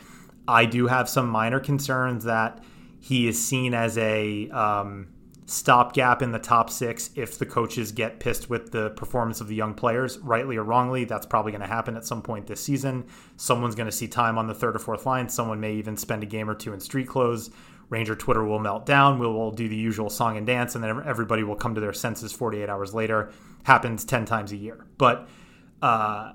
I 0.47 0.65
do 0.65 0.87
have 0.87 1.09
some 1.09 1.27
minor 1.27 1.59
concerns 1.59 2.23
that 2.25 2.63
he 3.01 3.27
is 3.27 3.43
seen 3.43 3.73
as 3.73 3.97
a 3.97 4.47
um, 4.51 5.07
stopgap 5.47 6.21
in 6.21 6.31
the 6.31 6.39
top 6.39 6.69
six 6.69 7.09
if 7.15 7.39
the 7.39 7.45
coaches 7.47 7.91
get 7.91 8.19
pissed 8.19 8.47
with 8.49 8.71
the 8.71 8.91
performance 8.91 9.41
of 9.41 9.47
the 9.47 9.55
young 9.55 9.73
players, 9.73 10.19
rightly 10.19 10.55
or 10.55 10.63
wrongly. 10.63 11.03
That's 11.03 11.25
probably 11.25 11.51
going 11.51 11.61
to 11.61 11.67
happen 11.67 11.97
at 11.97 12.05
some 12.05 12.21
point 12.21 12.45
this 12.45 12.63
season. 12.63 13.05
Someone's 13.37 13.73
going 13.73 13.89
to 13.89 13.91
see 13.91 14.07
time 14.07 14.37
on 14.37 14.45
the 14.47 14.53
third 14.53 14.75
or 14.75 14.79
fourth 14.79 15.07
line. 15.07 15.27
Someone 15.29 15.59
may 15.59 15.73
even 15.73 15.97
spend 15.97 16.21
a 16.21 16.27
game 16.27 16.47
or 16.47 16.53
two 16.53 16.73
in 16.73 16.79
street 16.79 17.07
clothes. 17.07 17.49
Ranger 17.89 18.15
Twitter 18.15 18.45
will 18.45 18.59
melt 18.59 18.85
down. 18.85 19.17
We 19.17 19.25
will 19.25 19.51
do 19.51 19.67
the 19.67 19.75
usual 19.75 20.09
song 20.09 20.37
and 20.37 20.45
dance, 20.45 20.75
and 20.75 20.83
then 20.83 21.01
everybody 21.05 21.43
will 21.43 21.57
come 21.57 21.75
to 21.75 21.81
their 21.81 21.91
senses 21.91 22.31
48 22.31 22.69
hours 22.69 22.93
later. 22.93 23.31
Happens 23.63 24.05
10 24.05 24.25
times 24.25 24.51
a 24.51 24.57
year. 24.57 24.85
But 24.97 25.27
uh, 25.81 26.33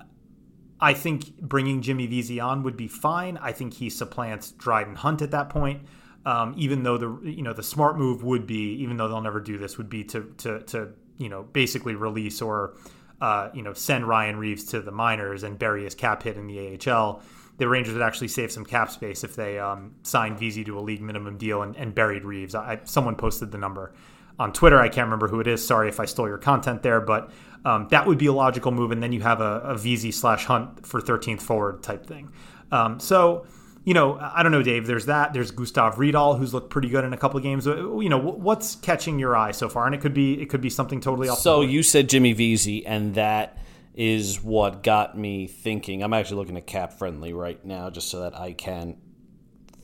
I 0.79 0.93
think 0.93 1.39
bringing 1.39 1.81
Jimmy 1.81 2.05
Vesey 2.07 2.39
on 2.39 2.61
would 2.63 2.77
be 2.77 2.89
fine. 2.89 3.37
I 3.37 3.53
think 3.53 3.75
he 3.75 3.89
supplants 3.89 4.51
Dryden 4.51 4.95
Hunt 4.95 5.21
at 5.21 5.31
that 5.31 5.49
point. 5.49 5.81
Um, 6.27 6.55
even 6.57 6.83
though 6.83 6.97
the 6.97 7.21
you 7.23 7.41
know 7.41 7.53
the 7.53 7.63
smart 7.63 7.97
move 7.97 8.21
would 8.21 8.45
be, 8.45 8.73
even 8.81 8.97
though 8.97 9.07
they'll 9.07 9.21
never 9.21 9.39
do 9.39 9.57
this, 9.57 9.77
would 9.77 9.89
be 9.89 10.03
to 10.03 10.23
to 10.39 10.59
to 10.63 10.89
you 11.17 11.29
know 11.29 11.43
basically 11.43 11.95
release 11.95 12.41
or 12.41 12.73
uh, 13.21 13.47
you 13.53 13.61
know 13.61 13.71
send 13.71 14.05
Ryan 14.05 14.35
Reaves 14.35 14.65
to 14.65 14.81
the 14.81 14.91
minors 14.91 15.43
and 15.43 15.57
bury 15.57 15.85
his 15.85 15.95
cap 15.95 16.23
hit 16.23 16.35
in 16.35 16.47
the 16.47 16.77
AHL. 16.91 17.21
The 17.59 17.69
Rangers 17.69 17.93
would 17.93 18.03
actually 18.03 18.27
save 18.27 18.51
some 18.51 18.65
cap 18.65 18.91
space 18.91 19.23
if 19.23 19.37
they 19.37 19.57
um, 19.57 19.95
signed 20.03 20.37
Vesey 20.37 20.65
to 20.65 20.77
a 20.77 20.81
league 20.81 21.01
minimum 21.01 21.37
deal 21.37 21.61
and, 21.61 21.77
and 21.77 21.95
buried 21.95 22.25
Reeves. 22.25 22.55
I, 22.55 22.81
someone 22.83 23.15
posted 23.15 23.53
the 23.53 23.57
number 23.57 23.93
on 24.37 24.51
Twitter. 24.51 24.81
I 24.81 24.89
can't 24.89 25.05
remember 25.05 25.29
who 25.29 25.39
it 25.39 25.47
is. 25.47 25.65
Sorry 25.65 25.87
if 25.87 25.97
I 25.97 26.05
stole 26.05 26.27
your 26.27 26.37
content 26.37 26.83
there, 26.83 26.99
but 26.99 27.31
um, 27.63 27.87
that 27.91 28.05
would 28.05 28.17
be 28.17 28.27
a 28.27 28.33
logical 28.33 28.71
move. 28.71 28.91
And 28.91 29.01
then 29.01 29.13
you 29.13 29.21
have 29.21 29.39
a, 29.39 29.61
a 29.61 29.77
Vesey 29.77 30.11
slash 30.11 30.43
Hunt 30.43 30.85
for 30.85 30.99
13th 30.99 31.41
forward 31.41 31.81
type 31.81 32.05
thing. 32.05 32.33
Um, 32.69 32.99
so 32.99 33.45
you 33.87 33.93
know, 33.93 34.19
I 34.19 34.43
don't 34.43 34.51
know, 34.51 34.61
Dave. 34.61 34.85
There's 34.85 35.05
that. 35.05 35.31
There's 35.31 35.49
Gustav 35.49 35.95
Rydahl, 35.95 36.37
who's 36.37 36.53
looked 36.53 36.69
pretty 36.69 36.89
good 36.89 37.05
in 37.05 37.13
a 37.13 37.17
couple 37.17 37.37
of 37.37 37.43
games. 37.43 37.65
You 37.65 38.09
know, 38.09 38.17
what's 38.17 38.75
catching 38.75 39.17
your 39.17 39.33
eye 39.33 39.51
so 39.51 39.69
far? 39.69 39.85
And 39.85 39.95
it 39.95 40.01
could 40.01 40.13
be 40.13 40.41
it 40.41 40.49
could 40.49 40.59
be 40.59 40.69
something 40.69 40.99
totally 40.99 41.29
off. 41.29 41.39
So 41.39 41.61
you 41.61 41.81
said 41.83 42.09
Jimmy 42.09 42.33
Vesey, 42.33 42.85
and 42.85 43.15
that 43.15 43.57
is 43.93 44.43
what 44.43 44.83
got 44.83 45.17
me 45.17 45.47
thinking. 45.47 46.03
I'm 46.03 46.11
actually 46.11 46.35
looking 46.35 46.57
at 46.57 46.67
Cap 46.67 46.99
Friendly 46.99 47.31
right 47.31 47.63
now, 47.63 47.89
just 47.89 48.09
so 48.09 48.19
that 48.19 48.37
I 48.37 48.51
can 48.51 48.97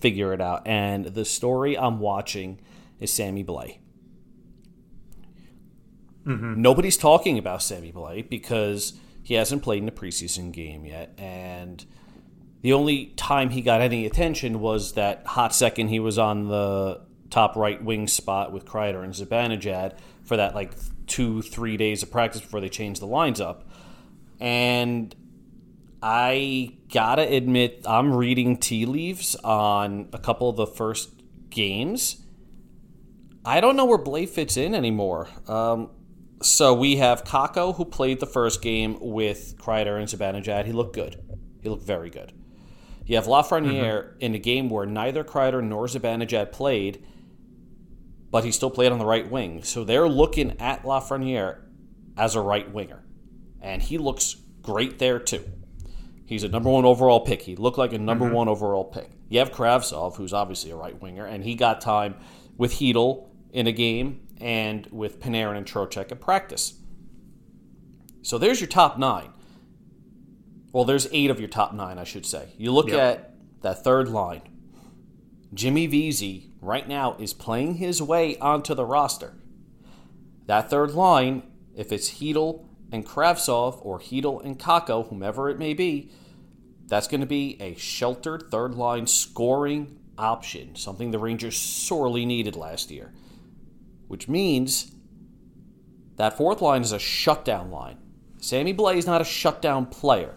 figure 0.01 0.33
it 0.33 0.41
out. 0.41 0.67
And 0.67 1.05
the 1.05 1.23
story 1.23 1.77
I'm 1.77 2.01
watching 2.01 2.59
is 2.99 3.09
Sammy 3.09 3.45
Blais. 3.45 3.77
Mm-hmm. 6.27 6.61
Nobody's 6.61 6.97
talking 6.97 7.37
about 7.37 7.63
Sammy 7.63 7.93
Blais 7.93 8.29
because 8.29 8.99
he 9.21 9.35
hasn't 9.35 9.63
played 9.63 9.81
in 9.81 9.87
a 9.87 9.93
preseason 9.93 10.51
game 10.51 10.83
yet, 10.83 11.13
and 11.17 11.85
the 12.63 12.73
only 12.73 13.07
time 13.17 13.49
he 13.49 13.61
got 13.61 13.81
any 13.81 14.05
attention 14.05 14.61
was 14.61 14.93
that 14.93 15.27
hot 15.27 15.53
second 15.53 15.89
he 15.89 15.99
was 15.99 16.17
on 16.17 16.47
the 16.47 17.01
top 17.29 17.57
right 17.57 17.83
wing 17.83 18.07
spot 18.07 18.53
with 18.53 18.63
Kreider 18.65 19.03
and 19.03 19.13
Zibanejad 19.13 19.97
for 20.23 20.37
that 20.37 20.55
like 20.55 20.71
two, 21.05 21.41
three 21.41 21.75
days 21.75 22.03
of 22.03 22.09
practice 22.09 22.41
before 22.41 22.61
they 22.61 22.69
changed 22.69 23.01
the 23.01 23.05
lines 23.05 23.41
up. 23.41 23.67
And 24.39 25.13
I 26.01 26.77
gotta 26.91 27.23
admit, 27.23 27.81
I'm 27.85 28.13
reading 28.13 28.55
tea 28.57 28.85
leaves 28.85 29.35
on 29.43 30.07
a 30.13 30.17
couple 30.17 30.49
of 30.49 30.55
the 30.55 30.67
first 30.67 31.09
games. 31.49 32.23
I 33.43 33.59
don't 33.59 33.75
know 33.75 33.85
where 33.85 33.97
Blais 33.97 34.29
fits 34.29 34.55
in 34.55 34.73
anymore. 34.73 35.27
Um, 35.49 35.89
so 36.41 36.73
we 36.73 36.95
have 36.95 37.25
Kakko, 37.25 37.75
who 37.75 37.83
played 37.83 38.21
the 38.21 38.25
first 38.25 38.61
game 38.61 38.97
with 39.01 39.57
Kreider 39.57 39.97
and 39.97 40.07
Zibanejad. 40.07 40.65
He 40.65 40.71
looked 40.71 40.95
good. 40.95 41.21
He 41.61 41.67
looked 41.67 41.85
very 41.85 42.09
good. 42.09 42.31
You 43.05 43.15
have 43.15 43.25
Lafreniere 43.25 44.03
mm-hmm. 44.03 44.19
in 44.19 44.35
a 44.35 44.39
game 44.39 44.69
where 44.69 44.85
neither 44.85 45.23
Kreider 45.23 45.63
nor 45.63 45.87
Zibanejad 45.87 46.51
played, 46.51 47.05
but 48.31 48.43
he 48.43 48.51
still 48.51 48.69
played 48.69 48.91
on 48.91 48.99
the 48.99 49.05
right 49.05 49.29
wing. 49.29 49.63
So 49.63 49.83
they're 49.83 50.07
looking 50.07 50.59
at 50.59 50.83
Lafreniere 50.83 51.59
as 52.17 52.35
a 52.35 52.41
right 52.41 52.71
winger. 52.71 53.03
And 53.61 53.81
he 53.81 53.97
looks 53.97 54.35
great 54.61 54.99
there 54.99 55.19
too. 55.19 55.43
He's 56.25 56.43
a 56.43 56.47
number 56.49 56.69
one 56.69 56.85
overall 56.85 57.19
pick. 57.19 57.41
He 57.41 57.55
looked 57.55 57.77
like 57.77 57.93
a 57.93 57.97
number 57.97 58.25
mm-hmm. 58.25 58.35
one 58.35 58.47
overall 58.47 58.85
pick. 58.85 59.09
You 59.29 59.39
have 59.39 59.51
Kravtsov, 59.51 60.15
who's 60.15 60.33
obviously 60.33 60.71
a 60.71 60.75
right 60.75 60.99
winger, 61.01 61.25
and 61.25 61.43
he 61.43 61.55
got 61.55 61.81
time 61.81 62.15
with 62.57 62.73
Chytil 62.73 63.27
in 63.51 63.67
a 63.67 63.71
game 63.71 64.21
and 64.39 64.87
with 64.91 65.19
Panarin 65.19 65.57
and 65.57 65.65
Trocheck 65.65 66.11
at 66.11 66.21
practice. 66.21 66.75
So 68.21 68.37
there's 68.37 68.61
your 68.61 68.69
top 68.69 68.97
nine. 68.97 69.32
Well, 70.73 70.85
there's 70.85 71.07
eight 71.11 71.29
of 71.29 71.39
your 71.39 71.49
top 71.49 71.73
nine, 71.73 71.99
I 71.99 72.03
should 72.03 72.25
say. 72.25 72.49
You 72.57 72.71
look 72.71 72.89
yep. 72.89 72.99
at 72.99 73.35
that 73.61 73.83
third 73.83 74.09
line. 74.09 74.41
Jimmy 75.53 75.85
Vesey 75.85 76.49
right 76.61 76.87
now 76.87 77.15
is 77.19 77.31
playing 77.31 77.75
his 77.75 78.01
way 78.01 78.37
onto 78.39 78.73
the 78.73 78.83
roster. 78.83 79.35
That 80.47 80.71
third 80.71 80.91
line, 80.91 81.43
if 81.75 81.91
it's 81.91 82.15
Chytil 82.15 82.65
and 82.91 83.05
Kravtsov 83.05 83.85
or 83.85 83.99
Chytil 83.99 84.43
and 84.43 84.57
Kakko, 84.57 85.07
whomever 85.09 85.47
it 85.47 85.59
may 85.59 85.75
be, 85.75 86.09
that's 86.87 87.07
going 87.07 87.21
to 87.21 87.27
be 87.27 87.55
a 87.61 87.75
sheltered 87.75 88.49
third 88.49 88.73
line 88.73 89.05
scoring 89.05 89.99
option, 90.17 90.75
something 90.75 91.11
the 91.11 91.19
Rangers 91.19 91.55
sorely 91.55 92.25
needed 92.25 92.55
last 92.55 92.89
year. 92.89 93.13
Which 94.07 94.27
means 94.27 94.91
that 96.15 96.35
fourth 96.35 96.61
line 96.61 96.81
is 96.81 96.91
a 96.91 96.99
shutdown 96.99 97.69
line. 97.69 97.97
Sammy 98.39 98.73
Blais 98.73 98.97
is 98.97 99.05
not 99.05 99.21
a 99.21 99.25
shutdown 99.25 99.85
player. 99.85 100.33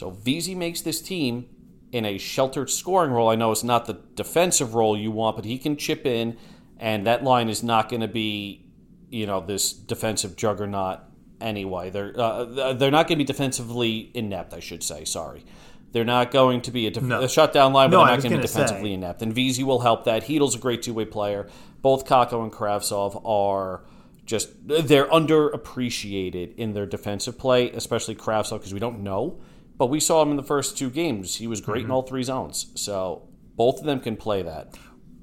So 0.00 0.08
Vesey 0.08 0.54
makes 0.54 0.80
this 0.80 1.02
team 1.02 1.46
in 1.92 2.06
a 2.06 2.16
sheltered 2.16 2.70
scoring 2.70 3.10
role. 3.10 3.28
I 3.28 3.34
know 3.34 3.52
it's 3.52 3.62
not 3.62 3.84
the 3.84 4.00
defensive 4.14 4.72
role 4.72 4.96
you 4.96 5.10
want, 5.10 5.36
but 5.36 5.44
he 5.44 5.58
can 5.58 5.76
chip 5.76 6.06
in, 6.06 6.38
and 6.78 7.06
that 7.06 7.22
line 7.22 7.50
is 7.50 7.62
not 7.62 7.90
going 7.90 8.00
to 8.00 8.08
be, 8.08 8.64
you 9.10 9.26
know, 9.26 9.44
this 9.44 9.74
defensive 9.74 10.36
juggernaut 10.36 11.00
anyway. 11.38 11.90
They're 11.90 12.18
uh, 12.18 12.72
they're 12.72 12.90
not 12.90 13.08
going 13.08 13.18
to 13.18 13.24
be 13.24 13.24
defensively 13.24 14.10
inept. 14.14 14.54
I 14.54 14.60
should 14.60 14.82
say. 14.82 15.04
Sorry. 15.04 15.44
They're 15.92 16.06
not 16.06 16.30
going 16.30 16.62
to 16.62 16.70
be 16.70 16.86
a, 16.86 16.90
def- 16.90 17.02
no. 17.02 17.20
a 17.20 17.28
shutdown 17.28 17.74
line, 17.74 17.90
but 17.90 17.98
no, 17.98 18.06
they're 18.06 18.14
not 18.14 18.22
going 18.22 18.32
to 18.32 18.38
be 18.38 18.42
defensively 18.42 18.90
say. 18.90 18.94
inept. 18.94 19.20
And 19.20 19.34
Vesey 19.34 19.64
will 19.64 19.80
help 19.80 20.04
that. 20.04 20.22
Chytil's 20.22 20.54
a 20.54 20.58
great 20.58 20.80
two 20.80 20.94
way 20.94 21.04
player. 21.04 21.46
Both 21.82 22.06
Kakko 22.06 22.42
and 22.42 22.50
Kravtsov 22.50 23.20
are 23.26 23.82
just 24.24 24.48
they're 24.66 25.08
underappreciated 25.08 26.56
in 26.56 26.72
their 26.72 26.86
defensive 26.86 27.36
play, 27.36 27.70
especially 27.72 28.14
Kravtsov 28.14 28.60
because 28.60 28.72
we 28.72 28.80
don't 28.80 29.00
know 29.00 29.38
but 29.80 29.86
we 29.86 29.98
saw 29.98 30.20
him 30.20 30.30
in 30.30 30.36
the 30.36 30.42
first 30.42 30.76
two 30.76 30.90
games. 30.90 31.36
He 31.36 31.46
was 31.46 31.62
great 31.62 31.78
mm-hmm. 31.78 31.86
in 31.86 31.90
all 31.90 32.02
three 32.02 32.22
zones. 32.22 32.70
So 32.74 33.26
both 33.56 33.78
of 33.78 33.86
them 33.86 33.98
can 33.98 34.14
play 34.14 34.42
that. 34.42 34.76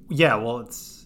Yeah, 0.09 0.33
well, 0.37 0.61
it's 0.61 1.05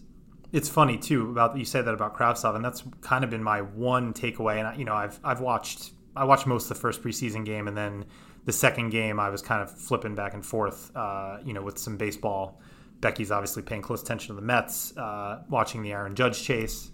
it's 0.52 0.70
funny 0.70 0.96
too 0.96 1.28
about 1.28 1.58
you 1.58 1.66
said 1.66 1.84
that 1.84 1.92
about 1.92 2.16
Kravtsov, 2.16 2.56
and 2.56 2.64
that's 2.64 2.82
kind 3.02 3.24
of 3.24 3.28
been 3.28 3.42
my 3.42 3.60
one 3.60 4.14
takeaway. 4.14 4.64
And 4.64 4.78
you 4.78 4.86
know, 4.86 4.94
I've 4.94 5.20
I've 5.22 5.40
watched 5.40 5.90
I 6.16 6.24
watched 6.24 6.46
most 6.46 6.70
of 6.70 6.70
the 6.70 6.80
first 6.80 7.02
preseason 7.02 7.44
game, 7.44 7.68
and 7.68 7.76
then 7.76 8.06
the 8.46 8.54
second 8.54 8.88
game 8.88 9.20
I 9.20 9.28
was 9.28 9.42
kind 9.42 9.60
of 9.60 9.70
flipping 9.70 10.14
back 10.14 10.32
and 10.32 10.44
forth. 10.44 10.90
Uh, 10.96 11.36
you 11.44 11.52
know, 11.52 11.62
with 11.62 11.76
some 11.76 11.98
baseball. 11.98 12.58
Becky's 13.02 13.32
obviously 13.32 13.64
paying 13.64 13.82
close 13.82 14.00
attention 14.00 14.28
to 14.28 14.40
the 14.40 14.46
Mets, 14.46 14.96
uh, 14.96 15.42
watching 15.50 15.82
the 15.82 15.90
Aaron 15.92 16.14
Judge 16.14 16.40
chase. 16.40 16.92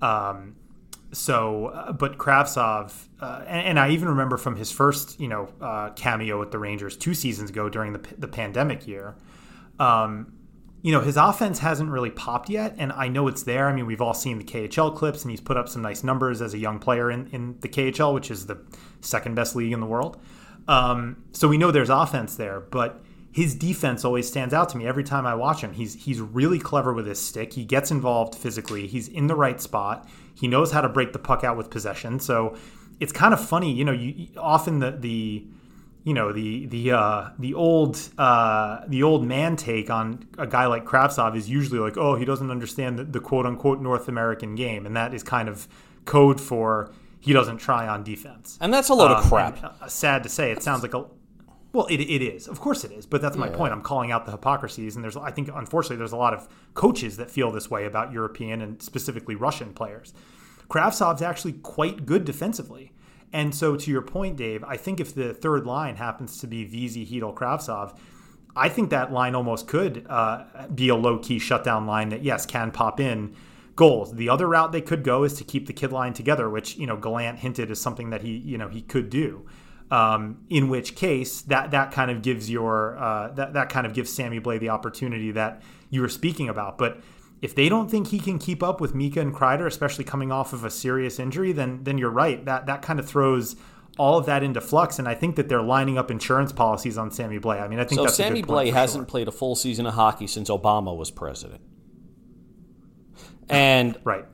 Um, 0.00 0.56
so, 1.12 1.66
uh, 1.66 1.92
but 1.92 2.18
Kravtsov, 2.18 3.08
uh, 3.20 3.44
and, 3.46 3.68
and, 3.68 3.78
I 3.80 3.90
even 3.90 4.08
remember 4.08 4.36
from 4.36 4.56
his 4.56 4.70
first, 4.70 5.20
you 5.20 5.26
know, 5.26 5.48
uh, 5.60 5.90
cameo 5.90 6.38
with 6.38 6.52
the 6.52 6.58
Rangers 6.58 6.96
two 6.96 7.14
seasons 7.14 7.50
ago 7.50 7.68
during 7.68 7.92
the, 7.92 8.00
the 8.16 8.28
pandemic 8.28 8.86
year, 8.86 9.16
um, 9.80 10.32
you 10.82 10.92
know, 10.92 11.00
his 11.00 11.16
offense 11.16 11.58
hasn't 11.58 11.90
really 11.90 12.10
popped 12.10 12.48
yet, 12.48 12.74
and 12.78 12.92
I 12.92 13.08
know 13.08 13.28
it's 13.28 13.42
there. 13.42 13.68
I 13.68 13.72
mean, 13.72 13.86
we've 13.86 14.00
all 14.00 14.14
seen 14.14 14.38
the 14.38 14.44
KHL 14.44 14.96
clips, 14.96 15.22
and 15.22 15.30
he's 15.30 15.40
put 15.40 15.56
up 15.56 15.68
some 15.68 15.82
nice 15.82 16.02
numbers 16.02 16.40
as 16.40 16.54
a 16.54 16.58
young 16.58 16.78
player 16.78 17.10
in, 17.10 17.26
in 17.28 17.58
the 17.60 17.68
KHL, 17.68 18.14
which 18.14 18.30
is 18.30 18.46
the 18.46 18.58
second 19.00 19.34
best 19.34 19.54
league 19.54 19.72
in 19.72 19.80
the 19.80 19.86
world. 19.86 20.20
Um, 20.68 21.24
so 21.32 21.48
we 21.48 21.58
know 21.58 21.70
there's 21.70 21.90
offense 21.90 22.36
there, 22.36 22.60
but 22.60 23.02
his 23.32 23.54
defense 23.54 24.04
always 24.04 24.26
stands 24.26 24.54
out 24.54 24.68
to 24.70 24.76
me 24.76 24.86
every 24.86 25.04
time 25.04 25.26
I 25.26 25.34
watch 25.34 25.60
him. 25.60 25.72
He's 25.72 25.94
he's 25.94 26.20
really 26.20 26.58
clever 26.58 26.92
with 26.92 27.06
his 27.06 27.20
stick. 27.20 27.52
He 27.52 27.64
gets 27.64 27.90
involved 27.90 28.34
physically. 28.34 28.86
He's 28.86 29.08
in 29.08 29.26
the 29.26 29.36
right 29.36 29.60
spot. 29.60 30.08
He 30.40 30.48
knows 30.48 30.72
how 30.72 30.80
to 30.80 30.88
break 30.88 31.12
the 31.12 31.18
puck 31.18 31.44
out 31.44 31.56
with 31.56 31.70
possession. 31.70 32.18
So 32.18 32.56
it's 32.98 33.12
kind 33.12 33.34
of 33.34 33.46
funny, 33.46 33.72
you 33.72 33.84
know. 33.84 33.92
You 33.92 34.28
often 34.38 34.78
the 34.78 34.92
the 34.92 35.44
you 36.04 36.14
know 36.14 36.32
the 36.32 36.66
the 36.66 36.92
uh, 36.92 37.30
the 37.38 37.52
old 37.54 38.00
uh, 38.16 38.80
the 38.88 39.02
old 39.02 39.24
man 39.24 39.56
take 39.56 39.90
on 39.90 40.26
a 40.38 40.46
guy 40.46 40.66
like 40.66 40.84
Kravtsov 40.84 41.36
is 41.36 41.48
usually 41.48 41.78
like, 41.78 41.96
oh, 41.98 42.14
he 42.14 42.24
doesn't 42.24 42.50
understand 42.50 42.98
the, 42.98 43.04
the 43.04 43.20
quote 43.20 43.44
unquote 43.44 43.80
North 43.80 44.08
American 44.08 44.54
game, 44.54 44.86
and 44.86 44.96
that 44.96 45.12
is 45.12 45.22
kind 45.22 45.48
of 45.48 45.68
code 46.06 46.40
for 46.40 46.90
he 47.20 47.34
doesn't 47.34 47.58
try 47.58 47.86
on 47.86 48.02
defense. 48.02 48.56
And 48.62 48.72
that's 48.72 48.88
a 48.88 48.94
load 48.94 49.10
um, 49.10 49.18
of 49.18 49.24
crap. 49.24 49.56
And, 49.56 49.72
uh, 49.82 49.88
sad 49.88 50.22
to 50.22 50.30
say, 50.30 50.52
it 50.52 50.62
sounds 50.62 50.82
like 50.82 50.94
a 50.94 51.04
well, 51.72 51.86
it, 51.86 52.00
it 52.00 52.22
is. 52.22 52.48
Of 52.48 52.60
course 52.60 52.82
it 52.82 52.90
is. 52.90 53.06
But 53.06 53.22
that's 53.22 53.36
my 53.36 53.48
yeah. 53.48 53.56
point. 53.56 53.72
I'm 53.72 53.82
calling 53.82 54.10
out 54.10 54.26
the 54.26 54.32
hypocrisies. 54.32 54.96
And 54.96 55.04
there's, 55.04 55.16
I 55.16 55.30
think, 55.30 55.50
unfortunately, 55.54 55.98
there's 55.98 56.12
a 56.12 56.16
lot 56.16 56.34
of 56.34 56.48
coaches 56.74 57.16
that 57.18 57.30
feel 57.30 57.52
this 57.52 57.70
way 57.70 57.84
about 57.84 58.12
European 58.12 58.60
and 58.60 58.82
specifically 58.82 59.36
Russian 59.36 59.72
players. 59.72 60.12
Kravtsov's 60.70 61.20
actually 61.20 61.54
quite 61.54 62.06
good 62.06 62.24
defensively. 62.24 62.92
And 63.32 63.54
so, 63.54 63.76
to 63.76 63.90
your 63.90 64.02
point, 64.02 64.36
Dave, 64.36 64.64
I 64.64 64.76
think 64.76 64.98
if 64.98 65.14
the 65.14 65.34
third 65.34 65.66
line 65.66 65.96
happens 65.96 66.38
to 66.38 66.46
be 66.46 66.64
Vesey, 66.64 67.06
Chytil, 67.06 67.34
Kravtsov, 67.34 67.96
I 68.56 68.68
think 68.68 68.90
that 68.90 69.12
line 69.12 69.34
almost 69.34 69.68
could 69.68 70.06
uh, 70.08 70.44
be 70.74 70.88
a 70.88 70.96
low 70.96 71.18
key 71.18 71.38
shutdown 71.38 71.86
line 71.86 72.08
that, 72.08 72.22
yes, 72.22 72.46
can 72.46 72.72
pop 72.72 72.98
in 72.98 73.36
goals. 73.76 74.14
The 74.14 74.28
other 74.28 74.48
route 74.48 74.72
they 74.72 74.80
could 74.80 75.04
go 75.04 75.22
is 75.22 75.34
to 75.34 75.44
keep 75.44 75.66
the 75.66 75.72
kid 75.72 75.92
line 75.92 76.12
together, 76.12 76.50
which, 76.50 76.76
you 76.76 76.86
know, 76.86 76.96
Gallant 76.96 77.38
hinted 77.38 77.70
is 77.70 77.80
something 77.80 78.10
that 78.10 78.22
he, 78.22 78.36
you 78.38 78.58
know, 78.58 78.68
he 78.68 78.82
could 78.82 79.10
do. 79.10 79.46
Um, 79.92 80.44
in 80.50 80.68
which 80.68 80.94
case, 80.94 81.40
that 81.42 81.72
that 81.72 81.90
kind 81.90 82.12
of 82.12 82.22
gives 82.22 82.48
your 82.48 82.96
uh, 82.96 83.28
that 83.32 83.54
that 83.54 83.70
kind 83.70 83.86
of 83.86 83.92
gives 83.92 84.12
Sammy 84.12 84.38
Blais 84.38 84.60
the 84.60 84.68
opportunity 84.68 85.32
that 85.32 85.62
you 85.88 86.00
were 86.00 86.08
speaking 86.08 86.48
about. 86.48 86.78
But 86.78 87.00
if 87.42 87.54
they 87.54 87.68
don't 87.68 87.90
think 87.90 88.08
he 88.08 88.18
can 88.18 88.38
keep 88.38 88.62
up 88.62 88.80
with 88.80 88.94
Mika 88.94 89.20
and 89.20 89.34
Kreider, 89.34 89.66
especially 89.66 90.04
coming 90.04 90.30
off 90.30 90.52
of 90.52 90.64
a 90.64 90.70
serious 90.70 91.18
injury, 91.18 91.52
then 91.52 91.84
then 91.84 91.98
you're 91.98 92.10
right. 92.10 92.44
That 92.44 92.66
that 92.66 92.82
kind 92.82 92.98
of 92.98 93.08
throws 93.08 93.56
all 93.98 94.18
of 94.18 94.26
that 94.26 94.42
into 94.42 94.60
flux, 94.60 94.98
and 94.98 95.08
I 95.08 95.14
think 95.14 95.36
that 95.36 95.48
they're 95.48 95.62
lining 95.62 95.98
up 95.98 96.10
insurance 96.10 96.52
policies 96.52 96.98
on 96.98 97.10
Sammy 97.10 97.38
Blais. 97.38 97.62
I 97.62 97.68
mean, 97.68 97.78
I 97.78 97.84
think 97.84 98.00
that's. 98.00 98.16
so. 98.16 98.22
That's 98.22 98.28
Sammy 98.28 98.42
Blais 98.42 98.72
hasn't 98.72 99.02
sure. 99.02 99.06
played 99.06 99.28
a 99.28 99.32
full 99.32 99.54
season 99.54 99.86
of 99.86 99.94
hockey 99.94 100.26
since 100.26 100.50
Obama 100.50 100.96
was 100.96 101.10
president, 101.10 101.62
and 103.48 103.98
right. 104.04 104.26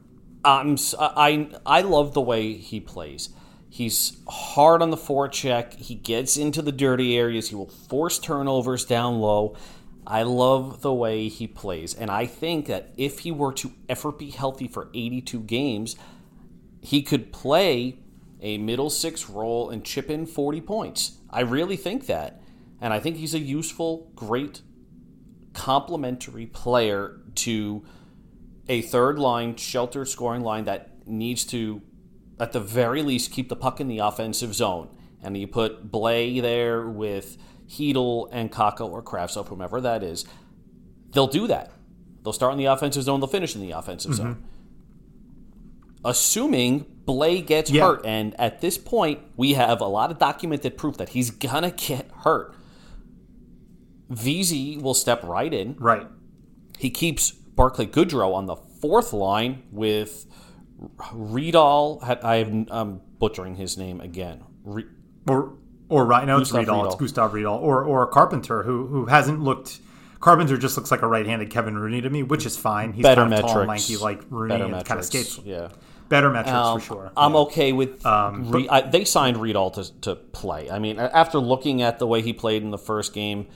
I'm 0.45 0.77
I 0.99 1.49
I 1.67 1.81
love 1.81 2.15
the 2.15 2.21
way 2.21 2.55
he 2.55 2.79
plays. 2.81 3.31
He's 3.69 4.17
hard 4.29 4.81
on 4.81 4.91
the 4.91 4.97
forecheck. 4.97 5.75
He 5.75 5.97
gets 5.97 6.37
into 6.37 6.63
the 6.63 6.73
dirty 6.73 7.17
areas. 7.19 7.51
He 7.51 7.57
will 7.57 7.69
force 7.69 8.19
turnovers 8.19 8.85
down 8.85 9.19
low. 9.19 9.57
I 10.07 10.23
love 10.23 10.83
the 10.83 10.93
way 10.93 11.29
he 11.29 11.47
plays. 11.47 11.93
And 11.93 12.11
I 12.11 12.27
think 12.27 12.67
that 12.67 12.93
if 12.97 13.21
he 13.21 13.33
were 13.33 13.53
to 13.55 13.73
ever 13.89 14.13
be 14.13 14.31
healthy 14.31 14.69
for 14.69 14.89
82 14.95 15.41
games, 15.41 15.97
he 16.81 17.03
could 17.03 17.33
play 17.33 17.99
a 18.41 18.59
middle 18.59 18.91
six 18.91 19.29
role 19.29 19.71
and 19.71 19.85
chip 19.85 20.09
in 20.09 20.27
40 20.27 20.61
points. 20.61 21.19
I 21.31 21.41
really 21.41 21.77
think 21.77 22.07
that. 22.07 22.41
And 22.81 22.93
I 22.93 23.01
think 23.01 23.17
he's 23.17 23.35
a 23.35 23.39
useful, 23.39 24.13
great, 24.15 24.61
complementary 25.55 26.47
player 26.47 27.21
to 27.37 27.85
a 28.69 28.83
third 28.83 29.19
line, 29.19 29.57
shelter 29.57 30.05
scoring 30.05 30.43
line 30.43 30.65
that 30.65 31.07
needs 31.09 31.45
to, 31.47 31.83
at 32.39 32.53
the 32.53 32.61
very 32.61 33.03
least, 33.03 33.33
keep 33.33 33.49
the 33.49 33.57
puck 33.57 33.81
in 33.81 33.89
the 33.89 33.99
offensive 33.99 34.55
zone. 34.55 34.89
And 35.23 35.37
you 35.37 35.49
put 35.49 35.91
Blais 35.91 36.41
there 36.43 36.87
with 36.87 37.39
Chytil 37.69 38.29
and 38.33 38.51
Kakko 38.51 38.91
or 38.91 39.03
Kravtsov, 39.03 39.49
whomever 39.49 39.81
that 39.81 40.03
is, 40.03 40.25
they'll 41.11 41.27
do 41.27 41.47
that. 41.47 41.73
They'll 42.23 42.33
start 42.33 42.53
in 42.53 42.59
the 42.59 42.67
offensive 42.67 43.03
zone, 43.03 43.21
they'll 43.21 43.29
finish 43.29 43.55
in 43.55 43.61
the 43.61 43.73
offensive 43.73 44.13
mm-hmm. 44.13 44.23
zone. 44.23 44.45
Assuming 46.05 46.87
Blais 47.05 47.45
gets 47.45 47.71
yeah. 47.71 47.83
hurt, 47.83 48.07
and 48.07 48.39
at 48.41 48.61
this 48.61 48.79
point, 48.79 49.21
we 49.37 49.55
have 49.55 49.81
a 49.81 49.87
lot 49.87 50.11
of 50.11 50.19
documented 50.19 50.77
proof 50.77 50.97
that 50.99 51.11
he's 51.11 51.31
gonna 51.31 51.71
get 51.71 52.11
hurt. 52.25 52.55
Vesey 54.09 54.77
will 54.77 54.95
step 54.95 55.23
right 55.25 55.53
in. 55.53 55.77
Right. 55.79 56.07
He 56.79 56.91
keeps 56.91 57.31
Barclay 57.31 57.87
Goodrow 57.87 58.35
on 58.35 58.47
the 58.47 58.57
fourth 58.57 59.13
line 59.13 59.65
with 59.73 60.27
Rydahl. 60.97 62.67
I'm 62.71 63.01
butchering 63.19 63.57
his 63.57 63.77
name 63.77 64.01
again. 64.01 64.45
Re- 64.65 64.87
or 65.29 65.55
or 65.89 66.05
right 66.05 66.27
now 66.27 66.39
it's 66.39 66.53
Rydahl. 66.53 66.87
It's 66.87 66.97
Gustav 66.97 67.33
Rydahl 67.33 67.61
or 67.61 67.85
or 67.85 68.07
Carpenter 68.07 68.63
who 68.63 68.87
who 68.87 69.07
hasn't 69.07 69.41
looked. 69.41 69.81
Carpenter 70.21 70.57
just 70.57 70.77
looks 70.77 70.91
like 70.91 71.03
a 71.03 71.07
right-handed 71.07 71.51
Kevin 71.51 71.79
Rooney 71.79 72.01
to 72.01 72.11
me, 72.11 72.23
which 72.23 72.47
is 72.47 72.57
fine. 72.57 72.93
He's 72.93 73.03
better 73.03 73.21
kind 73.21 73.35
of 73.35 73.39
metrics, 73.39 73.53
tall, 73.53 73.65
lanky 73.67 73.97
like 73.99 74.23
Rooney, 74.31 74.55
better 74.55 74.65
and 74.65 74.73
metrics, 74.73 74.89
kind 74.89 74.99
of 74.99 75.07
skates. 75.07 75.39
Yeah, 75.45 75.69
better 76.09 76.31
metrics 76.31 76.57
um, 76.57 76.81
for 76.81 76.87
sure. 76.87 77.13
I'm 77.17 77.33
yeah. 77.33 77.39
okay 77.41 77.73
with. 77.73 78.05
Um, 78.05 78.51
Re- 78.51 78.69
I, 78.69 78.81
they 78.81 79.05
signed 79.05 79.37
Rydahl 79.37 79.75
to 79.75 80.01
to 80.01 80.15
play. 80.17 80.71
I 80.71 80.79
mean, 80.79 80.99
after 80.99 81.39
looking 81.39 81.83
at 81.83 81.99
the 81.99 82.07
way 82.07 82.23
he 82.23 82.33
played 82.33 82.63
in 82.63 82.71
the 82.71 82.79
first 82.79 83.13
game, 83.13 83.47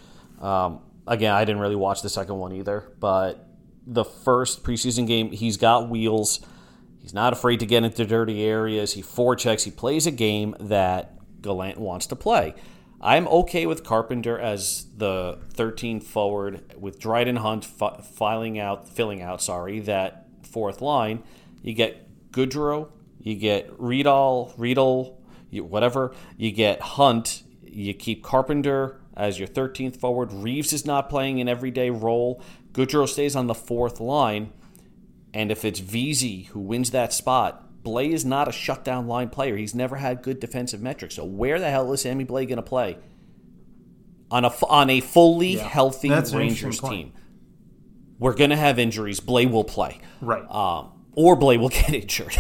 um, 0.40 0.80
again, 1.06 1.32
I 1.32 1.44
didn't 1.44 1.60
really 1.60 1.76
watch 1.76 2.02
the 2.02 2.10
second 2.10 2.36
one 2.36 2.52
either, 2.52 2.92
but 3.00 3.46
the 3.86 4.04
first 4.04 4.62
preseason 4.62 5.06
game, 5.06 5.32
he's 5.32 5.56
got 5.56 5.88
wheels. 5.88 6.40
He's 7.00 7.14
not 7.14 7.32
afraid 7.32 7.60
to 7.60 7.66
get 7.66 7.82
into 7.82 8.04
dirty 8.04 8.44
areas. 8.44 8.92
He 8.92 9.02
forechecks. 9.02 9.64
He 9.64 9.70
plays 9.70 10.06
a 10.06 10.10
game 10.10 10.54
that 10.60 11.14
Gallant 11.42 11.78
wants 11.78 12.06
to 12.08 12.16
play. 12.16 12.54
I'm 13.00 13.26
okay 13.28 13.64
with 13.66 13.82
Carpenter 13.82 14.38
as 14.38 14.86
the 14.96 15.38
13th 15.54 16.02
forward 16.02 16.74
with 16.78 16.98
Dryden 16.98 17.36
Hunt 17.36 17.64
filing 17.64 18.58
out, 18.58 18.88
filling 18.88 19.22
out, 19.22 19.40
sorry, 19.42 19.80
that 19.80 20.26
fourth 20.42 20.82
line. 20.82 21.22
You 21.62 21.72
get 21.72 22.30
Goodrow, 22.30 22.90
you 23.20 23.34
get 23.36 23.76
Rydahl, 23.78 24.54
Riedel, 24.56 25.20
whatever. 25.52 26.14
You 26.36 26.50
get 26.52 26.80
Hunt. 26.80 27.42
You 27.62 27.94
keep 27.94 28.22
Carpenter 28.22 29.00
as 29.16 29.38
your 29.38 29.48
13th 29.48 29.96
forward. 29.96 30.32
Reaves 30.32 30.72
is 30.72 30.86
not 30.86 31.08
playing 31.08 31.40
an 31.40 31.48
everyday 31.48 31.90
role. 31.90 32.42
Goodrow 32.72 33.08
stays 33.08 33.36
on 33.36 33.46
the 33.46 33.54
fourth 33.54 34.00
line. 34.00 34.52
And 35.32 35.52
if 35.52 35.64
it's 35.64 35.80
Vesey 35.80 36.44
who 36.44 36.60
wins 36.60 36.90
that 36.90 37.12
spot, 37.12 37.69
Blais 37.82 38.12
is 38.12 38.24
not 38.24 38.48
a 38.48 38.52
shutdown 38.52 39.06
line 39.06 39.30
player. 39.30 39.56
He's 39.56 39.74
never 39.74 39.96
had 39.96 40.22
good 40.22 40.40
defensive 40.40 40.82
metrics. 40.82 41.14
So 41.16 41.24
where 41.24 41.58
the 41.58 41.70
hell 41.70 41.92
is 41.92 42.02
Sammy 42.02 42.24
Blais 42.24 42.46
going 42.46 42.56
to 42.56 42.62
play 42.62 42.98
on 44.30 44.44
a 44.44 44.66
on 44.66 44.90
a 44.90 45.00
fully 45.00 45.56
yeah. 45.56 45.66
healthy 45.66 46.08
That's 46.08 46.32
Rangers 46.32 46.80
team? 46.80 47.12
We're 48.18 48.34
going 48.34 48.50
to 48.50 48.56
have 48.56 48.78
injuries. 48.78 49.20
Blais 49.20 49.50
will 49.50 49.64
play, 49.64 49.98
right? 50.20 50.44
Um, 50.50 50.92
or 51.12 51.36
Blais 51.36 51.58
will 51.58 51.68
get 51.70 51.94
injured. 51.94 52.36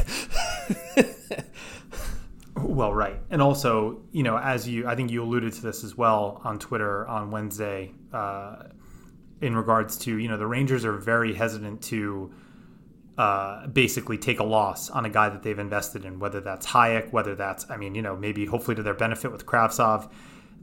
well, 2.56 2.92
right, 2.92 3.16
and 3.30 3.40
also, 3.40 4.02
you 4.12 4.22
know, 4.22 4.36
as 4.36 4.68
you, 4.68 4.86
I 4.86 4.94
think 4.94 5.10
you 5.10 5.22
alluded 5.22 5.54
to 5.54 5.62
this 5.62 5.82
as 5.82 5.96
well 5.96 6.42
on 6.44 6.58
Twitter 6.58 7.08
on 7.08 7.30
Wednesday, 7.30 7.92
uh, 8.12 8.64
in 9.40 9.56
regards 9.56 9.96
to 9.98 10.18
you 10.18 10.28
know 10.28 10.36
the 10.36 10.46
Rangers 10.46 10.84
are 10.84 10.98
very 10.98 11.32
hesitant 11.32 11.82
to 11.84 12.30
uh, 13.20 13.66
basically 13.66 14.16
take 14.16 14.40
a 14.40 14.42
loss 14.42 14.88
on 14.88 15.04
a 15.04 15.10
guy 15.10 15.28
that 15.28 15.42
they've 15.42 15.58
invested 15.58 16.06
in, 16.06 16.18
whether 16.18 16.40
that's 16.40 16.66
Hajek, 16.66 17.12
whether 17.12 17.34
that's, 17.34 17.68
I 17.68 17.76
mean, 17.76 17.94
you 17.94 18.00
know, 18.00 18.16
maybe 18.16 18.46
hopefully 18.46 18.74
to 18.76 18.82
their 18.82 18.94
benefit 18.94 19.30
with 19.30 19.44
Kravtsov. 19.44 20.10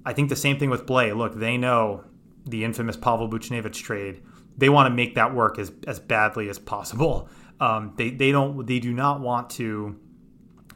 I 0.07 0.13
think 0.13 0.29
the 0.29 0.35
same 0.35 0.57
thing 0.57 0.71
with 0.71 0.87
Blais. 0.87 1.15
Look, 1.15 1.35
they 1.35 1.55
know 1.55 2.03
the 2.45 2.63
infamous 2.63 2.97
Pavel 2.97 3.29
Buchnevich 3.29 3.75
trade. 3.75 4.23
They 4.57 4.69
want 4.69 4.87
to 4.87 4.95
make 4.95 5.13
that 5.13 5.35
work 5.35 5.59
as, 5.59 5.71
as 5.85 5.99
badly 5.99 6.49
as 6.49 6.57
possible. 6.59 7.29
Um, 7.59 7.93
they, 7.97 8.11
they 8.11 8.31
don't 8.31 8.67
they 8.67 8.77
do 8.77 8.93
not 8.93 9.19
want 9.19 9.49
to 9.49 9.99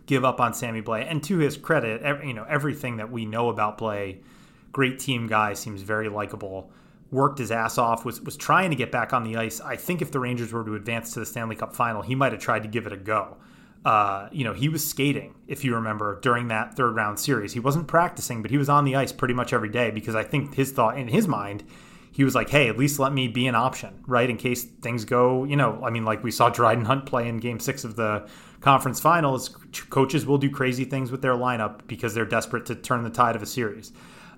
give 0.08 0.26
up 0.26 0.42
on 0.42 0.56
Sammy 0.56 0.82
Blais. 0.82 1.06
And 1.08 1.24
to 1.26 1.38
his 1.38 1.56
credit, 1.56 2.02
every, 2.02 2.30
you 2.30 2.34
know 2.34 2.44
everything 2.50 2.98
that 2.98 3.12
we 3.12 3.28
know 3.28 3.50
about 3.50 3.78
Blais, 3.78 4.24
great 4.72 4.98
team 4.98 5.28
guy, 5.28 5.54
seems 5.54 5.84
very 5.84 6.10
likable 6.10 6.72
worked 7.12 7.40
his 7.40 7.52
ass 7.52 7.78
off, 7.78 8.06
was 8.06 8.22
was 8.22 8.38
trying 8.38 8.70
to 8.70 8.76
get 8.76 8.92
back 8.92 9.14
on 9.14 9.24
the 9.24 9.38
ice. 9.38 9.60
I 9.62 9.76
think 9.76 10.02
if 10.02 10.12
the 10.12 10.20
Rangers 10.20 10.52
were 10.54 10.64
to 10.64 10.76
advance 10.76 11.14
to 11.14 11.20
the 11.20 11.26
Stanley 11.26 11.56
Cup 11.56 11.76
final, 11.76 12.02
he 12.02 12.16
might 12.16 12.32
have 12.32 12.42
tried 12.42 12.64
to 12.64 12.70
give 12.70 12.88
it 12.88 12.94
a 12.94 12.98
go. 12.98 13.38
Uh, 13.84 14.30
you 14.32 14.44
know, 14.44 14.54
he 14.54 14.70
was 14.70 14.88
skating, 14.88 15.34
if 15.48 15.64
you 15.64 15.74
remember, 15.74 16.20
during 16.22 16.48
that 16.50 16.76
third 16.76 16.96
round 16.96 17.20
series. 17.20 17.54
He 17.54 17.60
wasn't 17.60 17.88
practicing, 17.88 18.42
but 18.42 18.52
he 18.52 18.58
was 18.58 18.70
on 18.70 18.86
the 18.86 18.96
ice 18.96 19.12
pretty 19.12 19.34
much 19.34 19.54
every 19.54 19.70
day 19.70 19.90
because 19.90 20.16
I 20.16 20.24
think 20.24 20.54
his 20.54 20.72
thought 20.72 20.98
in 20.98 21.08
his 21.08 21.28
mind, 21.28 21.64
he 22.12 22.24
was 22.24 22.36
like, 22.36 22.50
hey, 22.50 22.68
at 22.68 22.78
least 22.78 23.00
let 23.00 23.12
me 23.12 23.28
be 23.28 23.48
an 23.48 23.56
option, 23.56 24.04
right? 24.06 24.30
In 24.30 24.38
case 24.38 24.66
things 24.66 25.04
go, 25.06 25.46
you 25.46 25.56
know, 25.56 25.82
I 25.84 25.90
mean, 25.90 26.06
like 26.06 26.24
we 26.24 26.30
saw 26.30 26.50
Dryden 26.50 26.86
Hunt 26.86 27.06
play 27.06 27.28
in 27.28 27.38
game 27.38 27.60
six 27.60 27.84
of 27.84 27.96
the 27.96 28.28
conference 28.60 29.00
finals. 29.00 29.50
Coaches 29.90 30.26
will 30.26 30.38
do 30.38 30.50
crazy 30.50 30.86
things 30.86 31.10
with 31.10 31.22
their 31.22 31.34
lineup 31.34 31.88
because 31.88 32.14
they're 32.14 32.26
desperate 32.26 32.66
to 32.68 32.76
turn 32.76 33.04
the 33.04 33.10
tide 33.10 33.36
of 33.36 33.42
a 33.42 33.48
series. 33.48 33.94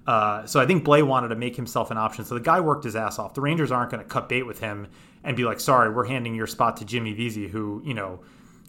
Uh, 0.05 0.45
so 0.45 0.59
I 0.59 0.65
think 0.65 0.83
Blais 0.83 1.03
wanted 1.03 1.29
to 1.29 1.35
make 1.35 1.55
himself 1.55 1.89
an 1.89 1.97
option. 1.97 2.25
So 2.25 2.35
the 2.35 2.41
guy 2.41 2.59
worked 2.59 2.83
his 2.83 2.95
ass 2.95 3.19
off. 3.19 3.33
The 3.33 3.41
Rangers 3.41 3.71
aren't 3.71 3.91
going 3.91 4.03
to 4.03 4.09
cut 4.09 4.27
bait 4.27 4.43
with 4.43 4.59
him 4.59 4.87
and 5.23 5.37
be 5.37 5.45
like, 5.45 5.59
"Sorry, 5.59 5.89
we're 5.89 6.05
handing 6.05 6.35
your 6.35 6.47
spot 6.47 6.77
to 6.77 6.85
Jimmy 6.85 7.13
Vesey, 7.13 7.47
who 7.47 7.81
you 7.85 7.93
know 7.93 8.19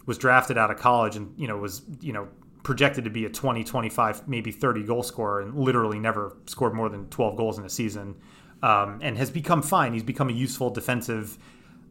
was 0.05 0.17
drafted 0.17 0.57
out 0.57 0.71
of 0.71 0.77
college 0.77 1.15
and 1.15 1.33
you 1.37 1.47
know 1.47 1.57
was 1.57 1.81
you 1.99 2.13
know 2.13 2.27
projected 2.63 3.03
to 3.03 3.11
be 3.11 3.25
a 3.25 3.29
20, 3.29 3.63
25, 3.63 4.27
maybe 4.27 4.51
30 4.51 4.83
goal 4.83 5.03
scorer, 5.03 5.41
and 5.41 5.55
literally 5.55 5.99
never 5.99 6.35
scored 6.47 6.73
more 6.73 6.89
than 6.89 7.07
12 7.09 7.37
goals 7.37 7.59
in 7.59 7.65
a 7.65 7.69
season, 7.69 8.15
um, 8.63 8.99
and 9.03 9.17
has 9.17 9.29
become 9.29 9.61
fine. 9.61 9.93
He's 9.93 10.03
become 10.03 10.29
a 10.29 10.33
useful 10.33 10.71
defensive, 10.71 11.37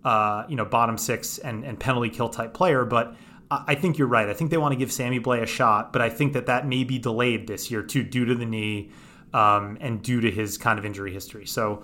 uh, 0.04 0.44
you 0.48 0.56
know, 0.56 0.64
bottom 0.64 0.96
six 0.96 1.36
and 1.36 1.64
and 1.64 1.78
penalty 1.78 2.08
kill 2.08 2.30
type 2.30 2.54
player, 2.54 2.84
but. 2.84 3.14
I 3.50 3.76
think 3.76 3.98
you're 3.98 4.08
right. 4.08 4.28
I 4.28 4.32
think 4.32 4.50
they 4.50 4.56
want 4.56 4.72
to 4.72 4.76
give 4.76 4.90
Sammy 4.90 5.20
Blais 5.20 5.42
a 5.42 5.46
shot, 5.46 5.92
but 5.92 6.02
I 6.02 6.08
think 6.08 6.32
that 6.32 6.46
that 6.46 6.66
may 6.66 6.82
be 6.82 6.98
delayed 6.98 7.46
this 7.46 7.70
year 7.70 7.82
too, 7.82 8.02
due 8.02 8.24
to 8.24 8.34
the 8.34 8.46
knee 8.46 8.90
um, 9.34 9.76
and 9.80 10.00
due 10.00 10.20
to 10.20 10.30
his 10.30 10.56
kind 10.56 10.78
of 10.78 10.86
injury 10.86 11.12
history. 11.12 11.44
So 11.44 11.82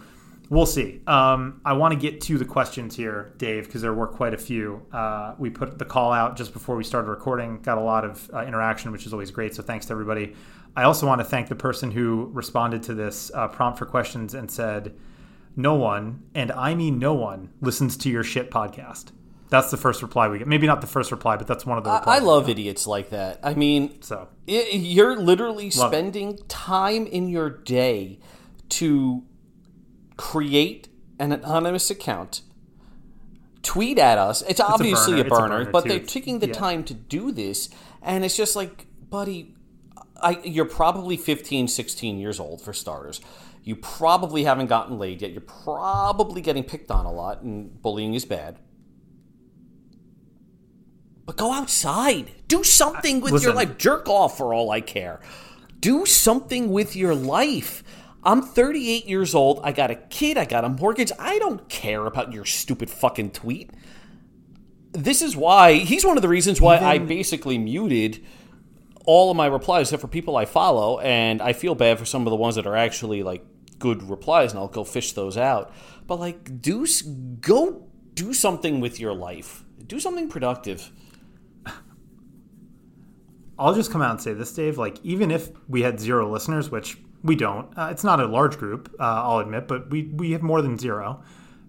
we'll 0.48 0.66
see. 0.66 1.02
Um, 1.06 1.60
I 1.64 1.74
want 1.74 1.92
to 1.92 1.98
get 1.98 2.20
to 2.22 2.38
the 2.38 2.44
questions 2.44 2.96
here, 2.96 3.34
Dave, 3.36 3.66
because 3.66 3.82
there 3.82 3.92
were 3.92 4.06
quite 4.06 4.32
a 4.32 4.38
few. 4.38 4.86
Uh, 4.92 5.34
we 5.38 5.50
put 5.50 5.78
the 5.78 5.84
call 5.84 6.12
out 6.12 6.36
just 6.36 6.52
before 6.52 6.76
we 6.76 6.84
started 6.84 7.10
recording, 7.10 7.60
got 7.60 7.76
a 7.76 7.82
lot 7.82 8.04
of 8.04 8.30
uh, 8.32 8.44
interaction, 8.46 8.92
which 8.92 9.04
is 9.04 9.12
always 9.12 9.30
great. 9.30 9.54
So 9.54 9.62
thanks 9.62 9.86
to 9.86 9.92
everybody. 9.92 10.34
I 10.76 10.84
also 10.84 11.06
want 11.06 11.20
to 11.20 11.24
thank 11.24 11.48
the 11.48 11.56
person 11.56 11.90
who 11.90 12.30
responded 12.32 12.84
to 12.84 12.94
this 12.94 13.32
uh, 13.34 13.48
prompt 13.48 13.78
for 13.78 13.86
questions 13.86 14.34
and 14.34 14.48
said, 14.48 14.94
No 15.56 15.74
one, 15.74 16.22
and 16.34 16.52
I 16.52 16.76
mean 16.76 17.00
no 17.00 17.12
one, 17.12 17.50
listens 17.60 17.96
to 17.98 18.08
your 18.08 18.22
shit 18.22 18.52
podcast. 18.52 19.10
That's 19.50 19.70
the 19.72 19.76
first 19.76 20.00
reply 20.00 20.28
we 20.28 20.38
get. 20.38 20.46
Maybe 20.46 20.66
not 20.68 20.80
the 20.80 20.86
first 20.86 21.10
reply, 21.10 21.36
but 21.36 21.46
that's 21.46 21.66
one 21.66 21.76
of 21.76 21.84
the 21.84 21.90
I, 21.90 21.98
replies. 21.98 22.20
I 22.20 22.24
love 22.24 22.48
idiots 22.48 22.86
like 22.86 23.10
that. 23.10 23.40
I 23.42 23.54
mean, 23.54 24.00
so. 24.00 24.28
i 24.48 24.52
you're 24.72 25.16
literally 25.16 25.70
Love 25.70 25.92
it. 25.92 25.96
spending 25.96 26.38
time 26.48 27.06
in 27.06 27.28
your 27.28 27.50
day 27.50 28.20
to 28.70 29.24
create 30.16 30.88
an 31.18 31.32
anonymous 31.32 31.90
account, 31.90 32.42
tweet 33.62 33.98
at 33.98 34.18
us. 34.18 34.42
It's 34.42 34.60
obviously 34.60 35.14
burner. 35.14 35.22
a 35.22 35.26
It's 35.26 35.26
a 35.26 35.40
burner, 35.40 35.58
burner, 35.58 35.70
but 35.72 35.82
too. 35.82 35.88
they're 35.88 35.98
taking 35.98 36.38
the 36.38 36.46
yeah. 36.48 36.52
time 36.54 36.84
to 36.84 36.94
do 36.94 37.32
this, 37.32 37.68
and 38.02 38.24
it's 38.24 38.36
just 38.36 38.54
like, 38.54 38.86
buddy, 39.10 39.54
I, 40.22 40.38
you're 40.44 40.64
probably 40.64 41.16
15, 41.16 41.66
16 41.66 42.18
years 42.18 42.38
old 42.38 42.60
for 42.62 42.72
starters. 42.72 43.20
You 43.64 43.76
probably 43.76 44.44
haven't 44.44 44.66
gotten 44.68 44.98
laid 44.98 45.22
yet. 45.22 45.32
You're 45.32 45.40
probably 45.42 46.40
getting 46.40 46.62
picked 46.64 46.90
on 46.90 47.04
a 47.04 47.12
lot, 47.12 47.42
and 47.42 47.82
bullying 47.82 48.14
is 48.14 48.24
bad. 48.24 48.58
But 51.26 51.36
go 51.36 51.52
outside. 51.52 52.32
Do 52.48 52.64
something 52.64 53.20
with 53.20 53.42
your 53.42 53.54
life. 53.54 53.78
Jerk 53.78 54.08
off 54.08 54.36
for 54.36 54.52
all 54.52 54.70
I 54.70 54.80
care. 54.80 55.20
Do 55.78 56.04
something 56.04 56.70
with 56.70 56.96
your 56.96 57.14
life. 57.14 57.82
I'm 58.22 58.42
38 58.42 59.06
years 59.06 59.34
old. 59.34 59.60
I 59.62 59.72
got 59.72 59.90
a 59.90 59.94
kid. 59.94 60.36
I 60.36 60.44
got 60.44 60.64
a 60.64 60.68
mortgage. 60.68 61.12
I 61.18 61.38
don't 61.38 61.68
care 61.68 62.06
about 62.06 62.32
your 62.32 62.44
stupid 62.44 62.90
fucking 62.90 63.30
tweet. 63.30 63.70
This 64.92 65.22
is 65.22 65.36
why 65.36 65.74
he's 65.74 66.04
one 66.04 66.16
of 66.18 66.22
the 66.22 66.28
reasons 66.28 66.60
why 66.60 66.78
I 66.78 66.98
basically 66.98 67.58
muted 67.58 68.24
all 69.06 69.30
of 69.30 69.36
my 69.36 69.46
replies 69.46 69.88
except 69.88 70.02
for 70.02 70.08
people 70.08 70.36
I 70.36 70.44
follow, 70.44 70.98
and 70.98 71.40
I 71.40 71.52
feel 71.52 71.74
bad 71.74 71.98
for 71.98 72.04
some 72.04 72.26
of 72.26 72.30
the 72.30 72.36
ones 72.36 72.56
that 72.56 72.66
are 72.66 72.76
actually 72.76 73.22
like 73.22 73.44
good 73.78 74.02
replies, 74.02 74.52
and 74.52 74.58
I'll 74.58 74.68
go 74.68 74.84
fish 74.84 75.12
those 75.12 75.36
out. 75.36 75.72
But 76.06 76.20
like, 76.20 76.60
do 76.60 76.86
go 77.40 77.86
do 78.14 78.34
something 78.34 78.80
with 78.80 79.00
your 79.00 79.14
life. 79.14 79.64
Do 79.86 79.98
something 79.98 80.28
productive. 80.28 80.90
I'll 83.60 83.74
just 83.74 83.92
come 83.92 84.00
out 84.00 84.12
and 84.12 84.20
say 84.20 84.32
this, 84.32 84.52
Dave. 84.52 84.78
Like, 84.78 84.98
even 85.04 85.30
if 85.30 85.50
we 85.68 85.82
had 85.82 86.00
zero 86.00 86.30
listeners, 86.30 86.70
which 86.70 86.96
we 87.22 87.36
don't, 87.36 87.76
uh, 87.76 87.88
it's 87.90 88.02
not 88.02 88.18
a 88.18 88.26
large 88.26 88.56
group, 88.56 88.92
uh, 88.98 89.02
I'll 89.02 89.38
admit, 89.40 89.68
but 89.68 89.90
we, 89.90 90.04
we 90.04 90.32
have 90.32 90.42
more 90.42 90.62
than 90.62 90.78
zero. 90.78 91.22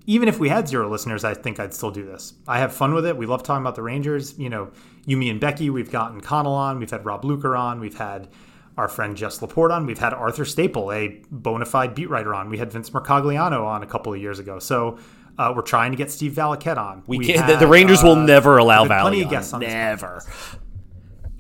Even 0.08 0.30
if 0.30 0.40
we 0.40 0.48
had 0.48 0.70
zero 0.70 0.90
listeners, 0.90 1.26
I 1.26 1.34
think 1.34 1.60
I'd 1.60 1.74
still 1.74 1.92
do 1.92 2.06
this. 2.06 2.34
I 2.48 2.60
have 2.60 2.74
fun 2.74 2.94
with 2.94 3.06
it. 3.06 3.18
We 3.18 3.26
love 3.26 3.44
talking 3.44 3.62
about 3.62 3.76
the 3.76 3.84
Rangers. 3.84 4.40
You 4.40 4.50
know, 4.50 4.72
you, 5.06 5.18
me, 5.18 5.30
and 5.30 5.40
Becky, 5.40 5.70
we've 5.70 5.92
gotten 5.92 6.22
Connell 6.22 6.54
on, 6.54 6.80
we've 6.80 6.90
had 6.90 7.06
Rob 7.06 7.26
Luker 7.26 7.58
on, 7.58 7.82
we've 7.82 7.98
had 7.98 8.30
our 8.78 8.88
friend 8.88 9.18
Jess 9.18 9.42
Laporte 9.42 9.72
on, 9.72 9.86
we've 9.86 10.00
had 10.00 10.14
Arthur 10.14 10.46
Staple, 10.46 10.94
a 10.94 11.22
bona 11.30 11.66
fide 11.66 11.94
beat 11.94 12.10
writer 12.10 12.34
on, 12.34 12.50
we 12.50 12.58
had 12.58 12.72
Vince 12.72 12.90
Mercogliano 12.90 13.66
on 13.66 13.84
a 13.84 13.86
couple 13.86 14.14
of 14.14 14.22
years 14.22 14.40
ago. 14.40 14.60
So, 14.60 14.98
uh, 15.38 15.54
we're 15.56 15.62
trying 15.62 15.92
to 15.92 15.98
get 15.98 16.12
Steve 16.12 16.34
Valiquette 16.34 16.78
on. 16.78 17.04
We, 17.08 17.20
can't. 17.26 17.48
the, 17.48 17.54
had, 17.54 17.60
the 17.60 17.68
Rangers 17.68 18.04
will 18.04 18.12
uh, 18.14 18.26
never 18.26 18.58
allow 18.58 18.84
we've 18.84 18.92
plenty 18.92 19.22
of 19.24 19.30
guests 19.30 19.54
on 19.54 19.62
Never. 19.62 20.24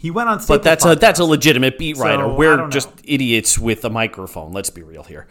He 0.01 0.09
went 0.09 0.29
on 0.29 0.39
Staple 0.39 0.55
But 0.57 0.63
that's 0.63 0.83
a 0.83 0.95
that's 0.95 1.19
a 1.19 1.23
legitimate 1.25 1.77
beat 1.77 1.95
writer. 1.97 2.23
So, 2.23 2.33
We're 2.33 2.67
just 2.69 2.89
know. 2.89 2.95
idiots 3.05 3.59
with 3.59 3.85
a 3.85 3.89
microphone. 3.91 4.51
Let's 4.51 4.71
be 4.71 4.81
real 4.81 5.03
here. 5.03 5.27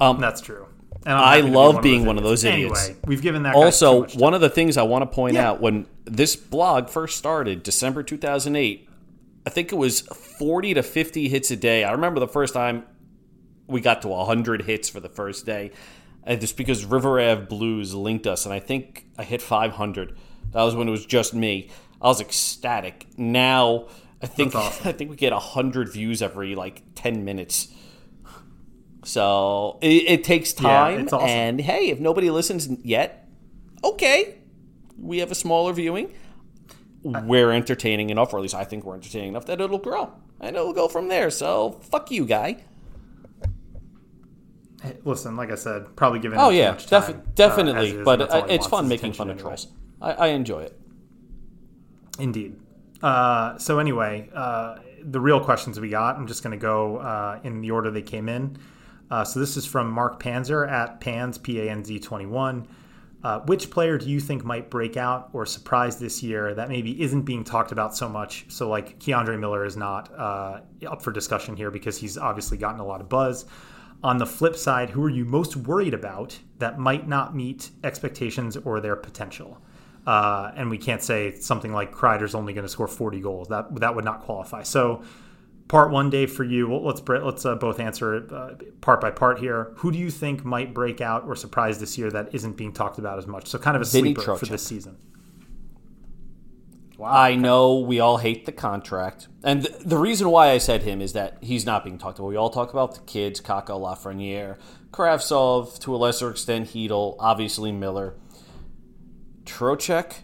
Um, 0.00 0.20
that's 0.20 0.40
true. 0.40 0.66
I 1.06 1.42
to 1.42 1.46
be 1.46 1.52
love 1.52 1.74
one 1.74 1.82
being 1.82 2.06
one 2.06 2.16
of 2.16 2.24
those 2.24 2.46
Anyway, 2.46 2.70
idiots. 2.78 2.92
we've 3.06 3.20
given 3.20 3.42
that 3.42 3.54
Also, 3.54 4.06
one 4.14 4.32
of 4.32 4.40
the 4.40 4.48
things 4.48 4.78
I 4.78 4.84
want 4.84 5.02
to 5.02 5.06
point 5.14 5.34
Yeah. 5.34 5.50
out 5.50 5.60
when 5.60 5.84
this 6.06 6.34
blog 6.34 6.88
first 6.88 7.18
started, 7.18 7.62
December 7.62 8.02
2008, 8.02 8.88
I 9.46 9.50
think 9.50 9.70
it 9.70 9.76
was 9.76 10.00
40 10.00 10.72
to 10.72 10.82
50 10.82 11.28
hits 11.28 11.50
a 11.50 11.56
day. 11.56 11.84
I 11.84 11.92
remember 11.92 12.20
the 12.20 12.26
first 12.28 12.54
time 12.54 12.84
we 13.66 13.82
got 13.82 14.00
to 14.02 14.08
100 14.08 14.62
hits 14.62 14.88
for 14.88 15.00
the 15.00 15.10
first 15.10 15.44
day. 15.44 15.72
And 16.22 16.40
just 16.40 16.56
because 16.56 16.86
River 16.86 17.20
Ave 17.20 17.44
Blues 17.44 17.94
linked 17.94 18.26
us, 18.26 18.46
and 18.46 18.54
I 18.54 18.58
think 18.60 19.04
I 19.18 19.24
hit 19.24 19.42
500. 19.42 20.16
That 20.52 20.62
was 20.62 20.74
when 20.74 20.88
it 20.88 20.90
was 20.90 21.04
just 21.04 21.34
me. 21.34 21.68
I 22.04 22.08
was 22.08 22.20
ecstatic. 22.20 23.06
Now, 23.16 23.86
I 24.22 24.26
think 24.26 24.54
awesome. 24.54 24.86
I 24.88 24.92
think 24.92 25.08
we 25.10 25.16
get 25.16 25.32
100 25.32 25.90
views 25.90 26.20
every 26.20 26.54
like 26.54 26.82
10 26.94 27.24
minutes. 27.24 27.68
So 29.04 29.78
it, 29.80 30.04
it 30.06 30.24
takes 30.24 30.54
Yeah, 30.60 30.68
time. 30.68 31.00
it's 31.00 31.12
awesome. 31.14 31.28
And 31.28 31.60
hey, 31.62 31.88
if 31.88 32.00
nobody 32.00 32.30
listens 32.30 32.68
yet, 32.84 33.26
okay, 33.82 34.36
we 34.98 35.18
have 35.18 35.30
a 35.30 35.34
smaller 35.34 35.72
viewing. 35.72 36.12
We're 37.02 37.50
entertaining 37.50 38.08
enough, 38.10 38.32
or 38.32 38.38
at 38.38 38.42
least 38.42 38.54
I 38.54 38.64
think 38.64 38.84
we're 38.84 38.94
entertaining 38.94 39.30
enough 39.30 39.46
that 39.46 39.60
it'll 39.60 39.78
grow 39.78 40.12
and 40.40 40.56
it'll 40.56 40.72
go 40.72 40.88
from 40.88 41.08
there. 41.08 41.28
So 41.30 41.80
fuck 41.90 42.10
you, 42.10 42.24
guy. 42.26 42.64
Listen, 45.04 45.36
like 45.36 45.50
I 45.50 45.54
said, 45.54 45.96
probably 45.96 46.18
giving. 46.18 46.38
Oh 46.38 46.50
yeah, 46.50 46.72
def- 46.72 46.88
time, 46.88 47.16
uh, 47.16 47.30
definitely. 47.34 47.90
is, 47.90 48.04
but 48.04 48.20
uh, 48.20 48.46
it's 48.48 48.66
fun 48.66 48.88
making 48.88 49.14
fun 49.14 49.30
of 49.30 49.38
trolls. 49.38 49.68
I, 50.00 50.12
I 50.12 50.26
enjoy 50.28 50.60
it. 50.60 50.78
Indeed. 52.18 52.56
Uh, 53.02 53.58
so 53.58 53.78
anyway, 53.78 54.30
uh, 54.34 54.78
the 55.02 55.20
real 55.20 55.40
questions 55.40 55.78
we 55.78 55.90
got. 55.90 56.16
I'm 56.16 56.26
just 56.26 56.42
going 56.42 56.58
to 56.58 56.62
go 56.62 56.98
uh, 56.98 57.40
in 57.44 57.60
the 57.60 57.70
order 57.70 57.90
they 57.90 58.02
came 58.02 58.28
in. 58.28 58.56
Uh, 59.10 59.24
so 59.24 59.38
this 59.40 59.56
is 59.56 59.66
from 59.66 59.90
Mark 59.90 60.22
Panzer 60.22 60.68
at 60.68 61.00
Pans 61.00 61.38
P 61.38 61.60
A 61.60 61.70
N 61.70 61.84
Z 61.84 61.98
21. 62.00 62.66
Uh, 63.22 63.40
which 63.40 63.70
player 63.70 63.96
do 63.96 64.08
you 64.10 64.20
think 64.20 64.44
might 64.44 64.68
break 64.68 64.98
out 64.98 65.30
or 65.32 65.46
surprise 65.46 65.98
this 65.98 66.22
year 66.22 66.54
that 66.54 66.68
maybe 66.68 67.00
isn't 67.02 67.22
being 67.22 67.42
talked 67.42 67.72
about 67.72 67.96
so 67.96 68.06
much? 68.06 68.44
So, 68.48 68.68
like 68.68 68.98
K'Andre 68.98 69.38
Miller 69.38 69.64
is 69.64 69.78
not 69.78 70.12
uh, 70.18 70.60
up 70.86 71.00
for 71.00 71.10
discussion 71.10 71.56
here 71.56 71.70
because 71.70 71.96
he's 71.96 72.18
obviously 72.18 72.58
gotten 72.58 72.80
a 72.80 72.86
lot 72.86 73.00
of 73.00 73.08
buzz. 73.08 73.46
On 74.02 74.18
the 74.18 74.26
flip 74.26 74.56
side, 74.56 74.90
who 74.90 75.02
are 75.02 75.10
you 75.10 75.24
most 75.24 75.56
worried 75.56 75.94
about 75.94 76.38
that 76.58 76.78
might 76.78 77.08
not 77.08 77.34
meet 77.34 77.70
expectations 77.82 78.58
or 78.58 78.78
their 78.80 78.96
potential? 78.96 79.58
Uh, 80.06 80.52
and 80.54 80.68
we 80.68 80.76
can't 80.76 81.02
say 81.02 81.34
something 81.36 81.72
like 81.72 81.92
Kreider's 81.92 82.34
only 82.34 82.52
going 82.52 82.64
to 82.64 82.68
score 82.68 82.88
40 82.88 83.20
goals. 83.20 83.48
That 83.48 83.74
that 83.80 83.94
would 83.94 84.04
not 84.04 84.22
qualify. 84.22 84.62
So, 84.62 85.02
part 85.68 85.90
one, 85.90 86.10
Dave, 86.10 86.30
for 86.30 86.44
you. 86.44 86.68
well, 86.68 86.84
Let's 86.84 87.00
let's 87.08 87.46
uh, 87.46 87.54
both 87.54 87.80
answer 87.80 88.14
it 88.16 88.32
uh, 88.32 88.50
part 88.82 89.00
by 89.00 89.10
part 89.10 89.38
here. 89.38 89.72
Who 89.76 89.90
do 89.90 89.98
you 89.98 90.10
think 90.10 90.44
might 90.44 90.74
break 90.74 91.00
out 91.00 91.24
or 91.24 91.34
surprise 91.34 91.78
this 91.80 91.96
year 91.96 92.10
that 92.10 92.34
isn't 92.34 92.56
being 92.56 92.72
talked 92.72 92.98
about 92.98 93.18
as 93.18 93.26
much? 93.26 93.48
So, 93.48 93.58
kind 93.58 93.76
of 93.76 93.82
a 93.82 93.86
Vinny 93.86 94.14
sleeper 94.14 94.36
for 94.36 94.46
this 94.46 94.62
season. 94.62 94.98
I 97.02 97.34
know 97.34 97.80
we 97.80 97.98
all 97.98 98.18
hate 98.18 98.46
the 98.46 98.52
contract, 98.52 99.28
and 99.42 99.64
th- 99.64 99.78
the 99.84 99.98
reason 99.98 100.30
why 100.30 100.50
I 100.50 100.58
said 100.58 100.84
him 100.84 101.00
is 101.00 101.12
that 101.14 101.38
he's 101.40 101.66
not 101.66 101.82
being 101.82 101.98
talked 101.98 102.18
about. 102.18 102.28
We 102.28 102.36
all 102.36 102.50
talk 102.50 102.72
about 102.72 102.94
the 102.94 103.00
kids: 103.00 103.40
Kakko, 103.40 103.80
Lafreniere, 103.80 104.58
Kravtsov, 104.92 105.78
to 105.80 105.94
a 105.94 105.96
lesser 105.96 106.30
extent, 106.30 106.68
Heedle, 106.68 107.16
obviously 107.18 107.72
Miller. 107.72 108.14
Trocheck 109.44 110.22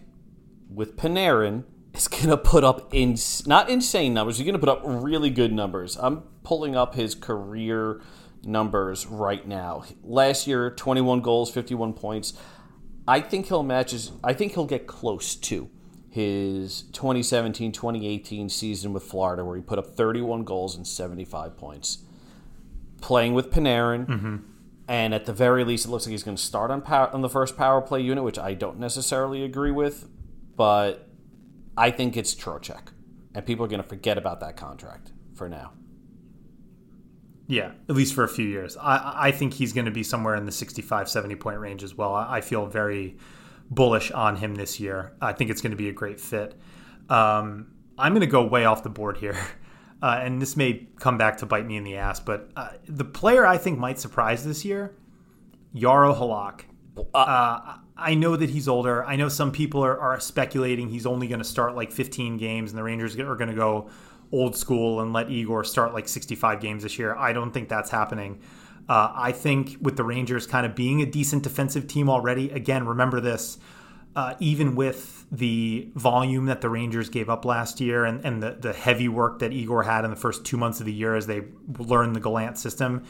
with 0.69 0.95
Panarin 0.97 1.63
is 1.93 2.07
going 2.07 2.29
to 2.29 2.37
put 2.37 2.63
up 2.63 2.93
ins- 2.93 3.45
not 3.47 3.69
insane 3.69 4.13
numbers. 4.13 4.37
He's 4.37 4.45
going 4.45 4.53
to 4.53 4.59
put 4.59 4.69
up 4.69 4.81
really 4.83 5.29
good 5.29 5.53
numbers. 5.53 5.97
I'm 5.97 6.23
pulling 6.43 6.75
up 6.75 6.95
his 6.95 7.15
career 7.15 8.01
numbers 8.43 9.05
right 9.05 9.45
now. 9.47 9.83
Last 10.03 10.47
year, 10.47 10.71
21 10.71 11.21
goals, 11.21 11.51
51 11.51 11.93
points. 11.93 12.33
I 13.07 13.19
think 13.19 13.47
he'll 13.47 13.63
match 13.63 13.91
his, 13.91 14.11
I 14.23 14.33
think 14.33 14.53
he'll 14.53 14.65
get 14.65 14.87
close 14.87 15.35
to 15.35 15.69
his 16.09 16.83
2017 16.93 17.71
2018 17.71 18.49
season 18.49 18.93
with 18.93 19.03
Florida, 19.03 19.43
where 19.45 19.55
he 19.55 19.61
put 19.61 19.79
up 19.79 19.95
31 19.95 20.43
goals 20.43 20.75
and 20.75 20.85
75 20.85 21.57
points. 21.57 21.99
Playing 22.99 23.33
with 23.33 23.49
Panarin, 23.49 24.05
mm-hmm. 24.05 24.37
And 24.91 25.13
at 25.13 25.23
the 25.23 25.31
very 25.31 25.63
least, 25.63 25.85
it 25.85 25.89
looks 25.89 26.05
like 26.05 26.11
he's 26.11 26.21
going 26.21 26.35
to 26.35 26.43
start 26.43 26.69
on 26.69 26.81
power, 26.81 27.09
on 27.13 27.21
the 27.21 27.29
first 27.29 27.55
power 27.55 27.79
play 27.79 28.01
unit, 28.01 28.25
which 28.25 28.37
I 28.37 28.53
don't 28.53 28.77
necessarily 28.77 29.41
agree 29.41 29.71
with, 29.71 30.09
but 30.57 31.07
I 31.77 31.91
think 31.91 32.17
it's 32.17 32.35
Trocheck, 32.35 32.89
and 33.33 33.45
people 33.45 33.63
are 33.63 33.69
going 33.69 33.81
to 33.81 33.87
forget 33.87 34.17
about 34.17 34.41
that 34.41 34.57
contract 34.57 35.13
for 35.33 35.47
now. 35.47 35.71
Yeah, 37.47 37.71
at 37.87 37.95
least 37.95 38.13
for 38.13 38.25
a 38.25 38.27
few 38.27 38.45
years. 38.45 38.75
I, 38.75 39.27
I 39.27 39.31
think 39.31 39.53
he's 39.53 39.71
going 39.71 39.85
to 39.85 39.91
be 39.91 40.03
somewhere 40.03 40.35
in 40.35 40.45
the 40.45 40.51
65, 40.51 41.07
70 41.07 41.35
point 41.35 41.59
range 41.59 41.83
as 41.83 41.95
well. 41.95 42.13
I 42.13 42.39
I 42.39 42.41
feel 42.41 42.65
very 42.65 43.15
bullish 43.69 44.11
on 44.11 44.35
him 44.35 44.55
this 44.55 44.77
year. 44.77 45.13
I 45.21 45.31
think 45.31 45.51
it's 45.51 45.61
going 45.61 45.71
to 45.71 45.77
be 45.77 45.87
a 45.87 45.93
great 45.93 46.19
fit. 46.19 46.59
Um, 47.09 47.71
I'm 47.97 48.11
going 48.11 48.19
to 48.19 48.27
go 48.27 48.45
way 48.45 48.65
off 48.65 48.83
the 48.83 48.89
board 48.89 49.15
here. 49.15 49.37
Uh, 50.01 50.19
and 50.23 50.41
this 50.41 50.57
may 50.57 50.87
come 50.99 51.17
back 51.17 51.37
to 51.37 51.45
bite 51.45 51.65
me 51.65 51.77
in 51.77 51.83
the 51.83 51.95
ass, 51.95 52.19
but 52.19 52.49
uh, 52.55 52.69
the 52.87 53.05
player 53.05 53.45
I 53.45 53.57
think 53.57 53.77
might 53.77 53.99
surprise 53.99 54.43
this 54.43 54.65
year, 54.65 54.95
Jaro 55.75 56.17
Halak. 56.17 56.61
Uh, 57.13 57.77
I 57.95 58.15
know 58.15 58.35
that 58.35 58.49
he's 58.49 58.67
older. 58.67 59.05
I 59.05 59.15
know 59.15 59.29
some 59.29 59.51
people 59.51 59.85
are, 59.85 59.97
are 59.97 60.19
speculating 60.19 60.89
he's 60.89 61.05
only 61.05 61.27
going 61.27 61.39
to 61.39 61.45
start 61.45 61.75
like 61.75 61.91
15 61.91 62.37
games, 62.37 62.71
and 62.71 62.77
the 62.77 62.83
Rangers 62.83 63.15
are 63.17 63.35
going 63.35 63.49
to 63.49 63.55
go 63.55 63.89
old 64.31 64.55
school 64.55 65.01
and 65.01 65.13
let 65.13 65.29
Igor 65.29 65.63
start 65.63 65.93
like 65.93 66.07
65 66.07 66.59
games 66.61 66.83
this 66.83 66.97
year. 66.97 67.15
I 67.15 67.33
don't 67.33 67.51
think 67.51 67.69
that's 67.69 67.91
happening. 67.91 68.41
Uh, 68.89 69.11
I 69.13 69.31
think 69.31 69.77
with 69.81 69.97
the 69.97 70.03
Rangers 70.03 70.47
kind 70.47 70.65
of 70.65 70.75
being 70.75 71.01
a 71.01 71.05
decent 71.05 71.43
defensive 71.43 71.87
team 71.87 72.09
already, 72.09 72.49
again, 72.49 72.87
remember 72.87 73.21
this, 73.21 73.59
uh, 74.15 74.33
even 74.39 74.75
with 74.75 75.20
the 75.31 75.87
volume 75.95 76.45
that 76.47 76.59
the 76.59 76.69
Rangers 76.69 77.09
gave 77.09 77.29
up 77.29 77.45
last 77.45 77.79
year 77.79 78.03
and, 78.03 78.23
and 78.25 78.43
the, 78.43 78.57
the 78.59 78.73
heavy 78.73 79.07
work 79.07 79.39
that 79.39 79.53
Igor 79.53 79.83
had 79.83 80.03
in 80.03 80.11
the 80.11 80.17
first 80.17 80.43
two 80.43 80.57
months 80.57 80.81
of 80.81 80.85
the 80.85 80.93
year 80.93 81.15
as 81.15 81.25
they 81.25 81.43
learned 81.77 82.15
the 82.15 82.19
Gallant 82.19 82.57
system, 82.57 83.05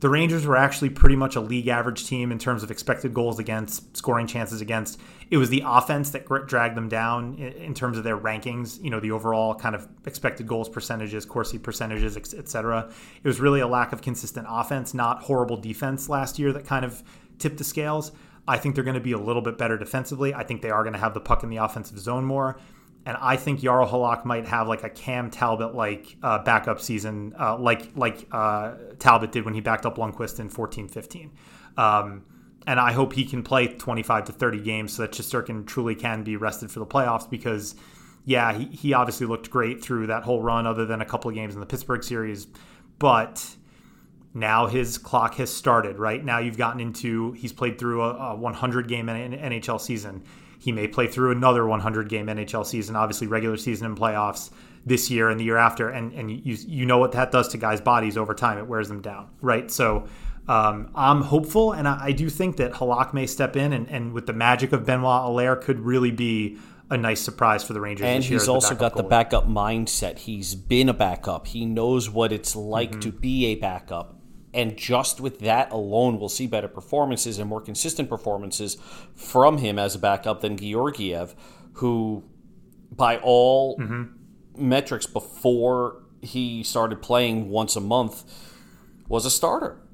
the 0.00 0.08
Rangers 0.08 0.46
were 0.46 0.56
actually 0.56 0.90
pretty 0.90 1.16
much 1.16 1.36
a 1.36 1.40
league 1.40 1.68
average 1.68 2.06
team 2.06 2.30
in 2.30 2.38
terms 2.38 2.62
of 2.62 2.70
expected 2.70 3.14
goals 3.14 3.38
against, 3.38 3.96
scoring 3.96 4.26
chances 4.26 4.60
against. 4.60 5.00
It 5.30 5.38
was 5.38 5.48
the 5.48 5.62
offense 5.66 6.10
that 6.10 6.26
dragged 6.46 6.76
them 6.76 6.88
down 6.88 7.38
in 7.38 7.72
terms 7.72 7.96
of 7.96 8.04
their 8.04 8.18
rankings, 8.18 8.82
you 8.82 8.90
know, 8.90 9.00
the 9.00 9.10
overall 9.10 9.54
kind 9.54 9.74
of 9.74 9.88
expected 10.06 10.46
goals 10.46 10.68
percentages, 10.68 11.24
Corsi 11.24 11.58
percentages, 11.58 12.16
etc. 12.16 12.90
It 13.22 13.26
was 13.26 13.40
really 13.40 13.60
a 13.60 13.66
lack 13.66 13.92
of 13.92 14.02
consistent 14.02 14.46
offense, 14.48 14.92
not 14.92 15.22
horrible 15.22 15.56
defense 15.56 16.08
last 16.08 16.38
year 16.38 16.52
that 16.52 16.66
kind 16.66 16.84
of 16.84 17.02
tipped 17.38 17.56
the 17.56 17.64
scales. 17.64 18.12
I 18.48 18.58
think 18.58 18.74
they're 18.74 18.84
going 18.84 18.94
to 18.94 19.00
be 19.00 19.12
a 19.12 19.18
little 19.18 19.42
bit 19.42 19.58
better 19.58 19.76
defensively. 19.76 20.34
I 20.34 20.44
think 20.44 20.62
they 20.62 20.70
are 20.70 20.82
going 20.82 20.92
to 20.92 20.98
have 20.98 21.14
the 21.14 21.20
puck 21.20 21.42
in 21.42 21.50
the 21.50 21.56
offensive 21.56 21.98
zone 21.98 22.24
more. 22.24 22.58
And 23.04 23.16
I 23.20 23.36
think 23.36 23.60
Jaro 23.60 23.88
Halak 23.88 24.24
might 24.24 24.46
have 24.46 24.66
like 24.66 24.82
a 24.82 24.90
Cam 24.90 25.30
Talbot 25.30 25.74
like 25.74 26.16
uh, 26.22 26.42
backup 26.42 26.80
season, 26.80 27.34
uh, 27.38 27.56
like 27.56 27.96
like 27.96 28.26
uh, 28.32 28.74
Talbot 28.98 29.30
did 29.30 29.44
when 29.44 29.54
he 29.54 29.60
backed 29.60 29.86
up 29.86 29.96
Lundqvist 29.96 30.40
in 30.40 30.48
14 30.48 30.88
15. 30.88 31.30
Um, 31.76 32.24
and 32.66 32.80
I 32.80 32.92
hope 32.92 33.12
he 33.12 33.24
can 33.24 33.44
play 33.44 33.68
25 33.68 34.24
to 34.24 34.32
30 34.32 34.60
games 34.60 34.94
so 34.94 35.02
that 35.02 35.12
Shesterkin 35.12 35.66
truly 35.66 35.94
can 35.94 36.24
be 36.24 36.36
rested 36.36 36.68
for 36.70 36.80
the 36.80 36.86
playoffs 36.86 37.30
because, 37.30 37.76
yeah, 38.24 38.52
he, 38.52 38.64
he 38.64 38.92
obviously 38.92 39.26
looked 39.26 39.50
great 39.50 39.80
through 39.80 40.08
that 40.08 40.24
whole 40.24 40.42
run, 40.42 40.66
other 40.66 40.84
than 40.84 41.00
a 41.00 41.04
couple 41.04 41.28
of 41.28 41.36
games 41.36 41.54
in 41.54 41.60
the 41.60 41.66
Pittsburgh 41.66 42.02
series. 42.02 42.48
But 42.98 43.54
now 44.36 44.66
his 44.66 44.98
clock 44.98 45.36
has 45.36 45.50
started, 45.50 45.98
right? 45.98 46.22
Now 46.22 46.38
you've 46.38 46.58
gotten 46.58 46.78
into, 46.78 47.32
he's 47.32 47.54
played 47.54 47.78
through 47.78 48.02
a, 48.02 48.32
a 48.32 48.36
100 48.36 48.86
game 48.86 49.06
NHL 49.06 49.80
season. 49.80 50.22
He 50.58 50.72
may 50.72 50.86
play 50.88 51.06
through 51.06 51.32
another 51.32 51.66
100 51.66 52.08
game 52.10 52.26
NHL 52.26 52.66
season, 52.66 52.96
obviously 52.96 53.26
regular 53.28 53.56
season 53.56 53.86
and 53.86 53.96
playoffs 53.96 54.50
this 54.84 55.10
year 55.10 55.30
and 55.30 55.40
the 55.40 55.44
year 55.44 55.56
after. 55.56 55.88
And, 55.88 56.12
and 56.12 56.30
you, 56.30 56.54
you 56.66 56.84
know 56.84 56.98
what 56.98 57.12
that 57.12 57.32
does 57.32 57.48
to 57.48 57.56
guys' 57.56 57.80
bodies 57.80 58.18
over 58.18 58.34
time. 58.34 58.58
It 58.58 58.66
wears 58.66 58.88
them 58.88 59.00
down, 59.00 59.30
right? 59.40 59.70
So 59.70 60.06
um, 60.48 60.90
I'm 60.94 61.22
hopeful, 61.22 61.72
and 61.72 61.88
I, 61.88 62.04
I, 62.04 62.12
do 62.12 62.28
think 62.28 62.58
that 62.58 62.72
Halak 62.74 63.14
may 63.14 63.26
step 63.26 63.56
in, 63.56 63.72
and, 63.72 63.88
and 63.88 64.12
with 64.12 64.26
the 64.26 64.32
magic 64.32 64.72
of 64.72 64.84
Benoit 64.86 65.24
Allaire, 65.24 65.56
could 65.56 65.80
really 65.80 66.12
be 66.12 66.58
a 66.90 66.96
nice 66.96 67.20
surprise 67.20 67.64
for 67.64 67.72
the 67.72 67.80
Rangers. 67.80 68.06
And 68.06 68.22
he's 68.22 68.46
also 68.46 68.74
got 68.74 68.92
goalie. 68.92 68.96
the 68.98 69.02
backup 69.04 69.48
mindset. 69.48 70.18
He's 70.18 70.54
been 70.54 70.88
a 70.88 70.94
backup. 70.94 71.48
He 71.48 71.66
knows 71.66 72.08
what 72.08 72.32
it's 72.32 72.54
like 72.54 72.90
mm-hmm. 72.92 73.00
to 73.00 73.12
be 73.12 73.46
a 73.46 73.54
backup. 73.56 74.15
And 74.56 74.76
just 74.76 75.20
with 75.20 75.38
that 75.40 75.70
alone, 75.70 76.18
we'll 76.18 76.28
see 76.28 76.46
better 76.46 76.66
performances 76.68 77.38
and 77.38 77.48
more 77.48 77.60
consistent 77.60 78.08
performances 78.08 78.76
from 79.14 79.58
him 79.58 79.78
as 79.78 79.94
a 79.94 79.98
backup 79.98 80.40
than 80.40 80.56
Georgiev, 80.56 81.34
who, 81.74 82.24
by 82.90 83.18
all 83.18 83.76
mm-hmm. 83.78 84.04
metrics 84.56 85.06
before 85.06 86.02
he 86.22 86.64
started 86.64 87.02
playing 87.02 87.50
once 87.50 87.76
a 87.76 87.80
month, 87.80 88.24
was 89.08 89.26
a 89.26 89.30
starter 89.30 89.86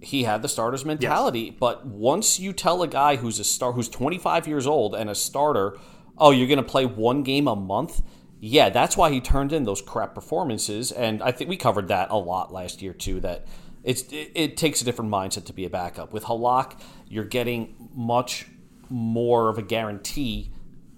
he 0.00 0.24
had 0.24 0.42
the 0.42 0.48
starter's 0.48 0.84
mentality. 0.84 1.40
Yes. 1.40 1.54
But 1.58 1.86
once 1.86 2.40
you 2.40 2.52
tell 2.52 2.82
a 2.82 2.88
guy 2.88 3.16
who's 3.16 3.38
a 3.38 3.44
star, 3.44 3.72
who's 3.72 3.88
25 3.88 4.48
years 4.48 4.66
old 4.66 4.94
and 4.94 5.10
a 5.10 5.14
starter, 5.14 5.76
oh, 6.18 6.30
you're 6.30 6.48
going 6.48 6.58
to 6.58 6.62
play 6.62 6.86
one 6.86 7.22
game 7.22 7.46
a 7.46 7.56
month. 7.56 8.02
Yeah, 8.40 8.70
that's 8.70 8.96
why 8.96 9.10
he 9.10 9.20
turned 9.20 9.52
in 9.52 9.64
those 9.64 9.82
crap 9.82 10.14
performances, 10.14 10.92
and 10.92 11.22
I 11.22 11.30
think 11.30 11.50
we 11.50 11.56
covered 11.56 11.88
that 11.88 12.10
a 12.10 12.16
lot 12.16 12.52
last 12.52 12.80
year 12.80 12.94
too. 12.94 13.20
That 13.20 13.46
it's 13.84 14.02
it, 14.04 14.32
it 14.34 14.56
takes 14.56 14.80
a 14.80 14.84
different 14.84 15.10
mindset 15.10 15.44
to 15.46 15.52
be 15.52 15.66
a 15.66 15.70
backup. 15.70 16.12
With 16.12 16.24
Halak, 16.24 16.80
you're 17.08 17.24
getting 17.24 17.90
much 17.94 18.46
more 18.88 19.48
of 19.50 19.58
a 19.58 19.62
guarantee, 19.62 20.52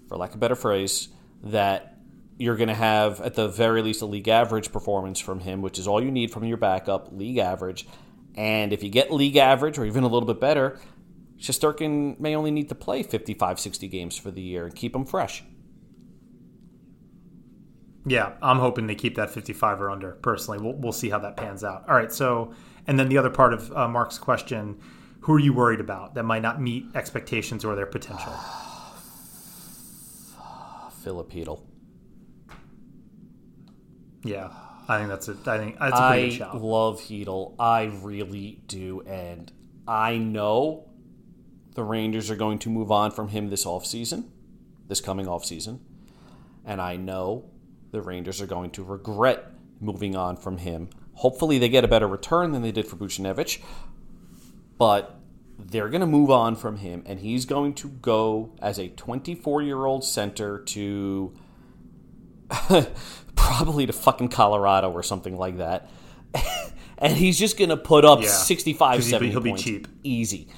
for 0.08 0.16
lack 0.16 0.30
of 0.30 0.36
a 0.36 0.38
better 0.38 0.54
phrase, 0.54 1.08
that 1.42 1.98
you're 2.38 2.56
going 2.56 2.68
to 2.68 2.74
have 2.74 3.20
at 3.20 3.34
the 3.34 3.48
very 3.48 3.82
least 3.82 4.02
a 4.02 4.06
league 4.06 4.28
average 4.28 4.72
performance 4.72 5.18
from 5.18 5.40
him, 5.40 5.62
which 5.62 5.78
is 5.78 5.86
all 5.86 6.02
you 6.02 6.10
need 6.10 6.30
from 6.30 6.44
your 6.44 6.56
backup, 6.56 7.12
league 7.12 7.38
average 7.38 7.86
and 8.34 8.72
if 8.72 8.82
you 8.82 8.88
get 8.88 9.12
league 9.12 9.36
average 9.36 9.78
or 9.78 9.84
even 9.84 10.04
a 10.04 10.08
little 10.08 10.26
bit 10.26 10.40
better, 10.40 10.78
Shesterkin 11.38 12.18
may 12.18 12.34
only 12.34 12.50
need 12.50 12.68
to 12.68 12.74
play 12.74 13.02
55, 13.02 13.60
60 13.60 13.88
games 13.88 14.16
for 14.16 14.30
the 14.30 14.40
year 14.40 14.64
and 14.64 14.74
keep 14.74 14.92
them 14.92 15.04
fresh. 15.04 15.44
Yeah, 18.04 18.32
I'm 18.42 18.58
hoping 18.58 18.88
they 18.88 18.96
keep 18.96 19.14
that 19.14 19.30
55 19.30 19.80
or 19.80 19.90
under. 19.90 20.12
Personally, 20.12 20.58
we'll, 20.60 20.74
we'll 20.74 20.92
see 20.92 21.10
how 21.10 21.20
that 21.20 21.36
pans 21.36 21.62
out. 21.62 21.88
All 21.88 21.94
right, 21.94 22.12
so 22.12 22.52
and 22.86 22.98
then 22.98 23.08
the 23.08 23.18
other 23.18 23.30
part 23.30 23.54
of 23.54 23.72
uh, 23.72 23.88
Mark's 23.88 24.18
question: 24.18 24.80
Who 25.20 25.34
are 25.34 25.38
you 25.38 25.52
worried 25.52 25.80
about 25.80 26.14
that 26.14 26.24
might 26.24 26.42
not 26.42 26.60
meet 26.60 26.86
expectations 26.94 27.64
or 27.64 27.74
their 27.76 27.86
potential? 27.86 28.32
Filipino. 31.02 31.62
Yeah, 34.24 34.50
I 34.88 34.98
think 34.98 35.08
that's 35.08 35.28
a. 35.28 35.36
I 35.46 35.58
think 35.58 35.78
that's 35.78 35.98
a 35.98 36.08
pretty 36.08 36.24
I 36.24 36.28
good 36.28 36.36
shout. 36.36 36.60
love 36.60 37.00
Chytil. 37.00 37.54
I 37.58 37.84
really 38.02 38.62
do, 38.66 39.02
and 39.02 39.50
I 39.86 40.18
know 40.18 40.88
the 41.74 41.84
Rangers 41.84 42.30
are 42.30 42.36
going 42.36 42.58
to 42.60 42.70
move 42.70 42.90
on 42.90 43.10
from 43.10 43.28
him 43.28 43.48
this 43.48 43.64
offseason, 43.64 44.28
this 44.88 45.00
coming 45.00 45.26
offseason. 45.26 45.80
And 46.64 46.80
I 46.80 46.96
know 46.96 47.50
the 47.92 48.02
Rangers 48.02 48.40
are 48.40 48.46
going 48.46 48.70
to 48.72 48.82
regret 48.82 49.52
moving 49.80 50.16
on 50.16 50.36
from 50.36 50.58
him. 50.58 50.88
Hopefully, 51.14 51.58
they 51.58 51.68
get 51.68 51.84
a 51.84 51.88
better 51.88 52.08
return 52.08 52.52
than 52.52 52.62
they 52.62 52.72
did 52.72 52.86
for 52.86 52.96
Buchnevich, 52.96 53.60
but 54.78 55.20
they're 55.58 55.88
going 55.88 56.00
to 56.00 56.06
move 56.06 56.30
on 56.30 56.56
from 56.56 56.78
him, 56.78 57.02
and 57.06 57.20
he's 57.20 57.44
going 57.44 57.74
to 57.74 57.88
go 57.88 58.52
as 58.60 58.78
a 58.78 58.88
24 58.88 59.62
year 59.62 59.84
old 59.84 60.04
center 60.04 60.58
to 60.58 61.32
probably 63.36 63.86
to 63.86 63.92
fucking 63.92 64.28
Colorado 64.28 64.90
or 64.90 65.02
something 65.02 65.36
like 65.36 65.58
that. 65.58 65.88
and 66.98 67.16
he's 67.16 67.38
just 67.38 67.58
going 67.58 67.70
to 67.70 67.76
put 67.76 68.04
up 68.04 68.22
yeah. 68.22 68.28
65, 68.28 69.04
70 69.04 69.30
he'll 69.30 69.40
be, 69.40 69.48
he'll 69.48 69.52
points. 69.52 69.64
Be 69.64 69.70
cheap. 69.70 69.88
Easy. 70.02 70.48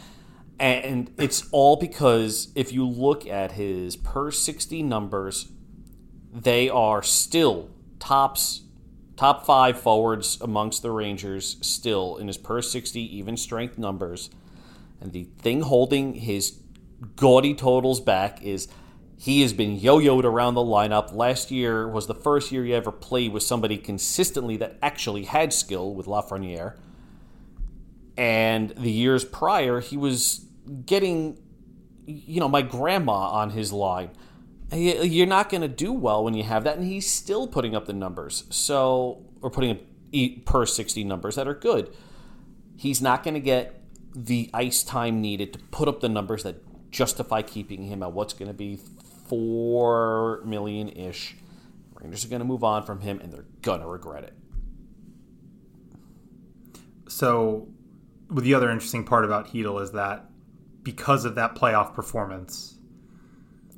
And 0.61 1.11
it's 1.19 1.49
all 1.51 1.77
because 1.77 2.53
if 2.55 2.73
you 2.73 2.87
look 2.89 3.27
at 3.27 3.53
his 3.53 3.97
per 3.97 4.31
60 4.31 4.83
numbers, 4.85 5.49
they 6.35 6.69
are 6.69 7.03
still 7.03 7.71
tops 8.01 8.63
top 9.17 9.47
5 9.47 9.81
forwards 9.81 10.39
amongst 10.41 10.83
the 10.83 10.91
Rangers 10.91 11.57
still 11.61 12.17
in 12.17 12.27
his 12.27 12.37
per 12.37 12.61
60 12.61 13.17
even 13.17 13.37
strength 13.37 13.79
numbers. 13.79 14.29
And 15.01 15.13
the 15.13 15.29
thing 15.39 15.63
holding 15.63 16.15
his 16.15 16.59
gaudy 17.17 17.55
totals 17.55 18.01
back 18.01 18.43
is 18.43 18.67
he 19.17 19.43
has 19.43 19.53
been 19.53 19.79
yo-yoed 19.79 20.25
around 20.25 20.55
the 20.55 20.61
lineup. 20.61 21.15
Last 21.15 21.53
year 21.53 21.87
was 21.87 22.09
the 22.09 22.15
first 22.15 22.51
year 22.51 22.65
he 22.65 22.75
ever 22.75 22.91
played 22.91 23.33
with 23.33 23.45
somebody 23.45 23.79
consistently 23.79 24.57
that 24.57 24.77
actually 24.83 25.25
had 25.25 25.53
skill 25.53 25.95
with 25.95 26.07
Lafreniere. 26.07 26.77
And 28.17 28.71
the 28.71 28.91
years 28.91 29.25
prior, 29.25 29.81
he 29.81 29.97
was 29.97 30.45
getting, 30.87 31.39
you 32.07 32.41
know, 32.41 32.49
my 32.49 32.63
grandma 32.63 33.31
on 33.31 33.51
his 33.51 33.73
line. 33.73 34.11
You're 34.73 35.27
not 35.27 35.51
going 35.51 35.61
to 35.61 35.69
do 35.69 35.93
well 35.93 36.25
when 36.25 36.35
you 36.35 36.43
have 36.43 36.65
that, 36.65 36.79
and 36.79 36.87
he's 36.87 37.09
still 37.11 37.47
putting 37.47 37.77
up 37.77 37.87
the 37.87 37.93
numbers. 37.93 38.45
So, 38.51 39.25
or 39.41 39.51
putting 39.51 39.71
up 39.71 39.79
per 40.45 40.67
60 40.67 41.05
numbers 41.05 41.37
that 41.37 41.49
are 41.49 41.55
good. 41.55 41.95
He's 42.77 43.03
not 43.03 43.23
going 43.23 43.35
to 43.35 43.41
get 43.41 43.81
the 44.15 44.51
ice 44.55 44.83
time 44.83 45.21
needed 45.21 45.53
to 45.53 45.59
put 45.59 45.89
up 45.89 46.01
the 46.01 46.09
numbers 46.09 46.45
that 46.45 46.57
justify 46.91 47.43
keeping 47.43 47.85
him 47.85 48.03
at 48.03 48.13
what's 48.13 48.33
going 48.33 48.49
to 48.49 48.55
be 48.55 48.79
four 49.29 50.43
million 50.45 50.89
ish. 50.89 51.37
Rangers 51.95 52.25
are 52.25 52.29
going 52.29 52.41
to 52.41 52.47
move 52.47 52.65
on 52.65 52.85
from 52.85 53.01
him, 53.01 53.21
and 53.21 53.33
they're 53.33 53.47
going 53.63 53.81
to 53.81 53.87
regret 53.87 54.25
it. 54.25 54.35
So, 57.09 57.69
the 58.31 58.55
other 58.55 58.71
interesting 58.71 59.05
part 59.05 59.25
about 59.25 59.49
Chytil 59.49 59.83
is 59.83 59.93
that 59.93 60.27
because 60.83 61.25
of 61.25 61.35
that 61.37 61.55
playoff 61.55 61.95
performance, 61.95 62.74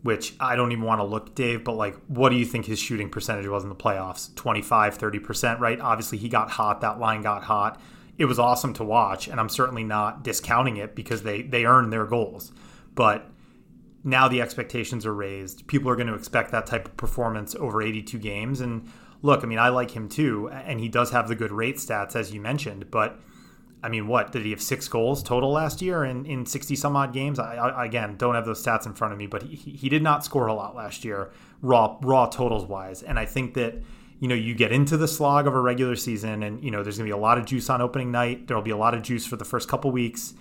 which 0.07 0.35
I 0.39 0.55
don't 0.55 0.71
even 0.71 0.85
want 0.85 1.01
to 1.01 1.05
look, 1.05 1.35
Dave, 1.35 1.65
but 1.65 1.73
like, 1.73 1.97
what 2.07 2.29
do 2.29 2.37
you 2.37 2.45
think 2.45 2.65
his 2.65 2.79
shooting 2.79 3.11
percentage 3.11 3.49
was 3.49 3.65
in 3.65 3.69
the 3.69 3.75
playoffs? 3.75 4.33
25, 4.37 4.97
30%, 4.97 5.59
right? 5.59 5.81
Obviously, 5.81 6.17
he 6.17 6.29
got 6.29 6.49
hot. 6.49 6.81
That 6.81 7.01
line 7.01 7.23
got 7.23 7.43
hot. 7.43 7.81
It 8.17 8.27
was 8.27 8.39
awesome 8.39 8.73
to 8.75 8.85
watch, 8.85 9.27
and 9.27 9.41
I'm 9.41 9.49
certainly 9.49 9.83
not 9.83 10.23
discounting 10.23 10.77
it 10.77 10.95
because 10.95 11.25
they, 11.25 11.43
they 11.43 11.67
earned 11.67 11.93
their 11.93 12.07
goals. 12.07 12.53
But 12.95 13.29
now 14.05 14.29
the 14.29 14.41
expectations 14.41 15.05
are 15.05 15.13
raised. 15.13 15.67
People 15.67 15.91
are 15.91 15.97
going 15.97 16.07
to 16.07 16.15
expect 16.15 16.53
that 16.53 16.67
type 16.67 16.87
of 16.87 16.97
performance 16.97 17.57
over 17.57 17.83
82 17.83 18.17
games. 18.21 18.61
And 18.61 18.89
look, 19.23 19.43
I 19.43 19.47
mean, 19.47 19.59
I 19.59 19.71
like 19.71 19.91
him 19.91 20.09
too, 20.09 20.49
and 20.49 20.79
he 20.79 20.89
does 20.89 21.11
have 21.11 21.27
the 21.27 21.35
good 21.35 21.51
rate 21.51 21.79
stats 21.79 22.15
as 22.15 22.33
you 22.33 22.41
mentioned. 22.41 22.93
But 22.93 23.19
I 23.83 23.89
mean, 23.89 24.09
what 24.09 24.33
did 24.33 24.43
he 24.43 24.51
have 24.51 24.63
six 24.63 24.89
goals 24.89 25.23
total 25.23 25.53
last 25.53 25.81
year 25.81 26.05
in, 26.05 26.27
in 26.27 26.47
60 26.47 26.75
some 26.77 26.97
odd 26.97 27.13
games? 27.13 27.39
I, 27.39 27.57
I 27.57 27.85
again 27.85 28.17
don't 28.17 28.35
have 28.35 28.47
those 28.47 28.63
stats 28.65 28.87
in 28.87 28.95
front 28.95 29.13
of 29.13 29.19
me, 29.19 29.27
but 29.27 29.43
he, 29.43 29.57
he 29.57 29.89
did 29.89 30.03
not 30.03 30.25
score 30.25 30.47
a 30.47 30.55
lot 30.55 30.75
last 30.75 31.05
year, 31.05 31.31
raw 31.63 31.97
raw 32.01 32.27
totals 32.27 32.65
wise. 32.65 33.03
And 33.03 33.19
I 33.19 33.27
think 33.27 33.55
that 33.55 33.75
you 34.19 34.29
know 34.29 34.35
you 34.35 34.55
get 34.55 34.73
into 34.73 34.97
the 34.97 35.09
slog 35.09 35.47
of 35.47 35.55
a 35.55 35.61
regular 35.61 35.97
season, 35.97 36.43
and 36.43 36.63
you 36.65 36.71
know 36.71 36.83
there's 36.83 36.99
going 36.99 37.09
to 37.09 37.15
be 37.15 37.19
a 37.19 37.23
lot 37.23 37.39
of 37.39 37.45
juice 37.45 37.71
on 37.71 37.81
opening 37.81 38.11
night. 38.11 38.49
There 38.49 38.57
will 38.57 38.65
be 38.65 38.71
a 38.71 38.77
lot 38.77 38.95
of 38.95 39.03
juice 39.03 39.27
for 39.27 39.37
the 39.37 39.45
first 39.45 39.69
couple 39.69 39.91
weeks 39.91 40.35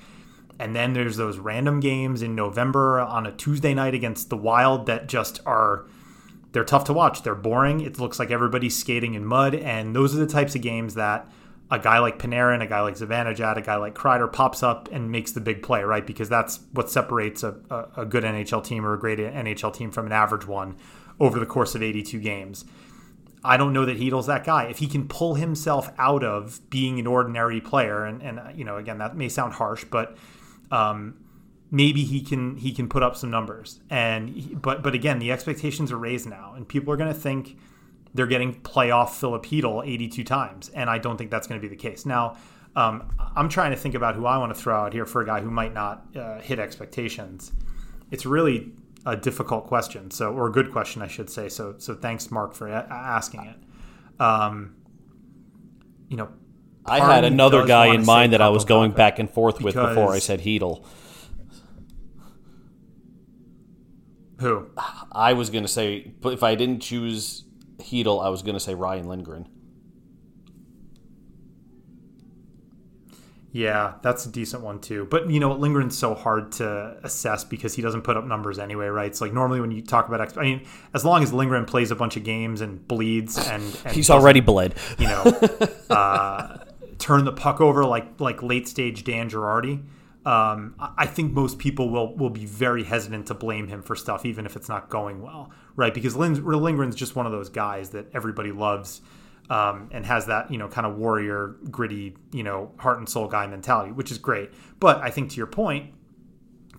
and 0.59 0.75
then 0.75 0.93
there's 0.93 1.17
those 1.17 1.37
random 1.37 1.79
games 1.79 2.21
in 2.21 2.35
November 2.35 2.99
on 2.99 3.25
a 3.25 3.31
Tuesday 3.31 3.73
night 3.73 3.93
against 3.93 4.29
the 4.29 4.37
Wild 4.37 4.85
that 4.85 5.07
just 5.07 5.41
are 5.45 5.85
they're 6.51 6.63
tough 6.63 6.85
to 6.85 6.93
watch. 6.93 7.23
They're 7.23 7.35
boring. 7.35 7.81
It 7.81 7.99
looks 7.99 8.17
like 8.17 8.31
everybody's 8.31 8.77
skating 8.77 9.13
in 9.13 9.25
mud, 9.25 9.53
and 9.55 9.93
those 9.93 10.15
are 10.15 10.19
the 10.19 10.27
types 10.27 10.55
of 10.55 10.61
games 10.61 10.93
that 10.93 11.29
a 11.71 11.79
guy 11.79 11.99
like 11.99 12.19
Panarin, 12.19 12.61
a 12.61 12.67
guy 12.67 12.81
like 12.81 12.95
Zibanejad, 12.95 13.57
a 13.57 13.61
guy 13.61 13.75
like 13.77 13.95
Kreider 13.95 14.31
pops 14.31 14.61
up 14.61 14.89
and 14.91 15.11
makes 15.11 15.31
the 15.31 15.41
big 15.41 15.63
play, 15.63 15.83
right? 15.83 16.05
Because 16.05 16.29
that's 16.29 16.59
what 16.73 16.89
separates 16.89 17.43
a, 17.43 17.55
a, 17.69 18.01
a 18.01 18.05
good 18.05 18.23
NHL 18.23 18.63
team 18.63 18.85
or 18.85 18.93
a 18.93 18.99
great 18.99 19.17
NHL 19.17 19.73
team 19.73 19.91
from 19.91 20.05
an 20.05 20.11
average 20.11 20.45
one 20.45 20.77
over 21.19 21.39
the 21.39 21.45
course 21.45 21.73
of 21.73 21.81
82 21.81 22.19
games. 22.19 22.65
I 23.43 23.57
don't 23.57 23.73
know 23.73 23.85
that 23.85 23.97
Chytil's 23.97 24.27
that 24.27 24.43
guy. 24.43 24.65
If 24.65 24.79
he 24.79 24.87
can 24.87 25.07
pull 25.07 25.35
himself 25.35 25.91
out 25.97 26.23
of 26.23 26.67
being 26.69 26.99
an 26.99 27.07
ordinary 27.07 27.61
player, 27.61 28.03
and, 28.03 28.21
and 28.21 28.57
you 28.57 28.65
know, 28.65 28.77
again, 28.77 28.97
that 28.99 29.15
may 29.15 29.29
sound 29.29 29.53
harsh, 29.53 29.85
but 29.85 30.17
um, 30.71 31.15
maybe 31.71 32.03
he 32.03 32.21
can 32.21 32.57
he 32.57 32.71
can 32.71 32.89
put 32.89 33.03
up 33.03 33.15
some 33.15 33.29
numbers. 33.29 33.79
And 33.89 34.61
but 34.61 34.81
but 34.81 34.95
again, 34.95 35.19
the 35.19 35.31
expectations 35.31 35.91
are 35.91 35.97
raised 35.97 36.27
now, 36.27 36.53
and 36.55 36.67
people 36.67 36.91
are 36.91 36.97
going 36.97 37.13
to 37.13 37.19
think 37.19 37.57
they're 38.15 38.27
getting 38.27 38.53
playoff 38.61 39.09
Filip 39.09 39.43
Chytil 39.43 39.85
82 39.85 40.23
times, 40.23 40.69
and 40.69 40.89
I 40.89 40.97
don't 40.97 41.17
think 41.17 41.29
that's 41.29 41.47
going 41.47 41.59
to 41.59 41.67
be 41.67 41.73
the 41.73 41.79
case. 41.79 42.05
Now, 42.05 42.37
um, 42.75 43.13
I'm 43.35 43.49
trying 43.49 43.71
to 43.71 43.77
think 43.77 43.93
about 43.93 44.15
who 44.15 44.25
I 44.25 44.37
want 44.37 44.55
to 44.55 44.59
throw 44.59 44.73
out 44.73 44.93
here 44.93 45.05
for 45.05 45.21
a 45.21 45.25
guy 45.25 45.41
who 45.41 45.51
might 45.51 45.73
not 45.73 46.05
uh, 46.15 46.39
hit 46.39 46.57
expectations. 46.57 47.51
It's 48.11 48.25
really 48.25 48.71
a 49.05 49.17
difficult 49.17 49.67
question, 49.67 50.11
so 50.11 50.33
or 50.33 50.47
a 50.47 50.51
good 50.51 50.71
question, 50.71 51.01
I 51.01 51.07
should 51.07 51.29
say. 51.29 51.49
So 51.49 51.75
so 51.77 51.93
thanks, 51.93 52.31
Mark, 52.31 52.53
for 52.53 52.67
a- 52.67 52.87
asking 52.89 53.43
it. 53.43 54.21
Um, 54.21 54.77
you 56.07 56.15
know, 56.15 56.29
I 56.85 56.99
had 56.99 57.25
another 57.25 57.65
guy 57.65 57.93
in 57.93 58.05
mind 58.05 58.31
that 58.31 58.41
I 58.41 58.49
was 58.49 58.63
going 58.63 58.91
back 58.91 59.19
and 59.19 59.29
forth 59.29 59.61
with 59.61 59.75
before 59.75 60.13
I 60.13 60.19
said 60.19 60.39
Chytil. 60.39 60.85
Who? 64.39 64.67
I 65.11 65.33
was 65.33 65.49
going 65.49 65.63
to 65.63 65.69
say, 65.69 66.13
but 66.21 66.33
if 66.33 66.43
I 66.43 66.55
didn't 66.55 66.81
choose 66.81 67.44
Chytil, 67.77 68.23
I 68.23 68.29
was 68.29 68.41
going 68.41 68.55
to 68.55 68.59
say 68.59 68.73
Ryan 68.73 69.07
Lindgren. 69.07 69.47
Yeah, 73.55 73.93
that's 74.01 74.25
a 74.25 74.29
decent 74.29 74.63
one 74.63 74.81
too. 74.81 75.07
But 75.09 75.29
you 75.29 75.39
know, 75.39 75.53
Lindgren's 75.53 75.97
so 75.97 76.13
hard 76.13 76.51
to 76.53 76.97
assess 77.03 77.45
because 77.45 77.73
he 77.73 77.81
doesn't 77.81 78.01
put 78.01 78.17
up 78.17 78.25
numbers 78.25 78.59
anyway, 78.59 78.87
right? 78.87 79.07
It's 79.07 79.21
like 79.21 79.31
normally 79.31 79.61
when 79.61 79.71
you 79.71 79.81
talk 79.81 80.09
about, 80.09 80.19
exp- 80.19 80.37
I 80.37 80.43
mean, 80.43 80.65
as 80.93 81.05
long 81.05 81.23
as 81.23 81.31
Lindgren 81.31 81.63
plays 81.63 81.89
a 81.89 81.95
bunch 81.95 82.17
of 82.17 82.25
games 82.25 82.59
and 82.59 82.85
bleeds, 82.85 83.37
and, 83.37 83.63
and 83.85 83.95
he's 83.95 84.09
already 84.09 84.41
bled, 84.41 84.75
you 84.99 85.07
know, 85.07 85.23
uh, 85.89 86.65
turn 86.99 87.23
the 87.23 87.31
puck 87.31 87.61
over 87.61 87.85
like 87.85 88.19
like 88.19 88.43
late 88.43 88.67
stage 88.67 89.05
Dan 89.05 89.29
Girardi. 89.29 89.81
Um, 90.25 90.73
I 90.97 91.05
think 91.05 91.33
most 91.33 91.59
people 91.59 91.89
will 91.89 92.15
will 92.15 92.31
be 92.31 92.45
very 92.45 92.83
hesitant 92.83 93.27
to 93.27 93.35
blame 93.35 93.67
him 93.67 93.83
for 93.83 93.95
stuff, 93.95 94.25
even 94.25 94.45
if 94.47 94.55
it's 94.55 94.67
not 94.67 94.89
going 94.89 95.21
well, 95.21 95.51
right? 95.75 95.93
Because 95.93 96.15
Lind- 96.15 96.43
Lindgren's 96.43 96.95
just 96.95 97.15
one 97.15 97.27
of 97.27 97.31
those 97.31 97.49
guys 97.49 97.91
that 97.91 98.07
everybody 98.13 98.51
loves 98.51 99.01
um, 99.49 99.89
and 99.91 100.05
has 100.05 100.25
that 100.25 100.49
you 100.51 100.57
know 100.57 100.67
kind 100.67 100.87
of 100.87 100.97
warrior, 100.97 101.55
gritty, 101.69 102.15
you 102.31 102.43
know, 102.43 102.71
heart 102.77 102.97
and 102.97 103.07
soul 103.07 103.27
guy 103.27 103.45
mentality, 103.45 103.91
which 103.91 104.11
is 104.11 104.17
great. 104.17 104.51
But 104.79 104.97
I 104.97 105.11
think 105.11 105.29
to 105.31 105.37
your 105.37 105.47
point, 105.47 105.93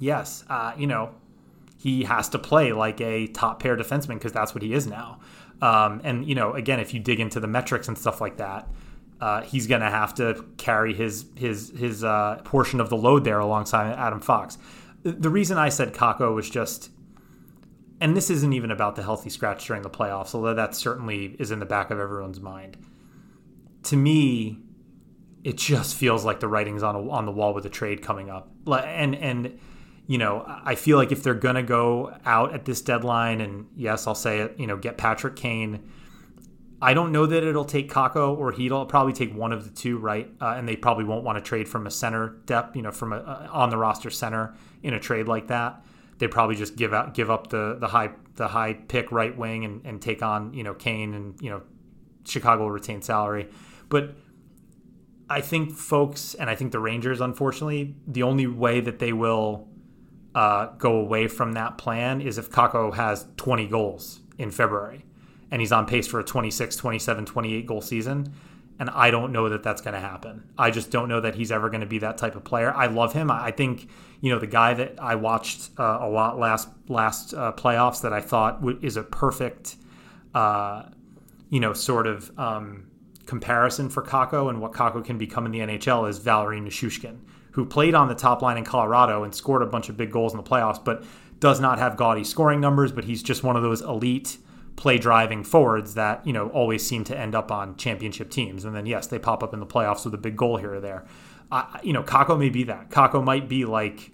yes, 0.01 0.45
uh, 0.49 0.73
you 0.77 0.89
know, 0.89 1.15
he 1.79 2.05
has 2.05 2.29
to 2.31 2.39
play 2.39 2.73
like 2.73 3.01
a 3.01 3.29
top 3.29 3.63
pair 3.63 3.77
defenseman 3.77 4.15
because 4.15 4.33
that's 4.33 4.55
what 4.55 4.63
he 4.63 4.73
is 4.73 4.87
now. 4.87 5.21
Um, 5.63 6.01
and 6.05 6.27
you 6.27 6.35
know, 6.35 6.53
again, 6.55 6.81
if 6.81 6.93
you 6.93 7.01
dig 7.01 7.21
into 7.21 7.41
the 7.41 7.47
metrics 7.47 7.89
and 7.89 7.97
stuff 7.97 8.21
like 8.21 8.39
that, 8.39 8.69
uh, 9.21 9.43
he's 9.43 9.67
going 9.67 9.81
to 9.81 9.91
have 9.91 10.15
to 10.15 10.45
carry 10.59 10.95
his 10.95 11.27
his 11.37 11.73
his 11.77 12.05
uh, 12.05 12.41
portion 12.45 12.81
of 12.81 12.91
the 12.91 12.97
load 12.97 13.25
there 13.25 13.39
alongside 13.39 13.93
Adam 13.93 14.21
Fox. 14.21 14.59
The 15.03 15.31
reason 15.31 15.57
I 15.57 15.69
said 15.69 15.95
Kakko 15.95 16.35
was 16.35 16.51
just 16.51 16.91
and 18.01 18.17
this 18.17 18.31
isn't 18.31 18.53
even 18.53 18.71
about 18.71 18.97
the 18.97 19.03
healthy 19.03 19.31
scratch 19.31 19.67
during 19.67 19.83
the 19.83 19.91
playoffs, 19.91 20.35
although 20.35 20.55
that 20.55 20.75
certainly 20.75 21.37
is 21.39 21.51
in 21.51 21.61
the 21.61 21.67
back 21.67 21.91
of 21.91 21.99
everyone's 21.99 22.41
mind. 22.41 22.77
To 23.85 23.97
me, 23.97 24.59
it 25.45 25.57
just 25.57 25.97
feels 25.97 26.25
like 26.25 26.41
the 26.41 26.49
writing's 26.49 26.83
on 26.83 26.95
a, 26.95 27.11
on 27.11 27.25
the 27.25 27.33
wall 27.33 27.55
with 27.55 27.65
the 27.65 27.71
trade 27.71 28.03
coming 28.03 28.29
up, 28.29 28.51
and 28.67 29.15
and 29.15 29.59
you 30.07 30.19
know 30.19 30.45
I 30.47 30.75
feel 30.75 30.99
like 30.99 31.13
if 31.13 31.23
they're 31.23 31.35
gonna 31.35 31.63
go 31.63 32.15
out 32.27 32.53
at 32.53 32.65
this 32.65 32.83
deadline, 32.83 33.41
and 33.41 33.67
yes, 33.77 34.07
I'll 34.07 34.15
say 34.15 34.41
it, 34.41 34.59
you 34.59 34.67
know, 34.67 34.77
get 34.77 34.99
Patrick 34.99 35.37
Kane. 35.37 35.91
I 36.81 36.93
don't 36.93 37.11
know 37.11 37.25
that 37.27 37.43
it'll 37.43 37.65
take 37.65 37.91
Kakko 37.91 38.37
or 38.37 38.53
Chytil. 38.53 38.67
It'll 38.67 38.87
probably 38.87 39.15
take 39.15 39.35
one 39.35 39.53
of 39.53 39.65
the 39.65 39.71
two, 39.71 39.99
right? 39.99 40.31
Uh, 40.41 40.55
and 40.57 40.69
they 40.69 40.77
probably 40.77 41.05
won't 41.05 41.25
want 41.25 41.37
to 41.37 41.43
trade 41.43 41.69
from 41.69 41.87
a 41.87 41.91
center 41.91 42.37
depth, 42.45 42.77
you 42.77 42.83
know, 42.83 42.91
from 42.91 43.13
a, 43.13 43.17
a 43.17 43.49
on 43.53 43.71
the 43.71 43.79
roster 43.79 44.11
center 44.11 44.55
in 44.83 44.93
a 44.93 45.01
trade 45.01 45.27
like 45.27 45.49
that 45.49 45.83
they 46.19 46.29
probably 46.29 46.57
just 46.57 46.77
give 46.77 46.95
out 46.95 47.15
give 47.15 47.31
up 47.31 47.49
the 47.49 47.77
the 47.79 47.89
high 47.89 48.11
the 48.37 48.49
high 48.49 48.75
pick 48.75 49.13
right 49.13 49.37
wing 49.37 49.65
and, 49.65 49.85
and 49.85 50.01
take 50.01 50.23
on 50.23 50.53
you 50.55 50.63
know 50.63 50.75
Kane 50.75 51.15
and 51.15 51.41
you 51.41 51.51
know 51.51 51.63
Chicago 52.25 52.65
will 52.65 52.71
retain 52.71 53.03
salary, 53.03 53.49
but 53.89 54.15
I 55.29 55.41
think 55.41 55.73
folks 55.73 56.35
and 56.35 56.49
I 56.49 56.55
think 56.55 56.73
the 56.73 56.81
Rangers 56.81 57.21
unfortunately 57.21 57.97
the 58.07 58.23
only 58.23 58.47
way 58.47 58.81
that 58.81 58.99
they 58.99 59.13
will 59.13 59.69
uh, 60.35 60.67
go 60.79 60.97
away 60.97 61.29
from 61.29 61.53
that 61.53 61.79
plan 61.79 62.21
is 62.21 62.37
if 62.39 62.51
Kakko 62.51 62.95
has 62.95 63.27
20 63.37 63.69
goals 63.69 64.21
in 64.39 64.51
February 64.51 65.05
and 65.51 65.61
he's 65.61 65.73
on 65.73 65.87
pace 65.87 66.07
for 66.07 66.21
a 66.21 66.25
26, 66.25 66.77
27, 66.77 67.25
28 67.27 67.67
goal 67.67 67.81
season. 67.81 68.33
And 68.79 68.91
I 68.91 69.11
don't 69.11 69.33
know 69.33 69.49
that 69.49 69.63
that's 69.63 69.81
going 69.81 69.95
to 69.95 70.01
happen. 70.01 70.51
I 70.59 70.71
just 70.71 70.91
don't 70.91 71.09
know 71.09 71.21
that 71.23 71.35
he's 71.35 71.51
ever 71.51 71.71
going 71.71 71.81
to 71.81 71.87
be 71.87 71.99
that 72.01 72.19
type 72.19 72.37
of 72.37 72.45
player. 72.45 72.75
I 72.75 72.87
love 72.87 73.15
him. 73.15 73.31
I 73.31 73.51
think 73.51 73.89
you 74.21 74.31
know 74.31 74.39
the 74.39 74.47
guy 74.47 74.75
that 74.75 74.97
I 75.01 75.15
watched 75.15 75.71
uh, 75.79 75.99
a 76.01 76.09
lot 76.09 76.39
last 76.39 76.69
last 76.89 77.33
uh, 77.33 77.53
playoffs 77.53 78.03
that 78.03 78.13
I 78.13 78.21
thought 78.21 78.61
w- 78.61 78.79
is 78.83 78.99
a 78.99 79.03
perfect, 79.03 79.77
uh, 80.35 80.85
you 81.49 81.61
know, 81.61 81.73
sort 81.73 82.07
of 82.07 82.31
um, 82.39 82.91
comparison 83.25 83.89
for 83.89 84.03
Kakko 84.03 84.51
and 84.51 84.61
what 84.61 84.73
Kakko 84.73 85.05
can 85.05 85.17
become 85.17 85.47
in 85.47 85.53
the 85.53 85.61
NHL 85.61 86.09
is 86.09 86.19
Valeri 86.19 86.61
Nichushkin, 86.61 87.19
who 87.53 87.65
played 87.65 87.95
on 87.95 88.09
the 88.09 88.15
top 88.15 88.43
line 88.43 88.59
in 88.59 88.65
Colorado 88.65 89.25
and 89.25 89.35
scored 89.35 89.63
a 89.63 89.67
bunch 89.67 89.89
of 89.89 89.97
big 89.97 90.11
goals 90.11 90.33
in 90.33 90.37
the 90.37 90.43
playoffs, 90.43 90.83
but 90.83 91.03
does 91.41 91.61
not 91.61 91.79
have 91.79 91.97
gaudy 91.97 92.25
scoring 92.25 92.61
numbers. 92.61 92.93
But 92.93 93.05
he's 93.05 93.23
just 93.23 93.43
one 93.43 93.57
of 93.57 93.63
those 93.63 93.81
elite 93.81 94.37
play 94.77 94.99
driving 94.99 95.43
forwards 95.43 95.95
that 95.95 96.25
you 96.27 96.33
know 96.33 96.49
always 96.49 96.87
seem 96.87 97.03
to 97.05 97.19
end 97.19 97.35
up 97.35 97.51
on 97.51 97.77
championship 97.77 98.31
teams. 98.31 98.65
And 98.65 98.77
then 98.77 98.87
yes, 98.87 99.07
they 99.07 99.19
pop 99.19 99.43
up 99.43 99.53
in 99.53 99.61
the 99.61 99.67
playoffs 99.67 100.05
with 100.05 100.15
a 100.15 100.19
big 100.19 100.37
goal 100.37 100.57
here 100.59 100.75
or 100.75 100.81
there. 100.81 101.07
Uh, 101.51 101.65
you 101.83 101.93
know, 101.93 102.03
Kakko 102.03 102.39
may 102.39 102.51
be 102.51 102.65
that. 102.65 102.91
Kakko 102.91 103.23
might 103.23 103.49
be 103.49 103.65
like, 103.65 104.13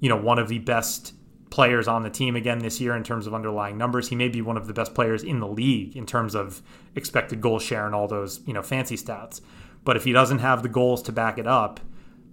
you 0.00 0.08
know, 0.08 0.16
one 0.16 0.38
of 0.38 0.48
the 0.48 0.58
best 0.58 1.14
players 1.50 1.86
on 1.86 2.02
the 2.02 2.10
team 2.10 2.34
again 2.34 2.60
this 2.60 2.80
year 2.80 2.96
in 2.96 3.04
terms 3.04 3.26
of 3.26 3.34
underlying 3.34 3.76
numbers. 3.76 4.08
He 4.08 4.16
may 4.16 4.28
be 4.28 4.40
one 4.40 4.56
of 4.56 4.66
the 4.66 4.72
best 4.72 4.94
players 4.94 5.22
in 5.22 5.38
the 5.38 5.46
league 5.46 5.96
in 5.96 6.06
terms 6.06 6.34
of 6.34 6.62
expected 6.94 7.40
goal 7.40 7.58
share 7.58 7.86
and 7.86 7.94
all 7.94 8.08
those, 8.08 8.40
you 8.46 8.54
know, 8.54 8.62
fancy 8.62 8.96
stats. 8.96 9.40
But 9.84 9.96
if 9.96 10.04
he 10.04 10.12
doesn't 10.12 10.38
have 10.38 10.62
the 10.62 10.68
goals 10.68 11.02
to 11.02 11.12
back 11.12 11.38
it 11.38 11.46
up, 11.46 11.80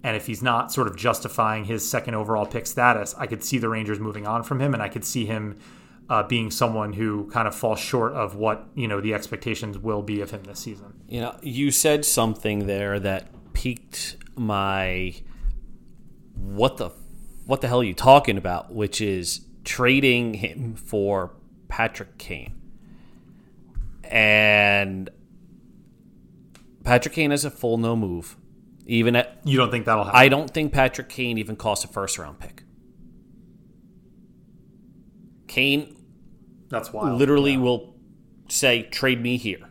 and 0.02 0.16
if 0.16 0.26
he's 0.26 0.42
not 0.42 0.72
sort 0.72 0.86
of 0.86 0.96
justifying 0.96 1.64
his 1.64 1.88
second 1.88 2.14
overall 2.14 2.46
pick 2.46 2.66
status, 2.66 3.14
I 3.18 3.26
could 3.26 3.44
see 3.44 3.58
the 3.58 3.68
Rangers 3.68 4.00
moving 4.00 4.26
on 4.26 4.42
from 4.42 4.60
him, 4.60 4.72
and 4.72 4.82
I 4.82 4.88
could 4.88 5.04
see 5.04 5.26
him 5.26 5.58
uh, 6.10 6.24
being 6.24 6.50
someone 6.50 6.92
who 6.92 7.30
kind 7.30 7.46
of 7.46 7.54
falls 7.54 7.78
short 7.78 8.12
of 8.14 8.34
what 8.34 8.66
you 8.74 8.88
know 8.88 9.00
the 9.00 9.14
expectations 9.14 9.78
will 9.78 10.02
be 10.02 10.20
of 10.20 10.32
him 10.32 10.42
this 10.42 10.58
season. 10.58 10.92
You 11.08 11.20
know, 11.20 11.36
you 11.40 11.70
said 11.70 12.04
something 12.04 12.66
there 12.66 12.98
that 12.98 13.28
piqued 13.54 14.16
my 14.34 15.14
what 16.34 16.78
the 16.78 16.90
what 17.46 17.60
the 17.60 17.68
hell 17.68 17.80
are 17.80 17.84
you 17.84 17.94
talking 17.94 18.36
about? 18.36 18.74
Which 18.74 19.00
is 19.00 19.42
trading 19.64 20.34
him 20.34 20.74
for 20.74 21.32
Patrick 21.68 22.18
Kane. 22.18 22.60
And 24.02 25.10
Patrick 26.82 27.14
Kane 27.14 27.30
has 27.30 27.44
a 27.44 27.50
full 27.52 27.78
no 27.78 27.94
move. 27.94 28.36
Even 28.84 29.14
at 29.14 29.38
you 29.44 29.56
don't 29.56 29.70
think 29.70 29.84
that'll 29.86 30.02
happen? 30.02 30.18
I 30.18 30.28
don't 30.28 30.50
think 30.50 30.72
Patrick 30.72 31.08
Kane 31.08 31.38
even 31.38 31.54
costs 31.54 31.84
a 31.84 31.88
first 31.88 32.18
round 32.18 32.40
pick. 32.40 32.64
Kane 35.46 35.96
that's 36.70 36.92
wild. 36.92 37.18
Literally 37.18 37.52
yeah. 37.52 37.58
will 37.58 37.94
say 38.48 38.82
trade 38.84 39.20
me 39.20 39.36
here. 39.36 39.68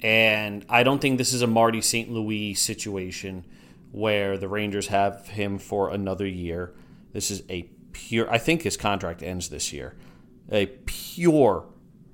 And 0.00 0.64
I 0.68 0.82
don't 0.82 1.00
think 1.00 1.18
this 1.18 1.32
is 1.32 1.42
a 1.42 1.46
Marty 1.46 1.80
St. 1.80 2.10
Louis 2.10 2.54
situation 2.54 3.44
where 3.90 4.36
the 4.38 4.48
Rangers 4.48 4.88
have 4.88 5.28
him 5.28 5.58
for 5.58 5.90
another 5.90 6.26
year. 6.26 6.74
This 7.12 7.30
is 7.30 7.42
a 7.48 7.62
pure, 7.92 8.30
I 8.30 8.38
think 8.38 8.62
his 8.62 8.76
contract 8.76 9.22
ends 9.22 9.48
this 9.48 9.72
year, 9.72 9.96
a 10.50 10.66
pure 10.66 11.66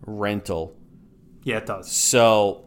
rental. 0.07 0.76
Yeah, 1.42 1.59
it 1.59 1.66
does. 1.66 1.90
So 1.90 2.64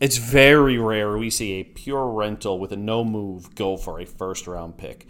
it's 0.00 0.16
very 0.16 0.78
rare 0.78 1.16
we 1.16 1.30
see 1.30 1.54
a 1.54 1.64
pure 1.64 2.06
rental 2.08 2.58
with 2.58 2.72
a 2.72 2.76
no 2.76 3.04
move 3.04 3.54
go 3.54 3.76
for 3.76 4.00
a 4.00 4.04
first 4.04 4.46
round 4.46 4.78
pick, 4.78 5.06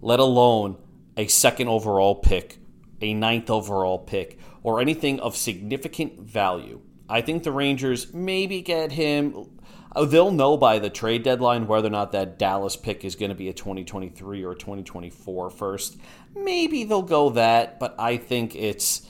let 0.00 0.20
alone 0.20 0.78
a 1.16 1.26
second 1.26 1.68
overall 1.68 2.16
pick, 2.16 2.57
a 3.00 3.14
ninth 3.14 3.50
overall 3.50 3.98
pick, 3.98 4.38
or 4.62 4.80
anything 4.80 5.20
of 5.20 5.36
significant 5.36 6.20
value. 6.20 6.80
I 7.08 7.20
think 7.20 7.42
the 7.42 7.52
Rangers 7.52 8.12
maybe 8.12 8.60
get 8.62 8.92
him 8.92 9.50
Oh, 9.96 10.04
they'll 10.04 10.30
know 10.30 10.56
by 10.58 10.78
the 10.78 10.90
trade 10.90 11.22
deadline 11.22 11.66
whether 11.66 11.88
or 11.88 11.90
not 11.90 12.12
that 12.12 12.38
Dallas 12.38 12.76
pick 12.76 13.06
is 13.06 13.16
going 13.16 13.30
to 13.30 13.34
be 13.34 13.48
a 13.48 13.54
2023 13.54 14.44
or 14.44 14.52
a 14.52 14.54
2024 14.54 15.48
first. 15.50 15.96
Maybe 16.36 16.84
they'll 16.84 17.00
go 17.02 17.30
that, 17.30 17.80
but 17.80 17.94
I 17.98 18.18
think 18.18 18.54
it's 18.54 19.08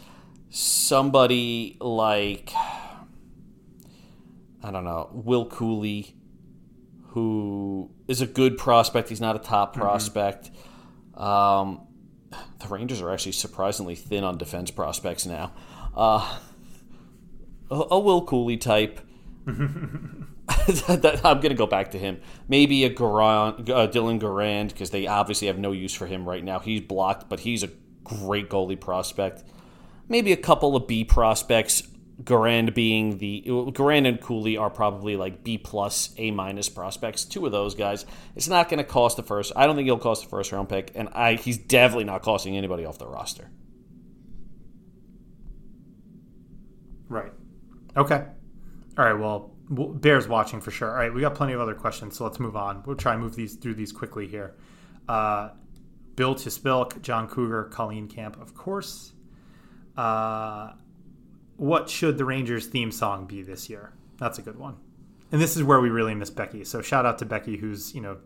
somebody 0.51 1.77
like 1.81 2.53
I 4.63 4.71
don't 4.71 4.85
know, 4.85 5.11
Will 5.13 5.47
Cooley, 5.47 6.15
who 7.09 7.91
is 8.07 8.21
a 8.21 8.27
good 8.27 8.57
prospect. 8.59 9.09
He's 9.09 9.21
not 9.21 9.37
a 9.37 9.41
top 9.41 9.73
Mm-hmm. 9.73 9.81
prospect. 9.81 10.51
Um, 11.15 11.88
Rangers 12.71 13.01
are 13.01 13.11
actually 13.11 13.33
surprisingly 13.33 13.95
thin 13.95 14.25
on 14.25 14.39
defense 14.39 14.71
prospects 14.71 15.27
now. 15.27 15.53
Uh, 15.97 16.39
a, 17.71 17.75
a 17.93 17.99
Will 17.99 18.25
Cooley 18.25 18.57
type. 18.57 19.01
That- 20.67 21.21
I'm 21.25 21.41
going 21.41 21.51
to 21.51 21.55
go 21.55 21.67
back 21.67 21.91
to 21.93 21.99
him. 21.99 22.21
Maybe 22.49 22.85
a 22.85 22.91
Garand, 22.91 23.69
uh, 23.69 23.87
Dylan 23.89 24.19
Garand 24.21 24.69
because 24.69 24.91
they 24.91 25.07
obviously 25.07 25.47
have 25.49 25.59
no 25.59 25.73
use 25.73 25.93
for 25.95 26.07
him 26.07 26.27
right 26.29 26.43
now. 26.43 26.59
He's 26.59 26.81
blocked, 26.81 27.29
but 27.29 27.41
he's 27.41 27.63
a 27.63 27.69
great 28.05 28.49
goalie 28.49 28.81
prospect. 28.81 29.45
Maybe 30.09 30.33
a 30.33 30.37
couple 30.39 30.75
of 30.75 30.87
B 30.87 31.05
prospects. 31.05 31.83
Garand 32.23 32.75
being 32.75 33.19
the 33.19 33.45
Garand 33.47 34.09
and 34.09 34.21
Cooley 34.21 34.57
are 34.57 34.71
probably 34.71 35.17
like 35.17 35.45
B 35.45 35.57
plus 35.57 36.13
A 36.19 36.31
minus 36.33 36.69
prospects. 36.69 37.25
Two 37.25 37.47
of 37.47 37.53
those 37.53 37.75
guys. 37.75 38.05
It's 38.35 38.49
not 38.49 38.69
going 38.69 38.79
to 38.79 38.85
cost 38.85 39.17
the 39.17 39.23
first. 39.23 39.53
I 39.55 39.67
don't 39.67 39.77
think 39.77 39.87
he'll 39.87 39.99
cost 39.99 40.25
the 40.25 40.29
first 40.29 40.51
round 40.51 40.69
pick, 40.69 40.93
and 40.95 41.09
I 41.11 41.35
he's 41.35 41.59
definitely 41.59 42.05
not 42.05 42.23
costing 42.23 42.57
anybody 42.57 42.85
off 42.85 42.99
the 42.99 43.07
roster. 43.07 43.51
Right. 47.09 47.33
Okay. 47.97 48.25
All 48.99 49.05
right. 49.05 49.19
Well, 49.19 49.55
Bears 49.71 50.27
watching 50.27 50.61
for 50.61 50.73
sure. 50.73 50.91
All 50.91 50.97
right. 50.97 51.15
We 51.15 51.21
got 51.21 51.37
plenty 51.37 51.53
of 51.53 51.61
other 51.61 51.75
questions, 51.75 52.17
so 52.17 52.25
let's 52.25 52.41
move 52.41 52.57
on. 52.57 52.83
We'll 52.85 52.97
try 52.97 53.13
and 53.13 53.23
move 53.23 53.37
these 53.37 53.55
through 53.55 53.75
these 53.75 53.93
quickly 53.93 54.27
here. 54.27 54.57
Uh, 55.09 55.51
Bill 56.17 56.35
to 56.35 56.49
Spilk, 56.49 57.01
John 57.01 57.29
Cougar, 57.29 57.71
Colleen 57.73 58.09
Camp, 58.09 58.41
of 58.41 58.55
course. 58.55 59.13
Uh, 59.97 60.73
what 61.59 61.91
should 61.91 62.17
the 62.17 62.25
Rangers 62.25 62.67
theme 62.67 62.91
song 62.91 63.27
be 63.27 63.43
this 63.43 63.69
year? 63.69 63.93
That's 64.19 64.39
a 64.39 64.43
good 64.43 64.59
one. 64.59 64.77
And 65.31 65.41
this 65.43 65.57
is 65.57 65.63
where 65.63 65.81
we 65.81 65.91
really 65.91 66.15
miss 66.15 66.31
Becky. 66.31 66.65
So 66.65 66.81
shout 66.81 67.05
out 67.05 67.19
to 67.19 67.27
Becky, 67.27 67.59
who's 67.59 67.95
you 67.95 68.01
know, 68.01 68.17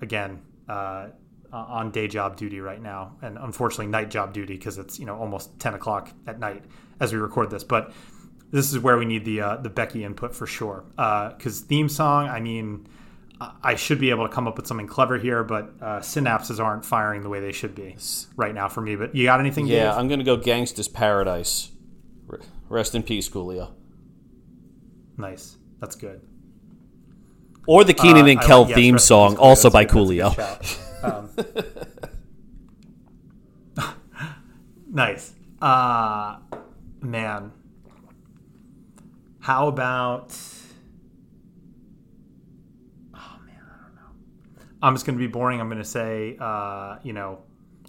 again, 0.00 0.40
uh, 0.68 1.08
on 1.52 1.90
day 1.90 2.08
job 2.08 2.36
duty 2.36 2.60
right 2.60 2.80
now, 2.80 3.16
and 3.22 3.36
unfortunately 3.38 3.86
night 3.88 4.10
job 4.10 4.32
duty 4.32 4.54
because 4.54 4.78
it's 4.78 4.98
you 4.98 5.04
know 5.06 5.16
almost 5.16 5.58
ten 5.58 5.74
o'clock 5.74 6.10
at 6.26 6.38
night 6.38 6.64
as 6.98 7.12
we 7.12 7.18
record 7.18 7.50
this. 7.50 7.64
But 7.64 7.92
this 8.52 8.72
is 8.72 8.78
where 8.78 8.96
we 8.96 9.04
need 9.04 9.24
the 9.24 9.40
uh, 9.40 9.56
the 9.56 9.68
Becky 9.70 10.04
input 10.04 10.34
for 10.34 10.46
sure. 10.46 10.84
Because 10.96 11.60
theme 11.60 11.88
song, 11.88 12.28
I 12.28 12.40
mean, 12.40 12.86
I- 13.62 13.74
should 13.74 14.00
be 14.00 14.10
able 14.10 14.26
to 14.26 14.32
come 14.32 14.46
up 14.48 14.56
with 14.56 14.66
something 14.66 14.86
clever 14.86 15.18
here, 15.18 15.44
but 15.44 15.74
uh, 15.82 16.00
synapses 16.00 16.58
aren't 16.62 16.84
firing 16.84 17.22
the 17.22 17.28
way 17.28 17.40
they 17.40 17.52
should 17.52 17.74
be 17.74 17.96
right 18.36 18.54
now 18.54 18.68
for 18.68 18.80
me. 18.80 18.96
But 18.96 19.14
you 19.14 19.24
got 19.24 19.40
anything? 19.40 19.66
Yeah, 19.66 19.90
Dave? 19.90 19.98
I'm 19.98 20.08
going 20.08 20.20
to 20.20 20.24
go 20.24 20.38
Gangsta's 20.38 20.88
Paradise. 20.88 21.70
R- 22.70 22.76
Rest 22.76 22.94
in 22.94 23.02
peace, 23.02 23.28
Coolio. 23.28 23.70
nice. 25.16 25.56
That's 25.80 25.94
good. 25.96 26.20
Or 27.66 27.84
the 27.84 27.92
Kenan 27.94 28.24
Uh, 28.24 28.28
and 28.28 28.40
I 28.40 28.44
Kel 28.46 28.60
like- 28.62 28.68
yes, 28.70 28.76
theme 28.76 28.94
rest 28.94 29.06
song, 29.06 29.30
peace, 29.32 29.38
also 29.40 29.68
Coolio. 29.68 29.72
by 29.72 29.84
good- 29.84 29.92
Coolio. 29.94 30.36
that's 30.36 30.78
a 31.38 31.42
good 31.42 31.56
shout. 31.76 31.94
Um, 33.78 33.94
nice. 34.92 35.34
Uh, 35.60 36.38
man. 37.00 37.52
How 39.40 39.68
about. 39.68 40.36
Oh, 43.14 43.36
man, 43.46 43.60
I 43.62 43.82
don't 43.82 43.94
know. 43.94 44.66
I'm 44.82 44.94
just 44.94 45.06
going 45.06 45.16
to 45.18 45.20
be 45.24 45.26
boring. 45.30 45.60
I'm 45.60 45.68
going 45.68 45.78
to 45.78 45.84
say, 45.84 46.36
uh, 46.40 46.96
you 47.02 47.12
know, 47.12 47.40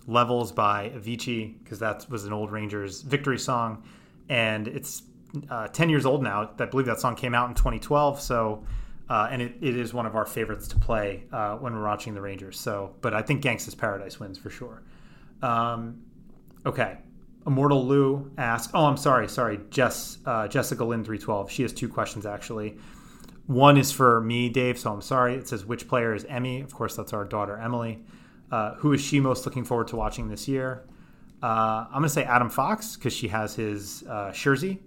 Levels 0.07 0.51
by 0.51 0.89
Avicii, 0.95 1.63
because 1.63 1.79
that 1.79 2.05
was 2.09 2.25
an 2.25 2.33
old 2.33 2.51
Rangers 2.51 3.01
victory 3.01 3.39
song. 3.39 3.83
And 4.29 4.67
it's 4.67 5.03
uh, 5.49 5.67
10 5.67 5.89
years 5.89 6.05
old 6.05 6.23
now. 6.23 6.51
I 6.59 6.65
believe 6.65 6.85
that 6.87 6.99
song 6.99 7.15
came 7.15 7.33
out 7.33 7.49
in 7.49 7.55
2012. 7.55 8.19
So, 8.21 8.65
uh, 9.09 9.29
and 9.31 9.41
it, 9.41 9.55
it 9.61 9.77
is 9.77 9.93
one 9.93 10.05
of 10.05 10.15
our 10.15 10.25
favorites 10.25 10.67
to 10.69 10.77
play 10.77 11.23
uh, 11.31 11.55
when 11.57 11.73
we're 11.73 11.83
watching 11.83 12.13
the 12.13 12.21
Rangers. 12.21 12.59
So, 12.59 12.95
but 13.01 13.13
I 13.13 13.21
think 13.21 13.41
Gangsta's 13.41 13.75
Paradise 13.75 14.19
wins 14.19 14.37
for 14.37 14.49
sure. 14.49 14.83
Um, 15.41 16.01
okay. 16.65 16.97
Immortal 17.45 17.85
Lou 17.85 18.31
asks, 18.37 18.73
oh, 18.73 18.85
I'm 18.85 18.97
sorry, 18.97 19.29
sorry, 19.29 19.61
Jess, 19.69 20.17
uh, 20.25 20.49
Jessica 20.49 20.83
Lynn 20.83 21.05
312. 21.05 21.49
She 21.49 21.61
has 21.61 21.71
two 21.71 21.87
questions 21.87 22.25
actually. 22.25 22.77
One 23.45 23.77
is 23.77 23.93
for 23.93 24.19
me, 24.19 24.49
Dave, 24.49 24.77
so 24.77 24.91
I'm 24.91 25.01
sorry. 25.01 25.35
It 25.35 25.47
says, 25.47 25.65
which 25.65 25.87
player 25.87 26.13
is 26.13 26.25
Emmy? 26.25 26.59
Of 26.59 26.73
course, 26.73 26.97
that's 26.97 27.13
our 27.13 27.23
daughter, 27.23 27.57
Emily. 27.57 28.03
Uh, 28.51 28.75
who 28.75 28.91
is 28.91 28.99
she 28.99 29.21
most 29.21 29.45
looking 29.45 29.63
forward 29.63 29.87
to 29.87 29.95
watching 29.95 30.27
this 30.27 30.49
year? 30.49 30.83
Uh, 31.41 31.85
I'm 31.87 31.91
going 31.91 32.03
to 32.03 32.09
say 32.09 32.23
Adam 32.23 32.49
Fox 32.49 32.95
because 32.95 33.13
she 33.13 33.27
has 33.27 33.55
his 33.55 34.03
uh, 34.09 34.31
jersey. 34.31 34.79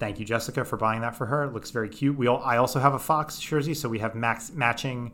Thank 0.00 0.18
you, 0.18 0.24
Jessica, 0.24 0.64
for 0.64 0.76
buying 0.76 1.02
that 1.02 1.14
for 1.14 1.26
her. 1.26 1.44
It 1.44 1.52
looks 1.52 1.70
very 1.70 1.88
cute. 1.88 2.16
We 2.16 2.26
all, 2.26 2.42
I 2.42 2.56
also 2.56 2.80
have 2.80 2.94
a 2.94 2.98
Fox 2.98 3.38
jersey, 3.38 3.74
so 3.74 3.88
we 3.88 4.00
have 4.00 4.14
max, 4.14 4.50
matching 4.52 5.12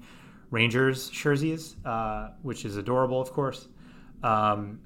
Rangers 0.50 1.10
jerseys, 1.10 1.76
uh, 1.84 2.30
which 2.42 2.64
is 2.64 2.76
adorable, 2.76 3.20
of 3.20 3.30
course. 3.30 3.68
Um, 4.22 4.80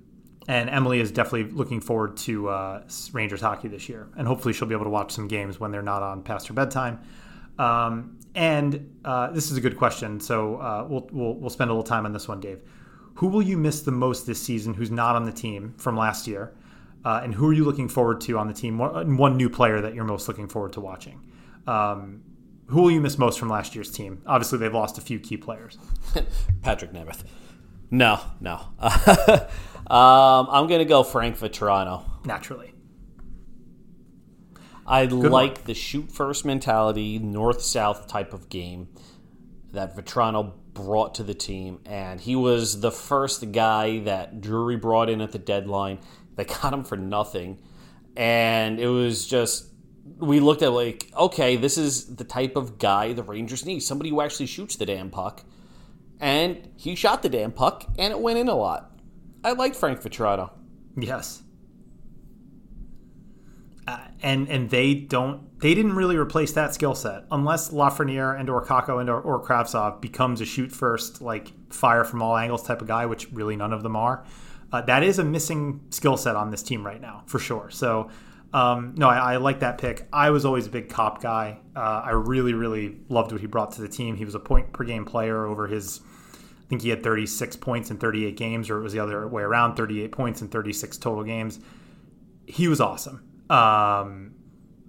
and 0.49 0.69
Emily 0.69 1.01
is 1.01 1.11
definitely 1.11 1.51
looking 1.53 1.81
forward 1.81 2.17
to 2.19 2.49
uh, 2.49 2.83
Rangers 3.13 3.41
hockey 3.41 3.69
this 3.69 3.89
year, 3.89 4.09
and 4.17 4.27
hopefully 4.27 4.53
she'll 4.53 4.69
be 4.69 4.75
able 4.75 4.85
to 4.85 4.91
watch 4.91 5.13
some 5.13 5.27
games 5.27 5.59
when 5.59 5.71
they're 5.71 5.81
not 5.81 6.03
on 6.03 6.23
past 6.23 6.49
her 6.49 6.55
bedtime. 6.55 7.01
Um, 7.59 8.19
and 8.35 8.99
uh, 9.05 9.31
this 9.31 9.51
is 9.51 9.57
a 9.57 9.61
good 9.61 9.79
question, 9.79 10.21
so 10.21 10.57
uh, 10.57 10.87
we'll, 10.89 11.09
we'll 11.13 11.35
we'll 11.35 11.51
spend 11.51 11.71
a 11.71 11.73
little 11.73 11.85
time 11.85 12.05
on 12.05 12.13
this 12.13 12.29
one, 12.29 12.41
Dave. 12.41 12.61
Who 13.15 13.29
will 13.29 13.43
you 13.43 13.57
miss 13.57 13.83
the 13.83 13.93
most 13.93 14.27
this 14.27 14.43
season? 14.43 14.75
Who's 14.75 14.91
not 14.91 15.17
on 15.17 15.25
the 15.25 15.33
team 15.33 15.75
from 15.79 15.97
last 15.97 16.27
year, 16.27 16.55
uh, 17.05 17.21
and 17.23 17.35
who 17.35 17.49
are 17.49 17.53
you 17.53 17.65
looking 17.65 17.89
forward 17.89 18.21
to 18.23 18.39
on 18.39 18.49
the 18.49 18.55
team? 18.55 18.79
One, 18.79 19.17
one 19.17 19.37
new 19.37 19.49
player 19.49 19.81
that 19.81 19.95
you're 19.95 20.05
most 20.05 20.27
looking 20.27 20.49
forward 20.49 20.73
to 20.75 20.81
watching. 20.81 21.21
Um, 21.67 22.23
who 22.67 22.83
will 22.83 22.91
you 22.91 23.01
miss 23.01 23.19
most 23.19 23.39
from 23.39 23.49
last 23.49 23.75
year's 23.75 23.91
team? 23.91 24.23
Obviously, 24.27 24.59
they've 24.59 24.73
lost 24.73 24.99
a 24.99 25.01
few 25.01 25.21
key 25.21 25.37
players. 25.37 25.79
Patrick 26.63 26.93
Nemeth. 26.93 27.25
No, 27.91 28.21
no. 28.41 28.55
um, 28.81 30.49
I'm 30.51 30.67
going 30.67 30.81
to 30.81 30.85
go 30.85 31.03
Frank 31.03 31.39
Vatrano. 31.39 32.05
Naturally, 32.25 32.73
I 34.87 35.07
one. 35.07 35.31
like 35.31 35.65
the 35.65 35.75
shoot 35.75 36.11
first 36.11 36.45
mentality, 36.45 37.19
north 37.19 37.63
south 37.63 38.09
type 38.09 38.33
of 38.33 38.49
game 38.49 38.89
that 39.73 39.97
Vatrano 39.97 40.55
brought 40.75 41.15
to 41.17 41.23
the 41.23 41.35
team. 41.35 41.81
And 41.87 42.21
he 42.21 42.37
was 42.37 42.81
the 42.81 42.91
first 42.91 43.53
guy 43.53 44.01
that 44.01 44.41
Drury 44.41 44.77
brought 44.77 45.09
in 45.09 45.21
at 45.21 45.33
the 45.33 45.39
deadline. 45.39 46.01
They 46.37 46.45
got 46.63 46.73
him 46.73 46.85
for 46.85 46.97
nothing. 46.97 47.61
And 48.17 48.79
it 48.79 48.89
was 48.89 49.27
just, 49.27 49.69
we 50.19 50.41
looked 50.41 50.63
at 50.63 50.73
like, 50.73 51.11
okay, 51.17 51.57
this 51.57 51.79
is 51.79 52.17
the 52.17 52.25
type 52.25 52.57
of 52.57 52.79
guy 52.79 53.13
the 53.13 53.23
Rangers 53.23 53.65
need 53.65 53.81
somebody 53.81 54.11
who 54.11 54.21
actually 54.21 54.47
shoots 54.47 54.77
the 54.77 54.87
damn 54.87 55.11
puck. 55.11 55.45
And 56.21 56.69
he 56.77 56.95
shot 56.95 57.23
the 57.23 57.29
damn 57.29 57.53
puck, 57.53 57.87
and 57.99 58.13
it 58.13 58.21
went 58.21 58.39
in 58.39 58.49
a 58.49 58.55
lot. 58.55 58.93
I 59.43 59.53
liked 59.53 59.77
Frank 59.77 60.01
Vatrano. 60.01 60.51
yes. 60.97 61.44
And 64.25 64.49
and 64.49 64.71
they 64.71 64.95
don't 64.95 65.61
they 65.61 65.75
didn't 65.75 65.95
really 65.95 66.17
replace 66.17 66.53
that 66.53 66.73
skill 66.73 66.95
set 66.95 67.25
unless 67.31 67.71
Lafreniere 67.71 68.41
and 68.41 68.49
or 68.49 68.65
Kakko 68.65 68.99
and 68.99 69.11
or, 69.11 69.21
or 69.21 69.45
Kravtsov 69.45 70.01
becomes 70.01 70.41
a 70.41 70.47
shoot 70.47 70.73
first 70.73 71.21
like 71.21 71.53
fire 71.71 72.05
from 72.05 72.23
all 72.23 72.35
angles 72.35 72.63
type 72.63 72.81
of 72.81 72.89
guy, 72.89 73.05
which 73.05 73.31
really 73.33 73.55
none 73.55 73.75
of 73.75 73.83
them 73.83 73.97
are. 73.97 74.25
Uh, 74.73 74.81
that 74.81 75.03
is 75.03 75.19
a 75.19 75.25
missing 75.25 75.81
skill 75.91 76.17
set 76.17 76.37
on 76.37 76.51
this 76.51 76.63
team 76.63 76.87
right 76.87 77.03
now 77.03 77.23
for 77.27 77.39
sure. 77.39 77.69
So 77.71 78.11
um, 78.55 78.95
no, 78.97 79.09
I, 79.09 79.35
I 79.35 79.37
like 79.37 79.61
that 79.61 79.77
pick. 79.77 80.09
I 80.11 80.31
was 80.31 80.47
always 80.47 80.69
a 80.69 80.71
big 80.71 80.89
Copp 80.89 81.21
guy. 81.21 81.59
Uh, 81.77 82.03
I 82.07 82.11
really 82.13 82.55
really 82.55 82.97
loved 83.11 83.31
what 83.31 83.43
he 83.43 83.47
brought 83.47 83.73
to 83.73 83.83
the 83.83 83.89
team. 83.89 84.17
He 84.17 84.25
was 84.25 84.35
a 84.35 84.41
point 84.41 84.73
per 84.73 84.85
game 84.85 85.05
player 85.05 85.45
over 85.45 85.67
his. 85.67 86.01
I 86.63 86.67
think 86.69 86.81
he 86.81 86.89
had 86.89 87.03
36 87.03 87.57
points 87.57 87.91
in 87.91 87.99
38 87.99 88.39
games, 88.39 88.71
or 88.71 88.79
it 88.79 88.83
was 88.83 88.95
the 88.95 89.01
other 89.01 89.29
way 89.29 89.43
around 89.43 89.77
38 89.77 90.13
points 90.13 90.41
in 90.41 90.49
36 90.49 90.97
total 90.97 91.23
games. 91.25 91.61
He 92.47 92.69
was 92.69 92.81
awesome. 92.81 93.23
Um, 93.51 94.35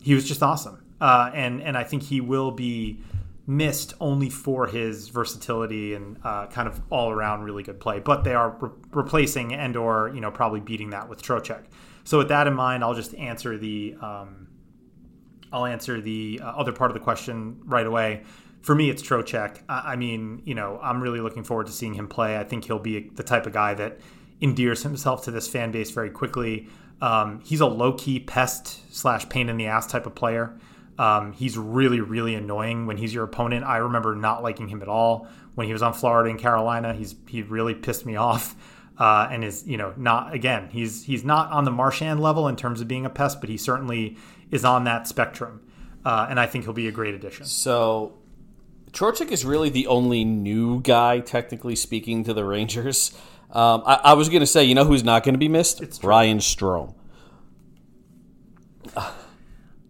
he 0.01 0.13
was 0.13 0.27
just 0.27 0.43
awesome, 0.43 0.83
uh, 1.01 1.31
and 1.33 1.61
and 1.61 1.77
I 1.77 1.83
think 1.83 2.03
he 2.03 2.21
will 2.21 2.51
be 2.51 2.99
missed 3.47 3.93
only 3.99 4.29
for 4.29 4.65
his 4.65 5.09
versatility 5.09 5.93
and 5.93 6.17
uh, 6.23 6.47
kind 6.47 6.67
of 6.67 6.81
all 6.89 7.11
around 7.11 7.43
really 7.43 7.63
good 7.63 7.79
play. 7.79 7.99
But 7.99 8.23
they 8.23 8.33
are 8.33 8.57
re- 8.59 8.69
replacing 8.91 9.53
and 9.53 9.75
or 9.75 10.11
you 10.13 10.21
know 10.21 10.31
probably 10.31 10.59
beating 10.59 10.91
that 10.91 11.09
with 11.09 11.21
Trocheck. 11.21 11.65
So 12.03 12.19
with 12.19 12.29
that 12.29 12.47
in 12.47 12.53
mind, 12.53 12.83
I'll 12.83 12.93
just 12.93 13.13
answer 13.15 13.57
the 13.57 13.95
um, 14.01 14.47
I'll 15.51 15.65
answer 15.65 16.01
the 16.01 16.39
uh, 16.43 16.47
other 16.47 16.71
part 16.71 16.91
of 16.91 16.95
the 16.95 17.03
question 17.03 17.61
right 17.65 17.85
away. 17.85 18.23
For 18.61 18.73
me, 18.73 18.89
it's 18.89 19.01
Trocheck. 19.01 19.61
I, 19.69 19.93
I 19.93 19.95
mean, 19.95 20.41
you 20.45 20.55
know, 20.55 20.79
I'm 20.81 21.01
really 21.01 21.19
looking 21.19 21.43
forward 21.43 21.67
to 21.67 21.73
seeing 21.73 21.93
him 21.93 22.07
play. 22.07 22.37
I 22.37 22.43
think 22.43 22.65
he'll 22.65 22.79
be 22.79 23.09
the 23.09 23.23
type 23.23 23.45
of 23.45 23.53
guy 23.53 23.73
that 23.75 23.99
endears 24.41 24.83
himself 24.83 25.23
to 25.25 25.31
this 25.31 25.47
fan 25.47 25.71
base 25.71 25.91
very 25.91 26.09
quickly. 26.09 26.67
Um, 27.01 27.41
he's 27.43 27.59
a 27.59 27.65
low 27.65 27.93
key 27.93 28.19
pest 28.19 28.93
slash 28.93 29.27
pain 29.29 29.49
in 29.49 29.57
the 29.57 29.67
ass 29.67 29.87
type 29.87 30.05
of 30.05 30.15
player. 30.15 30.57
Um, 30.97 31.33
he's 31.33 31.57
really, 31.57 31.99
really 31.99 32.35
annoying 32.35 32.85
when 32.85 32.97
he's 32.97 33.13
your 33.13 33.25
opponent. 33.25 33.65
I 33.65 33.77
remember 33.77 34.15
not 34.15 34.43
liking 34.43 34.69
him 34.69 34.81
at 34.81 34.87
all 34.87 35.27
when 35.55 35.67
he 35.67 35.73
was 35.73 35.81
on 35.81 35.93
Florida 35.93 36.29
and 36.29 36.39
Carolina. 36.39 36.93
He's 36.93 37.15
he 37.27 37.41
really 37.41 37.73
pissed 37.73 38.05
me 38.05 38.15
off, 38.15 38.55
uh, 38.97 39.27
and 39.29 39.43
is 39.43 39.67
you 39.67 39.77
know 39.77 39.93
not 39.97 40.33
again. 40.33 40.69
He's 40.69 41.03
he's 41.03 41.23
not 41.23 41.51
on 41.51 41.65
the 41.65 41.71
Marchand 41.71 42.21
level 42.21 42.47
in 42.47 42.55
terms 42.55 42.81
of 42.81 42.87
being 42.87 43.05
a 43.05 43.09
pest, 43.09 43.41
but 43.41 43.49
he 43.49 43.57
certainly 43.57 44.17
is 44.51 44.63
on 44.63 44.85
that 44.85 45.07
spectrum, 45.07 45.61
uh, 46.05 46.27
and 46.29 46.39
I 46.39 46.45
think 46.45 46.63
he'll 46.63 46.73
be 46.73 46.87
a 46.87 46.91
great 46.91 47.13
addition. 47.13 47.45
So, 47.45 48.13
Trocheck 48.91 49.31
is 49.31 49.43
really 49.43 49.69
the 49.69 49.87
only 49.87 50.23
new 50.23 50.79
guy, 50.81 51.19
technically 51.19 51.75
speaking, 51.75 52.23
to 52.23 52.33
the 52.33 52.45
Rangers. 52.45 53.17
Um, 53.55 53.83
I, 53.85 53.95
I, 54.03 54.13
was 54.13 54.27
going 54.27 54.41
to 54.41 54.45
say, 54.47 54.65
you 54.65 54.75
know 54.75 54.83
who's 54.83 55.03
not 55.03 55.23
going 55.23 55.33
to 55.33 55.39
be 55.39 55.47
missed? 55.47 55.81
It's 55.81 56.03
Ryan 56.03 56.39
Strome. 56.39 56.93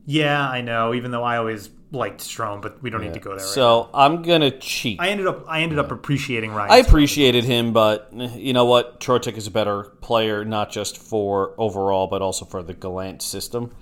Yeah, 0.05 0.47
I 0.47 0.61
know. 0.61 0.93
Even 0.93 1.09
though 1.09 1.23
I 1.23 1.37
always 1.37 1.71
liked 1.91 2.21
Strome, 2.21 2.61
but 2.61 2.81
we 2.83 2.89
don't 2.89 3.01
yeah. 3.01 3.07
need 3.07 3.13
to 3.15 3.19
go 3.19 3.31
there. 3.31 3.43
Right 3.43 3.53
so 3.53 3.89
now. 3.91 3.99
I'm 3.99 4.21
gonna 4.21 4.51
cheat. 4.51 4.99
I 4.99 5.09
ended 5.09 5.27
up 5.27 5.45
I 5.47 5.61
ended 5.61 5.79
up 5.79 5.91
appreciating 5.91 6.51
Ryan. 6.51 6.71
I 6.71 6.77
appreciated 6.77 7.43
him, 7.43 7.73
but 7.73 8.09
you 8.13 8.53
know 8.53 8.65
what? 8.65 8.99
Trocheck 8.99 9.35
is 9.35 9.47
a 9.47 9.51
better 9.51 9.83
player, 10.01 10.45
not 10.45 10.71
just 10.71 10.97
for 10.97 11.55
overall, 11.57 12.07
but 12.07 12.21
also 12.21 12.45
for 12.45 12.61
the 12.61 12.73
Gallant 12.73 13.21
system. 13.21 13.75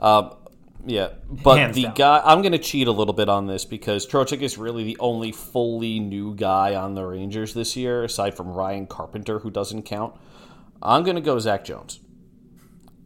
Um, 0.00 0.34
yeah, 0.86 1.10
but 1.28 1.58
Hands 1.58 1.74
the 1.74 1.82
down. 1.84 1.94
guy 1.94 2.22
I'm 2.24 2.42
going 2.42 2.52
to 2.52 2.58
cheat 2.58 2.86
a 2.86 2.92
little 2.92 3.14
bit 3.14 3.28
on 3.28 3.46
this 3.46 3.64
because 3.64 4.06
Trocheck 4.06 4.40
is 4.40 4.56
really 4.58 4.84
the 4.84 4.96
only 4.98 5.32
fully 5.32 6.00
new 6.00 6.34
guy 6.34 6.74
on 6.74 6.94
the 6.94 7.04
Rangers 7.04 7.54
this 7.54 7.76
year, 7.76 8.04
aside 8.04 8.36
from 8.36 8.48
Ryan 8.48 8.86
Carpenter, 8.86 9.40
who 9.40 9.50
doesn't 9.50 9.82
count. 9.82 10.14
I'm 10.82 11.02
going 11.02 11.16
to 11.16 11.22
go 11.22 11.38
Zach 11.38 11.64
Jones, 11.64 12.00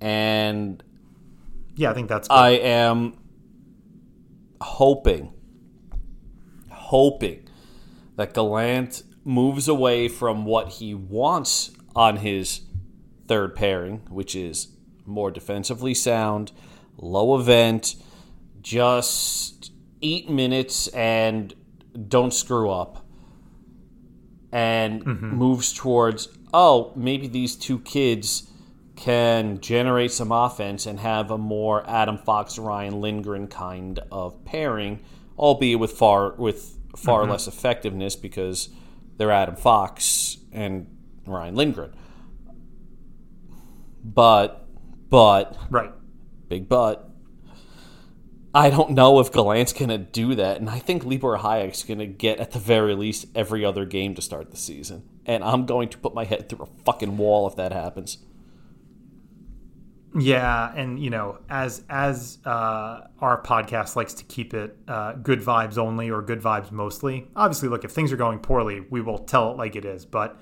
and 0.01 0.83
yeah, 1.77 1.91
I 1.91 1.95
think 1.95 2.09
that's. 2.09 2.29
Good. 2.29 2.35
I 2.35 2.51
am 2.51 3.19
hoping, 4.61 5.33
hoping 6.71 7.49
that 8.17 8.35
Gallant 8.35 9.03
moves 9.25 9.69
away 9.69 10.09
from 10.09 10.45
what 10.45 10.69
he 10.69 10.95
wants 10.95 11.73
on 11.97 12.19
his 12.19 12.61
third 13.27 13.55
pairing, 13.55 14.03
which 14.09 14.37
is 14.37 14.69
more 15.07 15.31
defensively 15.31 15.95
sound, 15.95 16.53
low 16.97 17.39
event, 17.39 17.97
just 18.63 19.73
eight 20.03 20.29
minutes 20.29 20.89
and 20.89 21.55
don't 22.09 22.33
screw 22.33 22.71
up, 22.71 23.05
and 24.53 25.05
mm-hmm. 25.05 25.35
moves 25.37 25.73
towards 25.73 26.29
oh 26.53 26.93
maybe 26.97 27.27
these 27.27 27.57
two 27.57 27.79
kids 27.81 28.49
can 28.97 29.61
generate 29.61 30.13
some 30.13 30.31
offense 30.31 30.87
and 30.87 31.01
have 31.01 31.31
a 31.31 31.39
more 31.39 31.89
Adam 31.89 32.17
Fox 32.19 32.59
Ryan 32.59 33.01
Lindgren 33.01 33.49
kind 33.49 33.99
of 34.13 34.45
pairing, 34.45 35.01
albeit 35.39 35.79
with 35.79 35.93
far 35.93 36.35
with 36.35 36.79
far 36.97 37.23
mm-hmm. 37.23 37.33
less 37.33 37.49
effectiveness 37.49 38.17
because 38.17 38.69
they're 39.17 39.33
Adam 39.33 39.57
Fox 39.57 40.37
and 40.53 40.87
Ryan 41.27 41.55
Lindgren. 41.57 41.95
But 44.05 44.67
but 45.09 45.57
right, 45.71 45.93
big 46.55 46.69
but. 46.69 47.11
I 48.57 48.71
don't 48.71 48.91
know 48.91 49.19
if 49.19 49.33
Gallant's 49.33 49.73
going 49.73 49.89
to 49.89 49.99
do 49.99 50.37
that, 50.37 50.61
and 50.61 50.71
I 50.71 50.79
think 50.79 51.05
Libor 51.05 51.39
Hajek's 51.39 51.83
going 51.83 51.99
to 51.99 52.07
get 52.07 52.39
at 52.39 52.53
the 52.53 52.61
very 52.61 52.95
least 52.95 53.27
every 53.35 53.65
other 53.65 53.85
game 53.85 54.15
to 54.15 54.23
start 54.23 54.53
the 54.53 54.57
season, 54.57 55.03
and 55.27 55.43
I'm 55.43 55.67
going 55.67 55.89
to 55.89 55.99
put 55.99 56.15
my 56.15 56.25
head 56.25 56.49
through 56.49 56.67
a 56.67 56.85
fucking 56.85 57.17
wall 57.17 57.49
if 57.49 57.57
that 57.57 57.73
happens. 57.73 58.19
Yeah, 60.17 60.73
and 60.77 61.03
you 61.03 61.11
know, 61.11 61.39
as 61.51 61.83
as 61.91 62.39
uh, 62.45 63.09
our 63.19 63.43
podcast 63.43 63.97
likes 63.97 64.15
to 64.15 64.25
keep 64.25 64.55
it 64.55 64.77
uh, 64.87 65.15
good 65.15 65.41
vibes 65.41 65.77
only 65.77 66.09
or 66.09 66.23
good 66.23 66.41
vibes 66.41 66.71
mostly. 66.71 67.27
Obviously, 67.35 67.69
look, 67.69 67.83
if 67.83 67.91
things 67.91 68.13
are 68.13 68.17
going 68.17 68.39
poorly, 68.39 68.87
we 68.89 69.01
will 69.01 69.19
tell 69.19 69.51
it 69.51 69.57
like 69.57 69.75
it 69.75 69.85
is. 69.85 70.07
But 70.07 70.39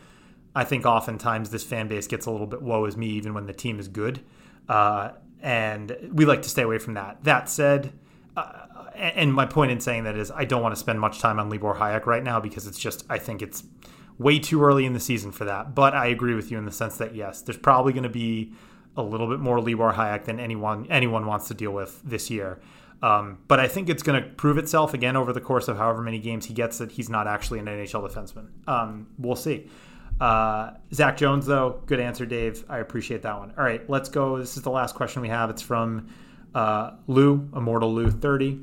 I 0.55 0.65
think 0.65 0.85
oftentimes 0.85 1.49
this 1.49 1.65
fan 1.65 1.89
base 1.89 2.07
gets 2.07 2.27
a 2.27 2.31
little 2.31 2.47
bit 2.47 2.61
woe 2.61 2.85
is 2.85 2.99
me, 2.99 3.07
even 3.07 3.33
when 3.33 3.47
the 3.47 3.55
team 3.55 3.81
is 3.81 3.89
good, 3.89 4.21
uh, 4.69 5.13
and 5.43 5.97
we 6.13 6.25
like 6.25 6.43
to 6.43 6.49
stay 6.49 6.63
away 6.63 6.79
from 6.79 6.95
that. 6.95 7.25
That 7.25 7.49
said, 7.49 7.93
uh, 8.37 8.67
and 8.95 9.35
my 9.35 9.47
point 9.47 9.73
in 9.73 9.81
saying 9.81 10.05
that 10.05 10.17
is, 10.17 10.31
I 10.31 10.45
don't 10.45 10.63
want 10.63 10.75
to 10.75 10.79
spend 10.79 11.01
much 11.01 11.19
time 11.19 11.39
on 11.39 11.51
Libor 11.51 11.75
Hajek 11.75 12.07
right 12.07 12.23
now 12.23 12.41
because 12.41 12.67
it's 12.67 12.79
just 12.79 13.05
I 13.11 13.19
think 13.19 13.43
it's 13.43 13.65
way 14.19 14.39
too 14.39 14.63
early 14.63 14.87
in 14.87 14.93
the 14.93 15.01
season 15.01 15.33
for 15.33 15.45
that. 15.45 15.75
But 15.75 15.95
I 15.95 16.07
agree 16.07 16.35
with 16.35 16.51
you 16.51 16.59
in 16.59 16.65
the 16.65 16.73
sense 16.73 16.97
that 16.99 17.15
yes, 17.15 17.43
there's 17.43 17.59
probably 17.59 17.93
going 17.93 18.05
to 18.05 18.09
be 18.09 18.53
a 18.97 19.03
little 19.03 19.29
bit 19.29 19.41
more 19.41 19.61
Libor 19.61 19.93
Hajek 19.93 20.25
than 20.25 20.39
anyone 20.39 20.87
anyone 20.89 21.27
wants 21.27 21.49
to 21.49 21.55
deal 21.55 21.73
with 21.73 22.01
this 22.05 22.31
year. 22.31 22.61
Um, 23.03 23.39
but 23.49 23.59
I 23.59 23.67
think 23.67 23.89
it's 23.89 24.03
going 24.05 24.23
to 24.23 24.29
prove 24.31 24.59
itself 24.59 24.95
again 24.95 25.17
over 25.17 25.33
the 25.33 25.41
course 25.41 25.67
of 25.67 25.77
however 25.77 26.03
many 26.03 26.21
games 26.21 26.47
he 26.47 26.55
gets 26.55 26.79
that 26.79 26.93
he's 26.93 27.11
not 27.11 27.27
actually 27.27 27.59
an 27.59 27.67
NHL 27.67 28.09
defenseman. 28.09 28.49
Um, 28.69 29.09
we'll 29.19 29.35
see. 29.35 29.69
Uh, 30.23 30.75
Zach 30.95 31.17
Jones, 31.17 31.47
though, 31.47 31.83
good 31.87 31.99
answer, 31.99 32.25
Dave. 32.25 32.65
I 32.69 32.79
appreciate 32.79 33.23
that 33.23 33.37
one. 33.41 33.53
All 33.59 33.65
right, 33.65 33.83
let's 33.91 34.09
go. 34.09 34.39
This 34.39 34.57
is 34.57 34.63
the 34.63 34.71
last 34.71 34.95
question 34.95 35.21
we 35.21 35.29
have. 35.29 35.51
It's 35.51 35.63
from 35.63 36.11
uh, 36.55 36.93
Lou, 37.09 37.51
Immortal 37.57 37.93
Lou 37.93 38.09
30. 38.09 38.61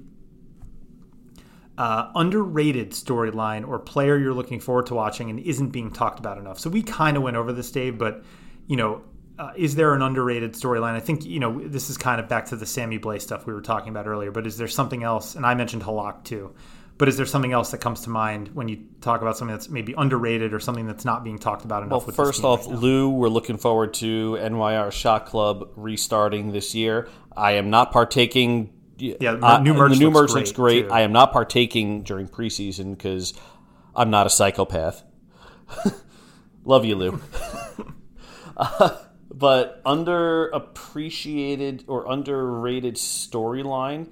Uh, 1.78 2.12
underrated 2.16 2.92
storyline 2.92 3.68
or 3.68 3.78
player 3.78 4.18
you're 4.18 4.34
looking 4.34 4.62
forward 4.62 4.86
to 4.86 4.94
watching 4.94 5.30
and 5.30 5.38
isn't 5.42 5.72
being 5.72 5.92
talked 5.92 6.18
about 6.18 6.38
enough. 6.38 6.60
So 6.60 6.70
we 6.70 6.82
kind 6.82 7.18
of 7.18 7.24
went 7.24 7.36
over 7.36 7.52
this, 7.52 7.70
Dave, 7.72 7.98
but 7.98 8.24
you 8.68 8.78
know, 8.78 9.02
uh, 9.38 9.52
is 9.58 9.76
there 9.76 9.94
an 9.94 10.02
underrated 10.02 10.54
storyline? 10.54 10.94
I 10.94 11.02
think 11.02 11.26
you 11.26 11.42
know 11.42 11.60
this 11.60 11.90
is 11.90 11.98
kind 11.98 12.22
of 12.22 12.30
back 12.30 12.46
to 12.48 12.56
the 12.56 12.66
Sammy 12.66 13.00
Blais 13.00 13.22
stuff 13.22 13.46
we 13.46 13.54
were 13.54 13.62
talking 13.62 13.90
about 13.90 14.08
earlier. 14.08 14.32
But 14.32 14.48
is 14.48 14.58
there 14.58 14.68
something 14.70 15.04
else? 15.04 15.36
And 15.36 15.46
I 15.46 15.56
mentioned 15.56 15.84
Halak 15.84 16.24
too. 16.24 16.54
But 17.00 17.08
is 17.08 17.16
there 17.16 17.26
something 17.26 17.54
else 17.54 17.72
that 17.72 17.78
comes 17.78 18.02
to 18.02 18.10
mind 18.10 18.50
when 18.50 18.68
you 18.68 18.84
talk 19.00 19.22
about 19.22 19.38
something 19.38 19.56
that's 19.56 19.70
maybe 19.70 19.96
underrated 19.98 20.54
or 20.54 20.60
something 20.60 20.86
that's 20.86 21.06
not 21.06 21.24
being 21.24 21.40
talked 21.40 21.64
about 21.64 21.82
enough? 21.82 22.06
Well, 22.06 22.14
first 22.14 22.44
off, 22.44 22.68
right 22.68 22.76
Lou, 22.76 23.10
we're 23.10 23.30
looking 23.30 23.56
forward 23.56 23.94
to 23.96 24.34
NYR 24.34 24.92
Shot 24.92 25.26
Club 25.26 25.72
restarting 25.78 26.52
this 26.52 26.76
year. 26.76 27.08
I 27.38 27.54
am 27.54 27.70
not 27.70 27.94
partaking. 27.94 28.74
Yeah, 28.98 29.38
uh, 29.42 29.62
new 29.62 29.74
merch 29.74 29.94
the 29.94 30.00
new 30.00 30.12
merch 30.12 30.32
looks 30.32 30.52
great. 30.52 30.88
great. 30.88 30.92
I 30.92 31.04
am 31.04 31.14
not 31.14 31.32
partaking 31.32 32.04
during 32.04 32.28
preseason 32.28 32.98
because 32.98 33.34
I'm 33.96 34.10
not 34.10 34.28
a 34.28 34.30
psychopath. 34.30 35.02
Love 36.66 36.84
you, 36.84 36.98
Lou. 36.98 37.22
uh, 38.58 38.98
but 39.34 39.82
underappreciated 39.86 41.86
or 41.88 42.12
underrated 42.12 42.96
storyline. 42.96 44.10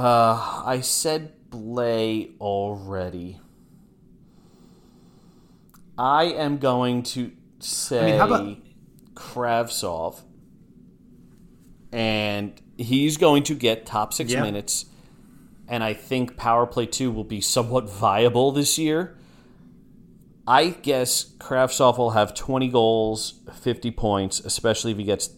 Uh, 0.00 0.62
I 0.64 0.80
said 0.80 1.34
Blais 1.50 2.30
already. 2.40 3.38
I 5.98 6.24
am 6.24 6.56
going 6.56 7.02
to 7.02 7.32
say 7.58 8.00
I 8.00 8.06
mean, 8.06 8.18
how 8.18 8.26
about... 8.26 8.56
Kravtsov, 9.12 10.22
and 11.92 12.58
he's 12.78 13.18
going 13.18 13.42
to 13.42 13.54
get 13.54 13.84
top 13.84 14.14
six 14.14 14.32
yeah. 14.32 14.40
minutes. 14.40 14.86
And 15.68 15.84
I 15.84 15.92
think 15.92 16.38
power 16.38 16.66
play 16.66 16.86
two 16.86 17.10
will 17.10 17.22
be 17.22 17.42
somewhat 17.42 17.90
viable 17.90 18.52
this 18.52 18.78
year. 18.78 19.18
I 20.46 20.70
guess 20.70 21.30
Kravtsov 21.36 21.98
will 21.98 22.12
have 22.12 22.32
20 22.32 22.68
goals, 22.68 23.34
50 23.52 23.90
points, 23.90 24.40
especially 24.40 24.92
if 24.92 24.96
he 24.96 25.04
gets 25.04 25.28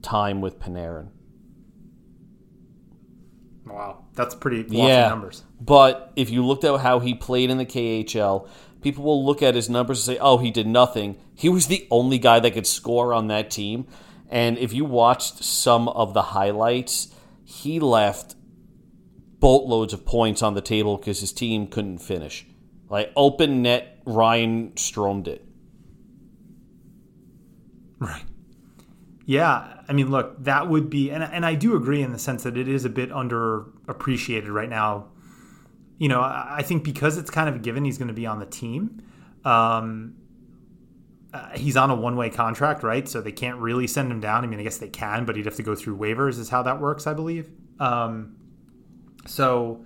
time 0.00 0.40
with 0.40 0.58
Panarin. 0.58 1.10
Wow, 3.66 4.04
that's 4.14 4.34
pretty 4.34 4.64
yeah, 4.68 5.08
numbers. 5.08 5.42
But 5.60 6.12
if 6.16 6.30
you 6.30 6.44
looked 6.44 6.64
at 6.64 6.80
how 6.80 6.98
he 6.98 7.14
played 7.14 7.50
in 7.50 7.58
the 7.58 7.64
KHL, 7.64 8.48
people 8.82 9.04
will 9.04 9.24
look 9.24 9.42
at 9.42 9.54
his 9.54 9.70
numbers 9.70 10.06
and 10.06 10.16
say, 10.16 10.20
"Oh, 10.20 10.38
he 10.38 10.50
did 10.50 10.66
nothing." 10.66 11.16
He 11.34 11.48
was 11.48 11.66
the 11.66 11.86
only 11.90 12.18
guy 12.18 12.40
that 12.40 12.52
could 12.52 12.66
score 12.66 13.14
on 13.14 13.28
that 13.28 13.50
team. 13.50 13.86
And 14.28 14.58
if 14.58 14.72
you 14.72 14.84
watched 14.84 15.42
some 15.42 15.88
of 15.88 16.12
the 16.12 16.22
highlights, 16.22 17.14
he 17.44 17.80
left 17.80 18.34
boatloads 19.40 19.92
of 19.92 20.04
points 20.04 20.42
on 20.42 20.54
the 20.54 20.60
table 20.60 20.96
because 20.96 21.20
his 21.20 21.32
team 21.32 21.66
couldn't 21.66 21.98
finish. 21.98 22.46
Like 22.88 23.12
open 23.16 23.62
net, 23.62 24.00
Ryan 24.04 24.72
Stromed 24.76 25.28
it. 25.28 25.44
Right. 27.98 28.24
Yeah, 29.26 29.80
I 29.88 29.92
mean, 29.92 30.10
look, 30.10 30.42
that 30.44 30.68
would 30.68 30.90
be, 30.90 31.10
and 31.10 31.24
and 31.24 31.46
I 31.46 31.54
do 31.54 31.76
agree 31.76 32.02
in 32.02 32.12
the 32.12 32.18
sense 32.18 32.42
that 32.42 32.56
it 32.56 32.68
is 32.68 32.84
a 32.84 32.90
bit 32.90 33.10
underappreciated 33.10 34.52
right 34.52 34.68
now. 34.68 35.08
You 35.98 36.08
know, 36.08 36.20
I 36.20 36.62
think 36.64 36.84
because 36.84 37.16
it's 37.16 37.30
kind 37.30 37.48
of 37.48 37.54
a 37.54 37.58
given 37.58 37.84
he's 37.84 37.98
going 37.98 38.08
to 38.08 38.14
be 38.14 38.26
on 38.26 38.40
the 38.40 38.46
team. 38.46 39.02
Um, 39.44 40.16
uh, 41.32 41.50
he's 41.56 41.76
on 41.76 41.90
a 41.90 41.94
one-way 41.94 42.30
contract, 42.30 42.82
right? 42.82 43.08
So 43.08 43.20
they 43.20 43.32
can't 43.32 43.58
really 43.58 43.86
send 43.86 44.10
him 44.10 44.20
down. 44.20 44.44
I 44.44 44.46
mean, 44.46 44.60
I 44.60 44.62
guess 44.62 44.78
they 44.78 44.88
can, 44.88 45.24
but 45.24 45.36
he'd 45.36 45.46
have 45.46 45.56
to 45.56 45.62
go 45.62 45.74
through 45.74 45.96
waivers. 45.96 46.38
Is 46.38 46.48
how 46.48 46.62
that 46.62 46.80
works, 46.80 47.06
I 47.06 47.14
believe. 47.14 47.48
Um, 47.80 48.36
so 49.26 49.84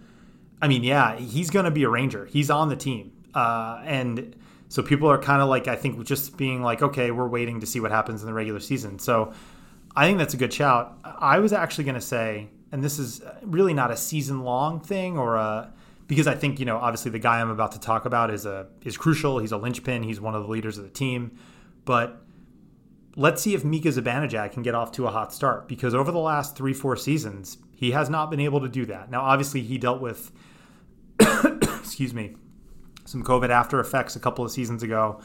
I 0.61 0.69
mean, 0.69 0.83
yeah, 0.83 1.17
he's 1.17 1.51
going 1.51 1.65
to 1.65 1.71
be 1.71 1.85
a 1.85 1.89
Ranger. 1.89 2.27
He's 2.27 2.51
on 2.51 2.69
the 2.69 2.77
team. 2.77 3.13
Uh, 3.35 3.81
and 3.85 4.35
so 4.69 4.83
people 4.83 5.11
are 5.11 5.19
kind 5.19 5.41
of 5.41 5.49
like, 5.49 5.67
I 5.67 5.77
think, 5.77 6.05
just 6.05 6.37
being 6.37 6.63
like, 6.63 6.83
okay, 6.83 7.11
we're 7.11 7.29
waiting 7.29 7.61
to 7.61 7.67
see 7.67 7.81
what 7.81 7.91
happens 7.91 8.23
in 8.23 8.27
the 8.27 8.35
regular 8.35 8.61
season. 8.61 8.99
So 8.99 9.33
I 9.97 10.07
think 10.07 10.19
that's 10.19 10.35
a 10.35 10.37
good 10.37 10.53
shout. 10.53 10.99
I 11.05 11.39
was 11.39 11.53
actually 11.53 11.85
going 11.85 11.95
to 11.95 12.01
say, 12.01 12.49
and 12.71 12.85
this 12.85 12.99
is 12.99 13.23
really 13.43 13.73
not 13.73 13.91
a 13.91 13.97
season 13.97 14.43
long 14.45 14.81
thing 14.81 15.17
or 15.17 15.37
a, 15.37 15.73
because 16.07 16.27
I 16.27 16.35
think, 16.35 16.61
you 16.61 16.67
know, 16.67 16.77
obviously 16.77 17.11
the 17.11 17.19
guy 17.19 17.41
I'm 17.41 17.51
about 17.51 17.73
to 17.73 17.81
talk 17.81 18.05
about 18.05 18.31
is 18.31 18.45
a 18.45 18.67
is 18.85 18.97
crucial. 18.97 19.39
He's 19.39 19.53
a 19.53 19.59
linchpin. 19.59 20.03
He's 20.03 20.21
one 20.21 20.35
of 20.35 20.43
the 20.43 20.49
leaders 20.49 20.77
of 20.77 20.85
the 20.85 20.91
team. 20.91 21.39
But 21.87 22.23
let's 23.17 23.43
see 23.43 23.55
if 23.55 23.65
Mika 23.65 23.89
Zibanejad 23.89 24.53
can 24.53 24.63
get 24.63 24.75
off 24.75 24.93
to 24.93 25.07
a 25.07 25.11
hot 25.11 25.33
start 25.33 25.67
because 25.67 25.95
over 25.95 26.13
the 26.13 26.19
last 26.19 26.57
three, 26.57 26.75
four 26.75 26.95
seasons, 26.97 27.57
he 27.75 27.93
has 27.93 28.11
not 28.11 28.31
been 28.31 28.41
able 28.41 28.61
to 28.61 28.69
do 28.69 28.85
that. 28.87 29.11
Now, 29.11 29.23
obviously, 29.23 29.63
he 29.63 29.79
dealt 29.79 30.03
with 30.03 30.31
excuse 31.21 32.13
me, 32.13 32.37
some 33.09 33.25
COVID 33.25 33.49
after 33.49 33.81
effects 33.81 34.17
a 34.17 34.21
couple 34.21 34.45
of 34.45 34.51
seasons 34.51 34.83
ago. 34.83 35.21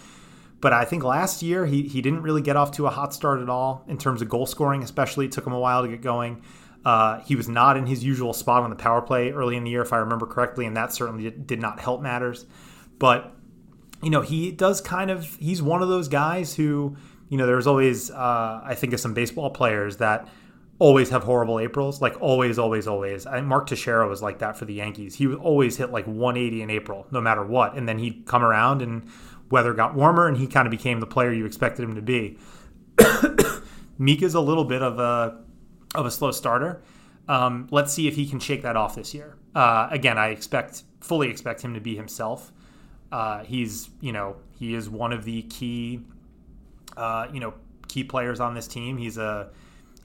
But 0.62 0.72
I 0.72 0.86
think 0.86 1.04
last 1.04 1.42
year 1.42 1.66
he, 1.66 1.84
he 1.90 2.02
didn't 2.02 2.22
really 2.22 2.42
get 2.42 2.56
off 2.56 2.72
to 2.74 2.88
a 2.88 2.90
hot 2.90 3.14
start 3.14 3.42
at 3.42 3.50
all 3.50 3.84
in 3.88 3.98
terms 3.98 4.22
of 4.22 4.30
goal 4.30 4.46
scoring, 4.46 4.82
especially. 4.82 5.26
It 5.26 5.34
took 5.34 5.46
him 5.46 5.52
a 5.52 5.60
while 5.60 5.82
to 5.84 5.90
get 5.90 6.02
going. 6.02 6.42
Uh, 6.86 7.20
he 7.22 7.36
was 7.36 7.50
not 7.50 7.76
in 7.76 7.86
his 7.86 8.04
usual 8.04 8.32
spot 8.32 8.64
on 8.64 8.70
the 8.70 8.76
power 8.76 9.02
play 9.02 9.32
early 9.32 9.58
in 9.58 9.66
the 9.66 9.72
year, 9.72 9.82
if 9.82 9.92
I 9.92 9.98
remember 9.98 10.26
correctly, 10.26 10.66
and 10.66 10.76
that 10.78 10.94
certainly 10.94 11.30
did 11.32 11.60
not 11.60 11.80
help 11.82 12.02
matters. 12.02 12.46
But, 13.00 13.34
you 14.02 14.10
know, 14.10 14.22
he 14.22 14.52
does 14.52 14.80
kind 14.80 15.12
of, 15.12 15.26
he's 15.36 15.62
one 15.62 15.82
of 15.82 15.90
those 15.90 16.08
guys 16.08 16.56
who, 16.56 16.96
you 17.28 17.38
know, 17.38 17.46
there's 17.46 17.68
always, 17.68 18.12
uh, 18.12 18.62
I 18.64 18.76
think 18.76 18.94
of 18.94 19.00
some 19.02 19.14
baseball 19.14 19.50
players 19.50 19.98
that 19.98 20.30
always 20.80 21.10
have 21.10 21.24
horrible 21.24 21.60
Aprils, 21.60 22.02
like 22.02 22.20
always, 22.22 22.58
always, 22.60 22.88
always. 22.88 23.26
Mark 23.26 23.68
Teixeira 23.68 24.08
was 24.08 24.22
like 24.22 24.40
that 24.40 24.58
for 24.58 24.66
the 24.66 24.74
Yankees. 24.74 25.16
He 25.16 25.28
would 25.28 25.40
always 25.40 25.78
hit 25.78 25.92
like 25.92 26.06
180 26.06 26.62
in 26.62 26.70
April, 26.70 27.08
no 27.12 27.22
matter 27.22 27.44
what. 27.46 27.76
And 27.76 27.88
then 27.88 28.00
he'd 28.00 28.26
come 28.26 28.44
around 28.44 28.82
and 28.82 29.08
weather 29.50 29.74
got 29.74 29.94
warmer 29.94 30.28
and 30.28 30.38
he 30.38 30.48
kind 30.48 30.66
of 30.66 30.72
became 30.72 31.00
the 31.00 31.06
player 31.06 31.32
you 31.32 31.46
expected 31.46 31.84
him 31.84 31.96
to 31.96 32.02
be. 32.02 32.38
Mika's 33.98 34.34
a 34.34 34.42
little 34.42 34.66
bit 34.66 34.82
of 34.82 35.00
a 35.00 35.40
of 35.96 36.06
a 36.06 36.12
slow 36.12 36.32
starter. 36.32 36.82
Um, 37.28 37.68
let's 37.72 37.94
see 37.94 38.08
if 38.08 38.16
he 38.16 38.28
can 38.28 38.40
shake 38.40 38.64
that 38.64 38.76
off 38.76 38.96
this 38.96 39.14
year. 39.14 39.38
Uh, 39.56 39.88
again, 39.92 40.18
I 40.18 40.30
expect 40.30 40.84
fully 41.00 41.30
expect 41.30 41.62
him 41.62 41.74
to 41.76 41.80
be 41.80 41.96
himself. 41.96 42.52
Uh, 43.12 43.44
he's 43.44 43.90
you 44.02 44.12
know 44.12 44.38
he 44.58 44.74
is 44.74 44.90
one 44.90 45.14
of 45.14 45.24
the 45.24 45.44
key 45.44 46.02
uh, 46.98 47.28
you 47.32 47.40
know 47.40 47.54
key 47.88 48.04
players 48.04 48.40
on 48.40 48.56
this 48.56 48.68
team. 48.68 48.98
He's 48.98 49.18
a 49.18 49.52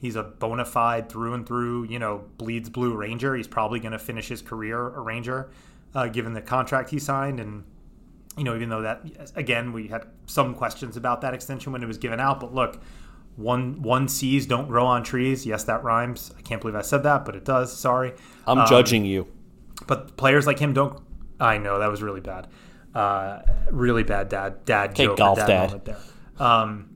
he's 0.01 0.15
a 0.15 0.23
bona 0.23 0.65
fide 0.65 1.09
through 1.09 1.33
and 1.33 1.45
through 1.45 1.85
you 1.85 1.99
know 1.99 2.25
bleeds 2.37 2.69
blue 2.69 2.95
Ranger. 2.95 3.35
He's 3.35 3.47
probably 3.47 3.79
going 3.79 3.91
to 3.91 3.99
finish 3.99 4.27
his 4.27 4.41
career 4.41 4.89
a 4.89 5.01
Ranger, 5.01 5.49
uh, 5.93 6.07
given 6.07 6.33
the 6.33 6.41
contract 6.41 6.89
he 6.89 6.99
signed 6.99 7.39
and 7.39 7.63
you 8.39 8.45
know, 8.45 8.55
even 8.55 8.69
though 8.69 8.81
that 8.81 9.01
again 9.35 9.73
we 9.73 9.87
had 9.87 10.05
some 10.25 10.55
questions 10.55 10.95
about 10.95 11.21
that 11.21 11.33
extension 11.33 11.73
when 11.73 11.83
it 11.83 11.87
was 11.87 11.97
given 11.97 12.19
out, 12.19 12.39
but 12.39 12.53
look, 12.53 12.81
one 13.35 13.81
one 13.81 14.07
sees 14.07 14.45
don't 14.45 14.67
grow 14.67 14.85
on 14.85 15.03
trees. 15.03 15.45
Yes, 15.45 15.65
that 15.65 15.83
rhymes. 15.83 16.33
I 16.37 16.41
can't 16.41 16.61
believe 16.61 16.75
I 16.75 16.81
said 16.81 17.03
that, 17.03 17.25
but 17.25 17.35
it 17.35 17.43
does. 17.43 17.75
Sorry. 17.75 18.13
I'm 18.47 18.59
um, 18.59 18.67
judging 18.67 19.05
you. 19.05 19.27
But 19.87 20.15
players 20.15 20.47
like 20.47 20.57
him 20.57 20.73
don't. 20.73 21.01
I 21.39 21.57
know 21.57 21.79
that 21.79 21.91
was 21.91 22.01
really 22.01 22.21
bad. 22.21 22.47
Uh, 22.95 23.41
really 23.71 24.03
bad 24.03 24.29
dad 24.29 24.63
dad 24.65 24.95
joke. 24.95 25.17
Golf 25.17 25.37
dad, 25.37 25.47
dad. 25.47 25.85
there. 25.85 25.97
Um, 26.37 26.89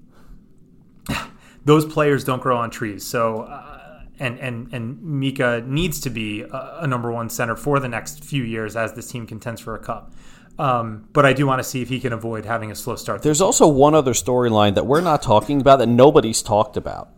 those 1.66 1.86
players 1.86 2.24
don't 2.24 2.42
grow 2.42 2.58
on 2.58 2.70
trees. 2.70 3.06
So. 3.06 3.42
Uh, 3.42 3.80
and, 4.20 4.40
and 4.40 4.72
and 4.74 5.02
Mika 5.02 5.64
needs 5.66 6.00
to 6.02 6.10
be 6.12 6.42
a, 6.42 6.78
a 6.82 6.88
number 6.88 7.12
one 7.12 7.30
center 7.30 7.56
for 7.56 7.80
the 7.80 7.90
next 7.90 8.24
few 8.24 8.44
years 8.44 8.76
as 8.76 8.94
this 8.94 9.10
team 9.12 9.26
contends 9.26 9.60
for 9.60 9.74
a 9.74 9.80
cup. 9.80 10.14
Um, 10.60 11.10
but 11.14 11.26
I 11.26 11.34
do 11.34 11.48
want 11.48 11.60
to 11.60 11.64
see 11.64 11.82
if 11.82 11.90
he 11.90 12.00
can 12.00 12.14
avoid 12.14 12.46
having 12.46 12.72
a 12.72 12.76
slow 12.76 12.96
start. 12.96 13.24
There's 13.24 13.42
also 13.42 13.68
one 13.68 13.96
other 13.96 14.14
storyline 14.14 14.76
that 14.76 14.86
we're 14.86 15.02
not 15.02 15.24
talking 15.24 15.60
about 15.60 15.80
that 15.80 15.88
nobody's 15.88 16.44
talked 16.44 16.78
about, 16.78 17.10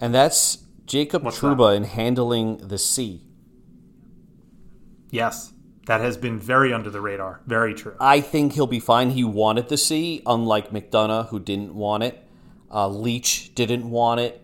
and 0.00 0.12
that's 0.12 0.58
Jacob 0.84 1.22
What's 1.22 1.38
Trouba 1.38 1.70
that? 1.70 1.76
in 1.76 1.84
handling 1.84 2.56
the 2.58 2.78
C. 2.78 3.22
Yes, 5.10 5.52
that 5.86 6.00
has 6.00 6.16
been 6.16 6.40
very 6.40 6.72
under 6.72 6.90
the 6.90 7.00
radar. 7.00 7.40
Very 7.46 7.72
true. 7.72 7.94
I 8.00 8.20
think 8.20 8.54
he'll 8.54 8.66
be 8.66 8.80
fine. 8.80 9.10
He 9.10 9.22
wanted 9.22 9.68
the 9.68 9.76
C, 9.76 10.22
unlike 10.26 10.70
McDonagh, 10.70 11.28
who 11.28 11.38
didn't 11.38 11.74
want 11.74 12.02
it. 12.02 12.25
Uh, 12.72 12.88
Leach 12.88 13.54
didn't 13.54 13.88
want 13.88 14.20
it. 14.20 14.42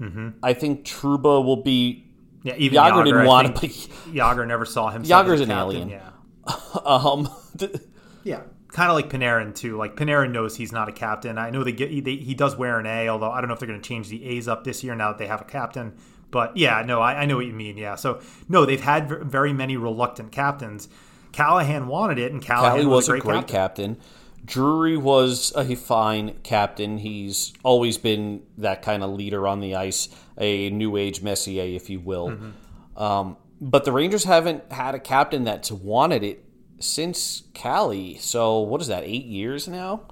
Mm-hmm. 0.00 0.28
I 0.42 0.52
think 0.52 0.84
Trouba 0.84 1.44
will 1.44 1.62
be 1.62 2.08
yeah, 2.42 2.54
even 2.56 2.78
Jagr, 2.78 3.04
didn't 3.04 3.26
want 3.26 3.56
to. 3.56 3.66
Jagr 3.66 4.46
never 4.46 4.64
saw 4.64 4.90
him. 4.90 5.02
Jagr's 5.02 5.40
an 5.40 5.50
alien. 5.50 5.88
Yeah. 5.88 6.10
um. 6.84 7.28
yeah, 8.24 8.42
kind 8.68 8.90
of 8.90 8.96
like 8.96 9.10
Panarin 9.10 9.54
too. 9.54 9.76
Like 9.76 9.96
Panarin 9.96 10.30
knows 10.30 10.56
he's 10.56 10.72
not 10.72 10.88
a 10.88 10.92
captain. 10.92 11.38
I 11.38 11.50
know 11.50 11.64
they 11.64 11.72
get 11.72 12.04
they, 12.04 12.16
he 12.16 12.34
does 12.34 12.56
wear 12.56 12.78
an 12.78 12.86
A, 12.86 13.08
although 13.08 13.30
I 13.30 13.40
don't 13.40 13.48
know 13.48 13.54
if 13.54 13.60
they're 13.60 13.68
going 13.68 13.80
to 13.80 13.88
change 13.88 14.08
the 14.08 14.24
A's 14.24 14.46
up 14.46 14.64
this 14.64 14.84
year 14.84 14.94
now 14.94 15.08
that 15.08 15.18
they 15.18 15.26
have 15.26 15.40
a 15.40 15.44
captain. 15.44 15.96
But 16.30 16.56
yeah, 16.56 16.82
no, 16.86 17.00
I, 17.00 17.22
I 17.22 17.26
know 17.26 17.36
what 17.36 17.46
you 17.46 17.52
mean. 17.52 17.76
Yeah, 17.76 17.96
so 17.96 18.20
no, 18.48 18.64
they've 18.64 18.80
had 18.80 19.08
very 19.08 19.52
many 19.52 19.76
reluctant 19.76 20.30
captains. 20.30 20.88
Callahan 21.32 21.88
wanted 21.88 22.18
it, 22.18 22.32
and 22.32 22.40
Callahan 22.40 22.88
was, 22.88 23.08
was, 23.08 23.08
a 23.08 23.12
great, 23.12 23.22
great 23.22 23.46
captain. 23.46 23.94
captain. 23.96 24.17
Drury 24.48 24.96
was 24.96 25.52
a 25.54 25.76
fine 25.76 26.38
captain. 26.42 26.98
He's 26.98 27.52
always 27.62 27.98
been 27.98 28.42
that 28.56 28.82
kind 28.82 29.04
of 29.04 29.10
leader 29.10 29.46
on 29.46 29.60
the 29.60 29.76
ice, 29.76 30.08
a 30.38 30.70
new 30.70 30.96
age 30.96 31.22
Messier, 31.22 31.64
if 31.64 31.90
you 31.90 32.00
will. 32.00 32.30
Mm-hmm. 32.30 33.02
Um, 33.02 33.36
but 33.60 33.84
the 33.84 33.92
Rangers 33.92 34.24
haven't 34.24 34.72
had 34.72 34.94
a 34.94 34.98
captain 34.98 35.44
that's 35.44 35.70
wanted 35.70 36.24
it 36.24 36.44
since 36.80 37.42
Cali. 37.52 38.16
So 38.18 38.60
what 38.60 38.80
is 38.80 38.86
that? 38.86 39.04
Eight 39.04 39.26
years 39.26 39.68
now. 39.68 40.02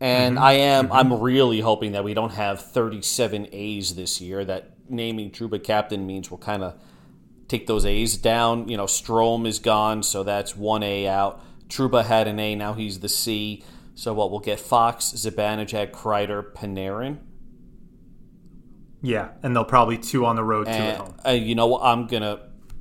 And 0.00 0.36
mm-hmm. 0.36 0.44
I 0.44 0.52
am 0.54 0.84
mm-hmm. 0.86 0.92
I'm 0.92 1.20
really 1.20 1.60
hoping 1.60 1.92
that 1.92 2.04
we 2.04 2.14
don't 2.14 2.32
have 2.32 2.60
37 2.60 3.48
A's 3.52 3.94
this 3.94 4.20
year. 4.20 4.44
That 4.44 4.72
naming 4.88 5.30
Trouba 5.30 5.62
captain 5.62 6.06
means 6.06 6.30
we'll 6.30 6.38
kind 6.38 6.64
of 6.64 6.74
take 7.46 7.66
those 7.66 7.84
A's 7.86 8.16
down. 8.16 8.68
You 8.68 8.76
know, 8.76 8.86
Strome 8.86 9.46
is 9.46 9.58
gone, 9.58 10.02
so 10.02 10.22
that's 10.22 10.56
one 10.56 10.82
A 10.82 11.06
out. 11.08 11.42
Trouba 11.68 12.04
had 12.04 12.26
an 12.26 12.38
A, 12.40 12.54
now 12.54 12.72
he's 12.74 13.00
the 13.00 13.08
C. 13.08 13.62
So 13.94 14.14
what? 14.14 14.30
We'll 14.30 14.40
get 14.40 14.60
Fox, 14.60 15.06
Zibanejad, 15.06 15.90
Kreider, 15.90 16.52
Panarin. 16.52 17.18
Yeah, 19.02 19.30
and 19.42 19.54
they'll 19.54 19.64
probably 19.64 19.98
two 19.98 20.24
on 20.26 20.36
the 20.36 20.44
road, 20.44 20.66
two 20.66 20.72
at 20.72 20.96
home. 20.98 21.14
Uh, 21.26 21.30
you 21.30 21.54
know 21.54 21.66
what? 21.66 21.82
I'm 21.82 22.06
gonna 22.06 22.40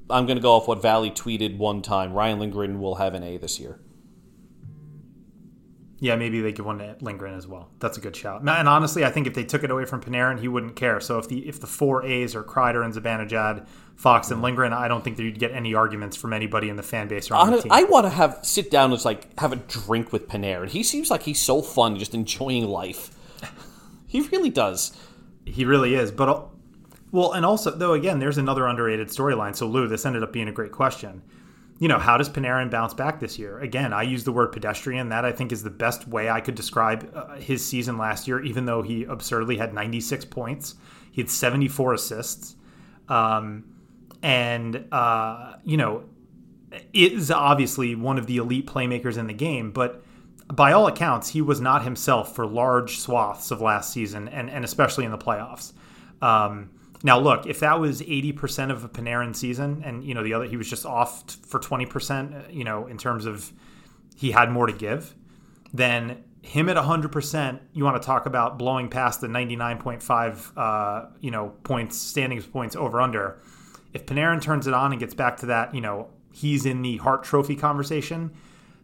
I'm 0.10 0.26
gonna 0.26 0.40
go 0.40 0.54
off 0.54 0.68
what 0.68 0.82
Valley 0.82 1.12
tweeted 1.12 1.58
one 1.58 1.82
time. 1.82 2.14
Ryan 2.14 2.40
Lindgren 2.40 2.80
will 2.80 2.96
have 2.96 3.14
an 3.14 3.24
A 3.24 3.38
this 3.38 3.60
year. 3.60 3.80
Yeah, 6.00 6.16
maybe 6.16 6.42
they 6.42 6.52
give 6.52 6.66
one 6.66 6.78
to 6.78 6.96
Lindgren 7.02 7.34
as 7.34 7.48
well. 7.48 7.70
That's 7.80 7.98
a 7.98 8.02
good 8.02 8.16
shout. 8.16 8.42
And 8.42 8.70
honestly, 8.70 9.04
I 9.04 9.10
think 9.10 9.26
if 9.26 9.34
they 9.34 9.44
took 9.44 9.64
it 9.64 9.72
away 9.72 9.86
from 9.86 10.02
Panarin, 10.02 10.40
he 10.40 10.48
wouldn't 10.48 10.76
care. 10.76 11.00
So 11.00 11.18
if 11.18 11.28
the 11.28 11.48
if 11.48 11.60
the 11.60 11.66
four 11.66 12.06
A's 12.06 12.36
are 12.36 12.44
Kreider 12.44 12.86
and 12.86 12.94
Zibanejad, 12.94 13.68
Fox 13.96 14.30
and 14.30 14.44
Lindgren, 14.44 14.74
I 14.74 14.88
don't 14.88 15.04
think 15.04 15.18
that 15.18 15.24
you'd 15.24 15.40
get 15.40 15.52
any 15.54 15.74
arguments 15.74 16.16
from 16.16 16.34
anybody 16.34 16.70
in 16.70 16.76
the 16.76 16.84
fan 16.84 17.08
base 17.08 17.32
around 17.32 17.48
Honest, 17.48 17.64
the 17.64 17.72
I 17.72 17.84
want 17.84 18.06
to 18.06 18.12
have 18.12 18.40
sit 18.44 18.70
down 18.70 18.94
and 18.94 19.06
like 19.06 19.40
have 19.40 19.54
a 19.54 19.56
drink 19.56 20.14
with 20.14 20.28
Panarin. 20.28 20.70
He 20.70 20.84
seems 20.84 21.10
like 21.10 21.24
he's 21.24 21.40
so 21.40 21.64
fun, 21.64 21.98
just 21.98 22.14
enjoying 22.14 22.68
life. 22.68 23.10
he 24.06 24.22
really 24.22 24.52
does. 24.52 24.96
He 25.46 25.66
really 25.66 25.96
is. 25.96 26.12
But 26.12 26.48
well, 27.12 27.32
and 27.34 27.44
also 27.44 27.72
though, 27.72 27.94
again, 27.94 28.20
there's 28.20 28.38
another 28.38 28.68
underrated 28.68 29.08
storyline. 29.08 29.56
So 29.56 29.66
Lou, 29.66 29.88
this 29.88 30.06
ended 30.06 30.22
up 30.22 30.32
being 30.32 30.48
a 30.48 30.52
great 30.52 30.72
question 30.72 31.24
you 31.80 31.88
know, 31.88 32.00
how 32.00 32.18
does 32.18 32.30
Panarin 32.30 32.72
bounce 32.72 32.94
back 32.94 33.20
this 33.20 33.38
year? 33.38 33.60
Again, 33.60 33.94
I 33.94 34.04
use 34.04 34.24
the 34.24 34.32
word 34.32 34.52
pedestrian. 34.52 35.10
That 35.10 35.26
I 35.26 35.32
think 35.32 35.52
is 35.52 35.64
the 35.64 35.70
best 35.70 36.08
way 36.08 36.30
I 36.30 36.42
could 36.42 36.56
describe 36.56 37.12
uh, 37.14 37.36
his 37.36 37.64
season 37.64 37.98
last 37.98 38.28
year, 38.28 38.44
even 38.44 38.66
though 38.66 38.82
he 38.82 39.04
absurdly 39.04 39.58
had 39.58 39.74
96 39.74 40.26
points. 40.26 40.76
He 41.12 41.22
had 41.22 41.30
74 41.30 41.94
assists. 41.94 42.56
Um, 43.08 43.66
and, 44.24 44.88
uh, 44.92 45.58
you 45.64 45.78
know, 45.78 46.04
is 46.94 47.32
obviously 47.32 47.96
one 47.96 48.18
of 48.18 48.28
the 48.28 48.38
elite 48.38 48.68
playmakers 48.68 49.18
in 49.18 49.28
the 49.28 49.34
game, 49.34 49.72
but 49.72 50.04
by 50.52 50.72
all 50.72 50.88
accounts, 50.88 51.30
he 51.30 51.42
was 51.42 51.60
not 51.62 51.84
himself 51.84 52.36
for 52.36 52.46
large 52.46 52.98
swaths 52.98 53.52
of 53.52 53.62
last 53.62 53.92
season 53.92 54.28
and, 54.30 54.50
and 54.50 54.64
especially 54.66 55.06
in 55.06 55.12
the 55.12 55.18
playoffs. 55.18 55.74
Um, 56.22 56.72
now, 57.04 57.20
look, 57.20 57.46
if 57.46 57.60
that 57.60 57.80
was 57.80 58.02
80% 58.02 58.72
of 58.72 58.84
a 58.84 58.90
Panarin 58.90 59.36
season 59.36 59.84
and, 59.86 60.04
you 60.04 60.14
know, 60.14 60.24
the 60.24 60.34
other, 60.34 60.46
he 60.46 60.58
was 60.58 60.70
just 60.70 60.86
off 60.86 61.30
for 61.46 61.60
20%, 61.60 62.34
uh, 62.34 62.50
you 62.50 62.64
know, 62.64 62.88
in 62.88 62.98
terms 62.98 63.26
of 63.26 63.54
he 64.16 64.32
had 64.32 64.52
more 64.52 64.66
to 64.66 64.74
give, 64.74 65.14
then 65.74 66.24
him 66.42 66.70
at 66.70 66.78
100%, 66.78 67.60
you 67.74 67.84
want 67.84 68.02
to 68.02 68.06
talk 68.06 68.26
about 68.26 68.58
blowing 68.58 68.90
past 68.90 69.22
the 69.22 69.28
99.5, 69.28 70.52
uh, 70.58 71.10
you 71.20 71.30
know, 71.30 71.50
points, 71.64 71.98
standings 71.98 72.48
points 72.48 72.76
over 72.76 73.00
under. 73.00 73.40
If 73.94 74.06
Panarin 74.06 74.42
turns 74.42 74.66
it 74.66 74.74
on 74.74 74.92
and 74.92 75.00
gets 75.00 75.14
back 75.14 75.38
to 75.38 75.46
that, 75.48 75.76
you 75.76 75.82
know, 75.82 76.10
he's 76.34 76.66
in 76.66 76.82
the 76.82 76.98
Hart 76.98 77.24
Trophy 77.24 77.56
conversation, 77.56 78.32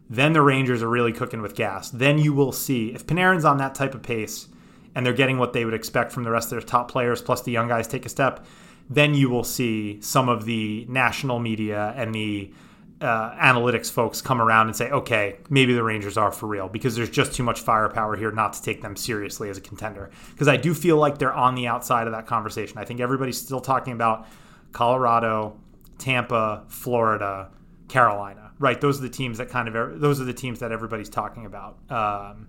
then 0.08 0.34
the 0.34 0.42
Rangers 0.42 0.82
are 0.82 0.88
really 0.88 1.12
cooking 1.12 1.42
with 1.42 1.54
gas. 1.54 1.90
Then 1.90 2.18
you 2.18 2.32
will 2.32 2.52
see 2.52 2.94
if 2.94 3.06
Panarin's 3.06 3.44
on 3.44 3.56
that 3.58 3.74
type 3.74 3.94
of 3.94 4.02
pace 4.02 4.48
and 4.94 5.04
they're 5.04 5.12
getting 5.12 5.38
what 5.38 5.52
they 5.52 5.64
would 5.64 5.74
expect 5.74 6.12
from 6.12 6.24
the 6.24 6.30
rest 6.30 6.46
of 6.46 6.50
their 6.50 6.60
top 6.60 6.90
players, 6.90 7.20
plus 7.20 7.42
the 7.42 7.52
young 7.52 7.68
guys 7.68 7.88
take 7.88 8.06
a 8.06 8.08
step, 8.08 8.44
then 8.88 9.14
you 9.14 9.30
will 9.30 9.44
see 9.44 10.00
some 10.00 10.28
of 10.28 10.44
the 10.44 10.86
national 10.88 11.38
media 11.38 11.94
and 11.96 12.14
the 12.14 12.52
uh, 13.00 13.34
analytics 13.36 13.90
folks 13.90 14.22
come 14.22 14.40
around 14.40 14.68
and 14.68 14.76
say, 14.76 14.90
okay, 14.90 15.36
maybe 15.50 15.74
the 15.74 15.82
Rangers 15.82 16.16
are 16.16 16.30
for 16.30 16.46
real 16.46 16.68
because 16.68 16.94
there's 16.94 17.10
just 17.10 17.34
too 17.34 17.42
much 17.42 17.60
firepower 17.60 18.16
here 18.16 18.30
not 18.30 18.52
to 18.54 18.62
take 18.62 18.82
them 18.82 18.96
seriously 18.96 19.50
as 19.50 19.58
a 19.58 19.60
contender. 19.60 20.10
Because 20.30 20.48
I 20.48 20.56
do 20.56 20.72
feel 20.74 20.96
like 20.96 21.18
they're 21.18 21.32
on 21.32 21.54
the 21.54 21.66
outside 21.66 22.06
of 22.06 22.12
that 22.12 22.26
conversation. 22.26 22.78
I 22.78 22.84
think 22.84 23.00
everybody's 23.00 23.40
still 23.40 23.60
talking 23.60 23.92
about 23.92 24.26
Colorado, 24.72 25.58
Tampa, 25.98 26.64
Florida, 26.68 27.50
Carolina, 27.88 28.52
right? 28.58 28.80
Those 28.80 28.98
are 28.98 29.02
the 29.02 29.10
teams 29.10 29.38
that 29.38 29.48
kind 29.48 29.68
of 29.68 30.00
those 30.00 30.20
are 30.20 30.24
the 30.24 30.32
teams 30.32 30.60
that 30.60 30.72
everybody's 30.72 31.10
talking 31.10 31.46
about. 31.46 31.78
Um, 31.90 32.48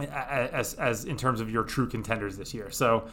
as 0.00 0.74
as 0.74 1.04
in 1.04 1.16
terms 1.16 1.40
of 1.40 1.50
your 1.50 1.64
true 1.64 1.88
contenders 1.88 2.36
this 2.36 2.52
year. 2.54 2.70
So 2.70 3.08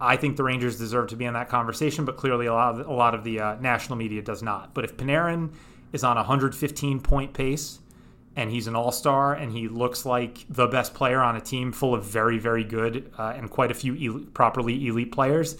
I 0.00 0.16
think 0.16 0.36
the 0.36 0.42
Rangers 0.42 0.78
deserve 0.78 1.08
to 1.08 1.16
be 1.16 1.24
in 1.24 1.34
that 1.34 1.48
conversation, 1.48 2.04
but 2.04 2.16
clearly 2.16 2.46
a 2.46 2.52
lot 2.52 2.80
of, 2.80 2.86
a 2.86 2.92
lot 2.92 3.14
of 3.14 3.24
the 3.24 3.40
uh, 3.40 3.56
national 3.60 3.96
media 3.96 4.22
does 4.22 4.42
not. 4.42 4.74
But 4.74 4.84
if 4.84 4.96
Panarin 4.96 5.50
is 5.92 6.04
on 6.04 6.16
a 6.16 6.20
115 6.20 7.00
point 7.00 7.32
pace 7.32 7.78
and 8.34 8.50
he's 8.50 8.66
an 8.66 8.76
all 8.76 8.92
star 8.92 9.32
and 9.32 9.50
he 9.50 9.68
looks 9.68 10.04
like 10.04 10.44
the 10.50 10.66
best 10.66 10.92
player 10.92 11.20
on 11.20 11.36
a 11.36 11.40
team 11.40 11.72
full 11.72 11.94
of 11.94 12.04
very, 12.04 12.38
very 12.38 12.64
good 12.64 13.10
uh, 13.18 13.32
and 13.36 13.50
quite 13.50 13.70
a 13.70 13.74
few 13.74 13.94
elite, 13.94 14.34
properly 14.34 14.86
elite 14.86 15.12
players, 15.12 15.56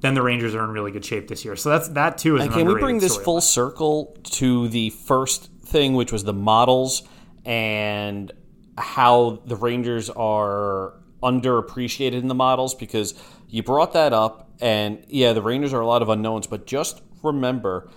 then 0.00 0.14
the 0.14 0.22
Rangers 0.22 0.54
are 0.54 0.64
in 0.64 0.70
really 0.70 0.90
good 0.90 1.04
shape 1.04 1.28
this 1.28 1.44
year. 1.44 1.54
So 1.54 1.68
that's 1.68 1.88
that 1.88 2.16
too 2.16 2.36
is. 2.36 2.48
Can 2.48 2.66
we 2.66 2.74
bring 2.74 2.98
this 2.98 3.16
full 3.16 3.42
circle 3.42 4.16
to 4.24 4.68
the 4.68 4.90
first 4.90 5.50
thing, 5.62 5.94
which 5.94 6.12
was 6.12 6.24
the 6.24 6.32
models 6.32 7.02
and 7.44 8.32
how 8.78 9.42
the 9.46 9.56
Rangers 9.56 10.10
are 10.10 10.94
underappreciated 11.22 12.14
in 12.14 12.28
the 12.28 12.34
models? 12.34 12.74
Because 12.74 13.14
you 13.48 13.62
brought 13.62 13.92
that 13.92 14.12
up, 14.12 14.50
and 14.60 15.04
yeah, 15.08 15.32
the 15.32 15.42
Rangers 15.42 15.72
are 15.72 15.80
a 15.80 15.86
lot 15.86 16.02
of 16.02 16.08
unknowns, 16.08 16.46
but 16.46 16.66
just 16.66 17.02
remember 17.22 17.88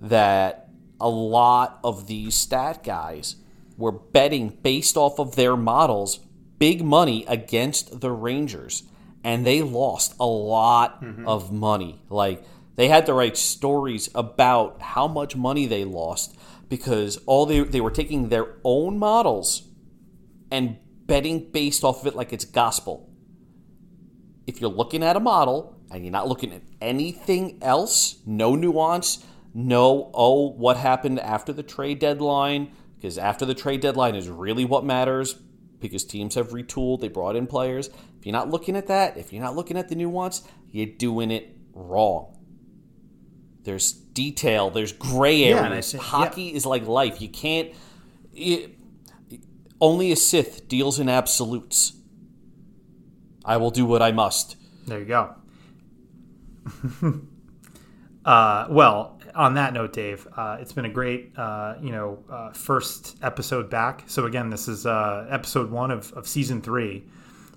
that 0.00 0.68
a 1.00 1.08
lot 1.08 1.78
of 1.84 2.06
these 2.06 2.34
stat 2.34 2.82
guys 2.82 3.36
were 3.76 3.92
betting 3.92 4.48
based 4.62 4.96
off 4.96 5.18
of 5.18 5.36
their 5.36 5.56
models 5.56 6.20
big 6.58 6.82
money 6.82 7.24
against 7.28 8.00
the 8.00 8.10
Rangers 8.10 8.82
and 9.26 9.44
they 9.44 9.60
lost 9.60 10.14
a 10.20 10.26
lot 10.26 11.02
mm-hmm. 11.02 11.26
of 11.26 11.52
money. 11.52 12.00
Like 12.08 12.44
they 12.76 12.88
had 12.88 13.06
to 13.06 13.14
write 13.14 13.36
stories 13.36 14.08
about 14.14 14.80
how 14.80 15.08
much 15.08 15.34
money 15.34 15.66
they 15.66 15.84
lost 15.84 16.36
because 16.68 17.16
all 17.26 17.44
they 17.44 17.60
they 17.60 17.80
were 17.80 17.90
taking 17.90 18.28
their 18.28 18.54
own 18.64 18.98
models 18.98 19.65
and 20.50 20.76
betting 21.06 21.50
based 21.50 21.84
off 21.84 22.00
of 22.00 22.06
it 22.06 22.16
like 22.16 22.32
it's 22.32 22.44
gospel. 22.44 23.08
If 24.46 24.60
you're 24.60 24.70
looking 24.70 25.02
at 25.02 25.16
a 25.16 25.20
model 25.20 25.76
and 25.90 26.04
you're 26.04 26.12
not 26.12 26.28
looking 26.28 26.52
at 26.52 26.62
anything 26.80 27.58
else, 27.62 28.18
no 28.26 28.54
nuance, 28.54 29.24
no 29.54 30.10
oh 30.14 30.50
what 30.50 30.76
happened 30.76 31.18
after 31.20 31.52
the 31.52 31.62
trade 31.62 31.98
deadline 31.98 32.70
because 32.96 33.18
after 33.18 33.44
the 33.46 33.54
trade 33.54 33.80
deadline 33.80 34.14
is 34.14 34.28
really 34.28 34.64
what 34.64 34.84
matters 34.84 35.34
because 35.80 36.04
teams 36.04 36.34
have 36.34 36.50
retooled, 36.50 37.00
they 37.00 37.08
brought 37.08 37.36
in 37.36 37.46
players. 37.46 37.88
If 38.18 38.24
you're 38.26 38.32
not 38.32 38.50
looking 38.50 38.76
at 38.76 38.86
that, 38.88 39.16
if 39.16 39.32
you're 39.32 39.42
not 39.42 39.54
looking 39.56 39.76
at 39.76 39.88
the 39.88 39.94
nuance, 39.94 40.42
you're 40.70 40.86
doing 40.86 41.30
it 41.30 41.56
wrong. 41.74 42.32
There's 43.62 43.92
detail, 43.92 44.70
there's 44.70 44.92
gray 44.92 45.48
Yeah, 45.50 45.66
areas. 45.68 45.92
yeah. 45.92 46.00
Hockey 46.00 46.54
is 46.54 46.64
like 46.64 46.86
life. 46.86 47.20
You 47.20 47.28
can't. 47.28 47.72
It, 48.32 48.75
only 49.80 50.12
a 50.12 50.16
Sith 50.16 50.68
deals 50.68 50.98
in 50.98 51.08
absolutes. 51.08 51.92
I 53.44 53.56
will 53.58 53.70
do 53.70 53.86
what 53.86 54.02
I 54.02 54.12
must. 54.12 54.56
There 54.86 54.98
you 54.98 55.04
go. 55.04 55.34
uh, 58.24 58.66
well, 58.70 59.20
on 59.34 59.54
that 59.54 59.72
note, 59.72 59.92
Dave, 59.92 60.26
uh, 60.36 60.56
it's 60.60 60.72
been 60.72 60.86
a 60.86 60.90
great, 60.90 61.32
uh, 61.36 61.74
you 61.80 61.92
know, 61.92 62.24
uh, 62.30 62.52
first 62.52 63.16
episode 63.22 63.70
back. 63.70 64.04
So 64.06 64.26
again, 64.26 64.50
this 64.50 64.66
is 64.66 64.86
uh, 64.86 65.26
episode 65.30 65.70
one 65.70 65.90
of, 65.90 66.12
of 66.14 66.26
season 66.26 66.60
three 66.62 67.04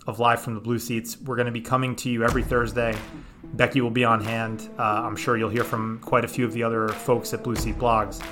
of 0.06 0.20
Live 0.20 0.42
from 0.42 0.56
the 0.56 0.60
Blue 0.60 0.80
Seats. 0.80 1.20
We're 1.22 1.36
going 1.36 1.46
to 1.46 1.52
be 1.52 1.62
coming 1.62 1.96
to 1.98 2.10
you 2.10 2.24
every 2.24 2.44
Thursday. 2.44 2.96
Becky 3.44 3.82
will 3.82 3.90
be 3.90 4.04
on 4.04 4.24
hand. 4.24 4.70
Uh, 4.78 4.84
I'm 4.84 5.16
sure 5.16 5.38
you'll 5.38 5.50
hear 5.50 5.64
from 5.64 6.00
quite 6.00 6.26
a 6.26 6.28
few 6.28 6.46
of 6.46 6.54
the 6.54 6.64
other 6.64 6.90
folks 6.90 7.34
at 7.34 7.44
Blue 7.44 7.56
Seat 7.56 7.78
Blogs. 7.78 8.24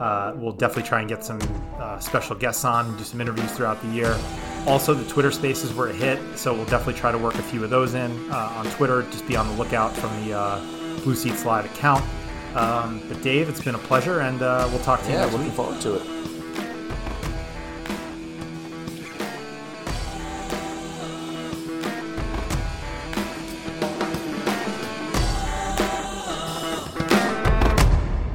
Uh, 0.00 0.32
we'll 0.36 0.52
definitely 0.52 0.82
try 0.88 1.00
and 1.00 1.08
get 1.08 1.22
some 1.22 1.38
uh, 1.78 1.98
special 1.98 2.34
guests 2.34 2.64
on 2.64 2.86
and 2.86 2.98
do 2.98 3.04
some 3.04 3.20
interviews 3.20 3.52
throughout 3.52 3.80
the 3.82 3.88
year. 3.88 4.18
Also, 4.66 4.94
the 4.94 5.08
Twitter 5.10 5.30
Spaces 5.30 5.72
were 5.74 5.88
a 5.88 5.92
hit, 5.92 6.18
so 6.36 6.52
we'll 6.54 6.64
definitely 6.66 6.94
try 6.94 7.12
to 7.12 7.18
work 7.18 7.34
a 7.34 7.42
few 7.42 7.62
of 7.62 7.70
those 7.70 7.94
in 7.94 8.10
uh, 8.30 8.36
on 8.56 8.66
Twitter. 8.72 9.02
Just 9.10 9.26
be 9.28 9.36
on 9.36 9.46
the 9.48 9.54
lookout 9.54 9.94
from 9.96 10.10
the 10.24 10.32
uh, 10.36 10.58
Blue 11.04 11.14
Seats 11.14 11.44
Live 11.44 11.66
account. 11.66 12.04
Um, 12.54 13.00
but 13.08 13.22
Dave, 13.22 13.48
it's 13.48 13.62
been 13.62 13.74
a 13.74 13.78
pleasure, 13.78 14.20
and 14.20 14.42
uh, 14.42 14.66
we'll 14.70 14.82
talk 14.82 15.00
to 15.02 15.06
you 15.08 15.12
Yeah, 15.14 15.26
looking 15.26 15.44
week. 15.44 15.52
forward 15.52 15.80
to 15.82 15.94
it. 15.96 16.02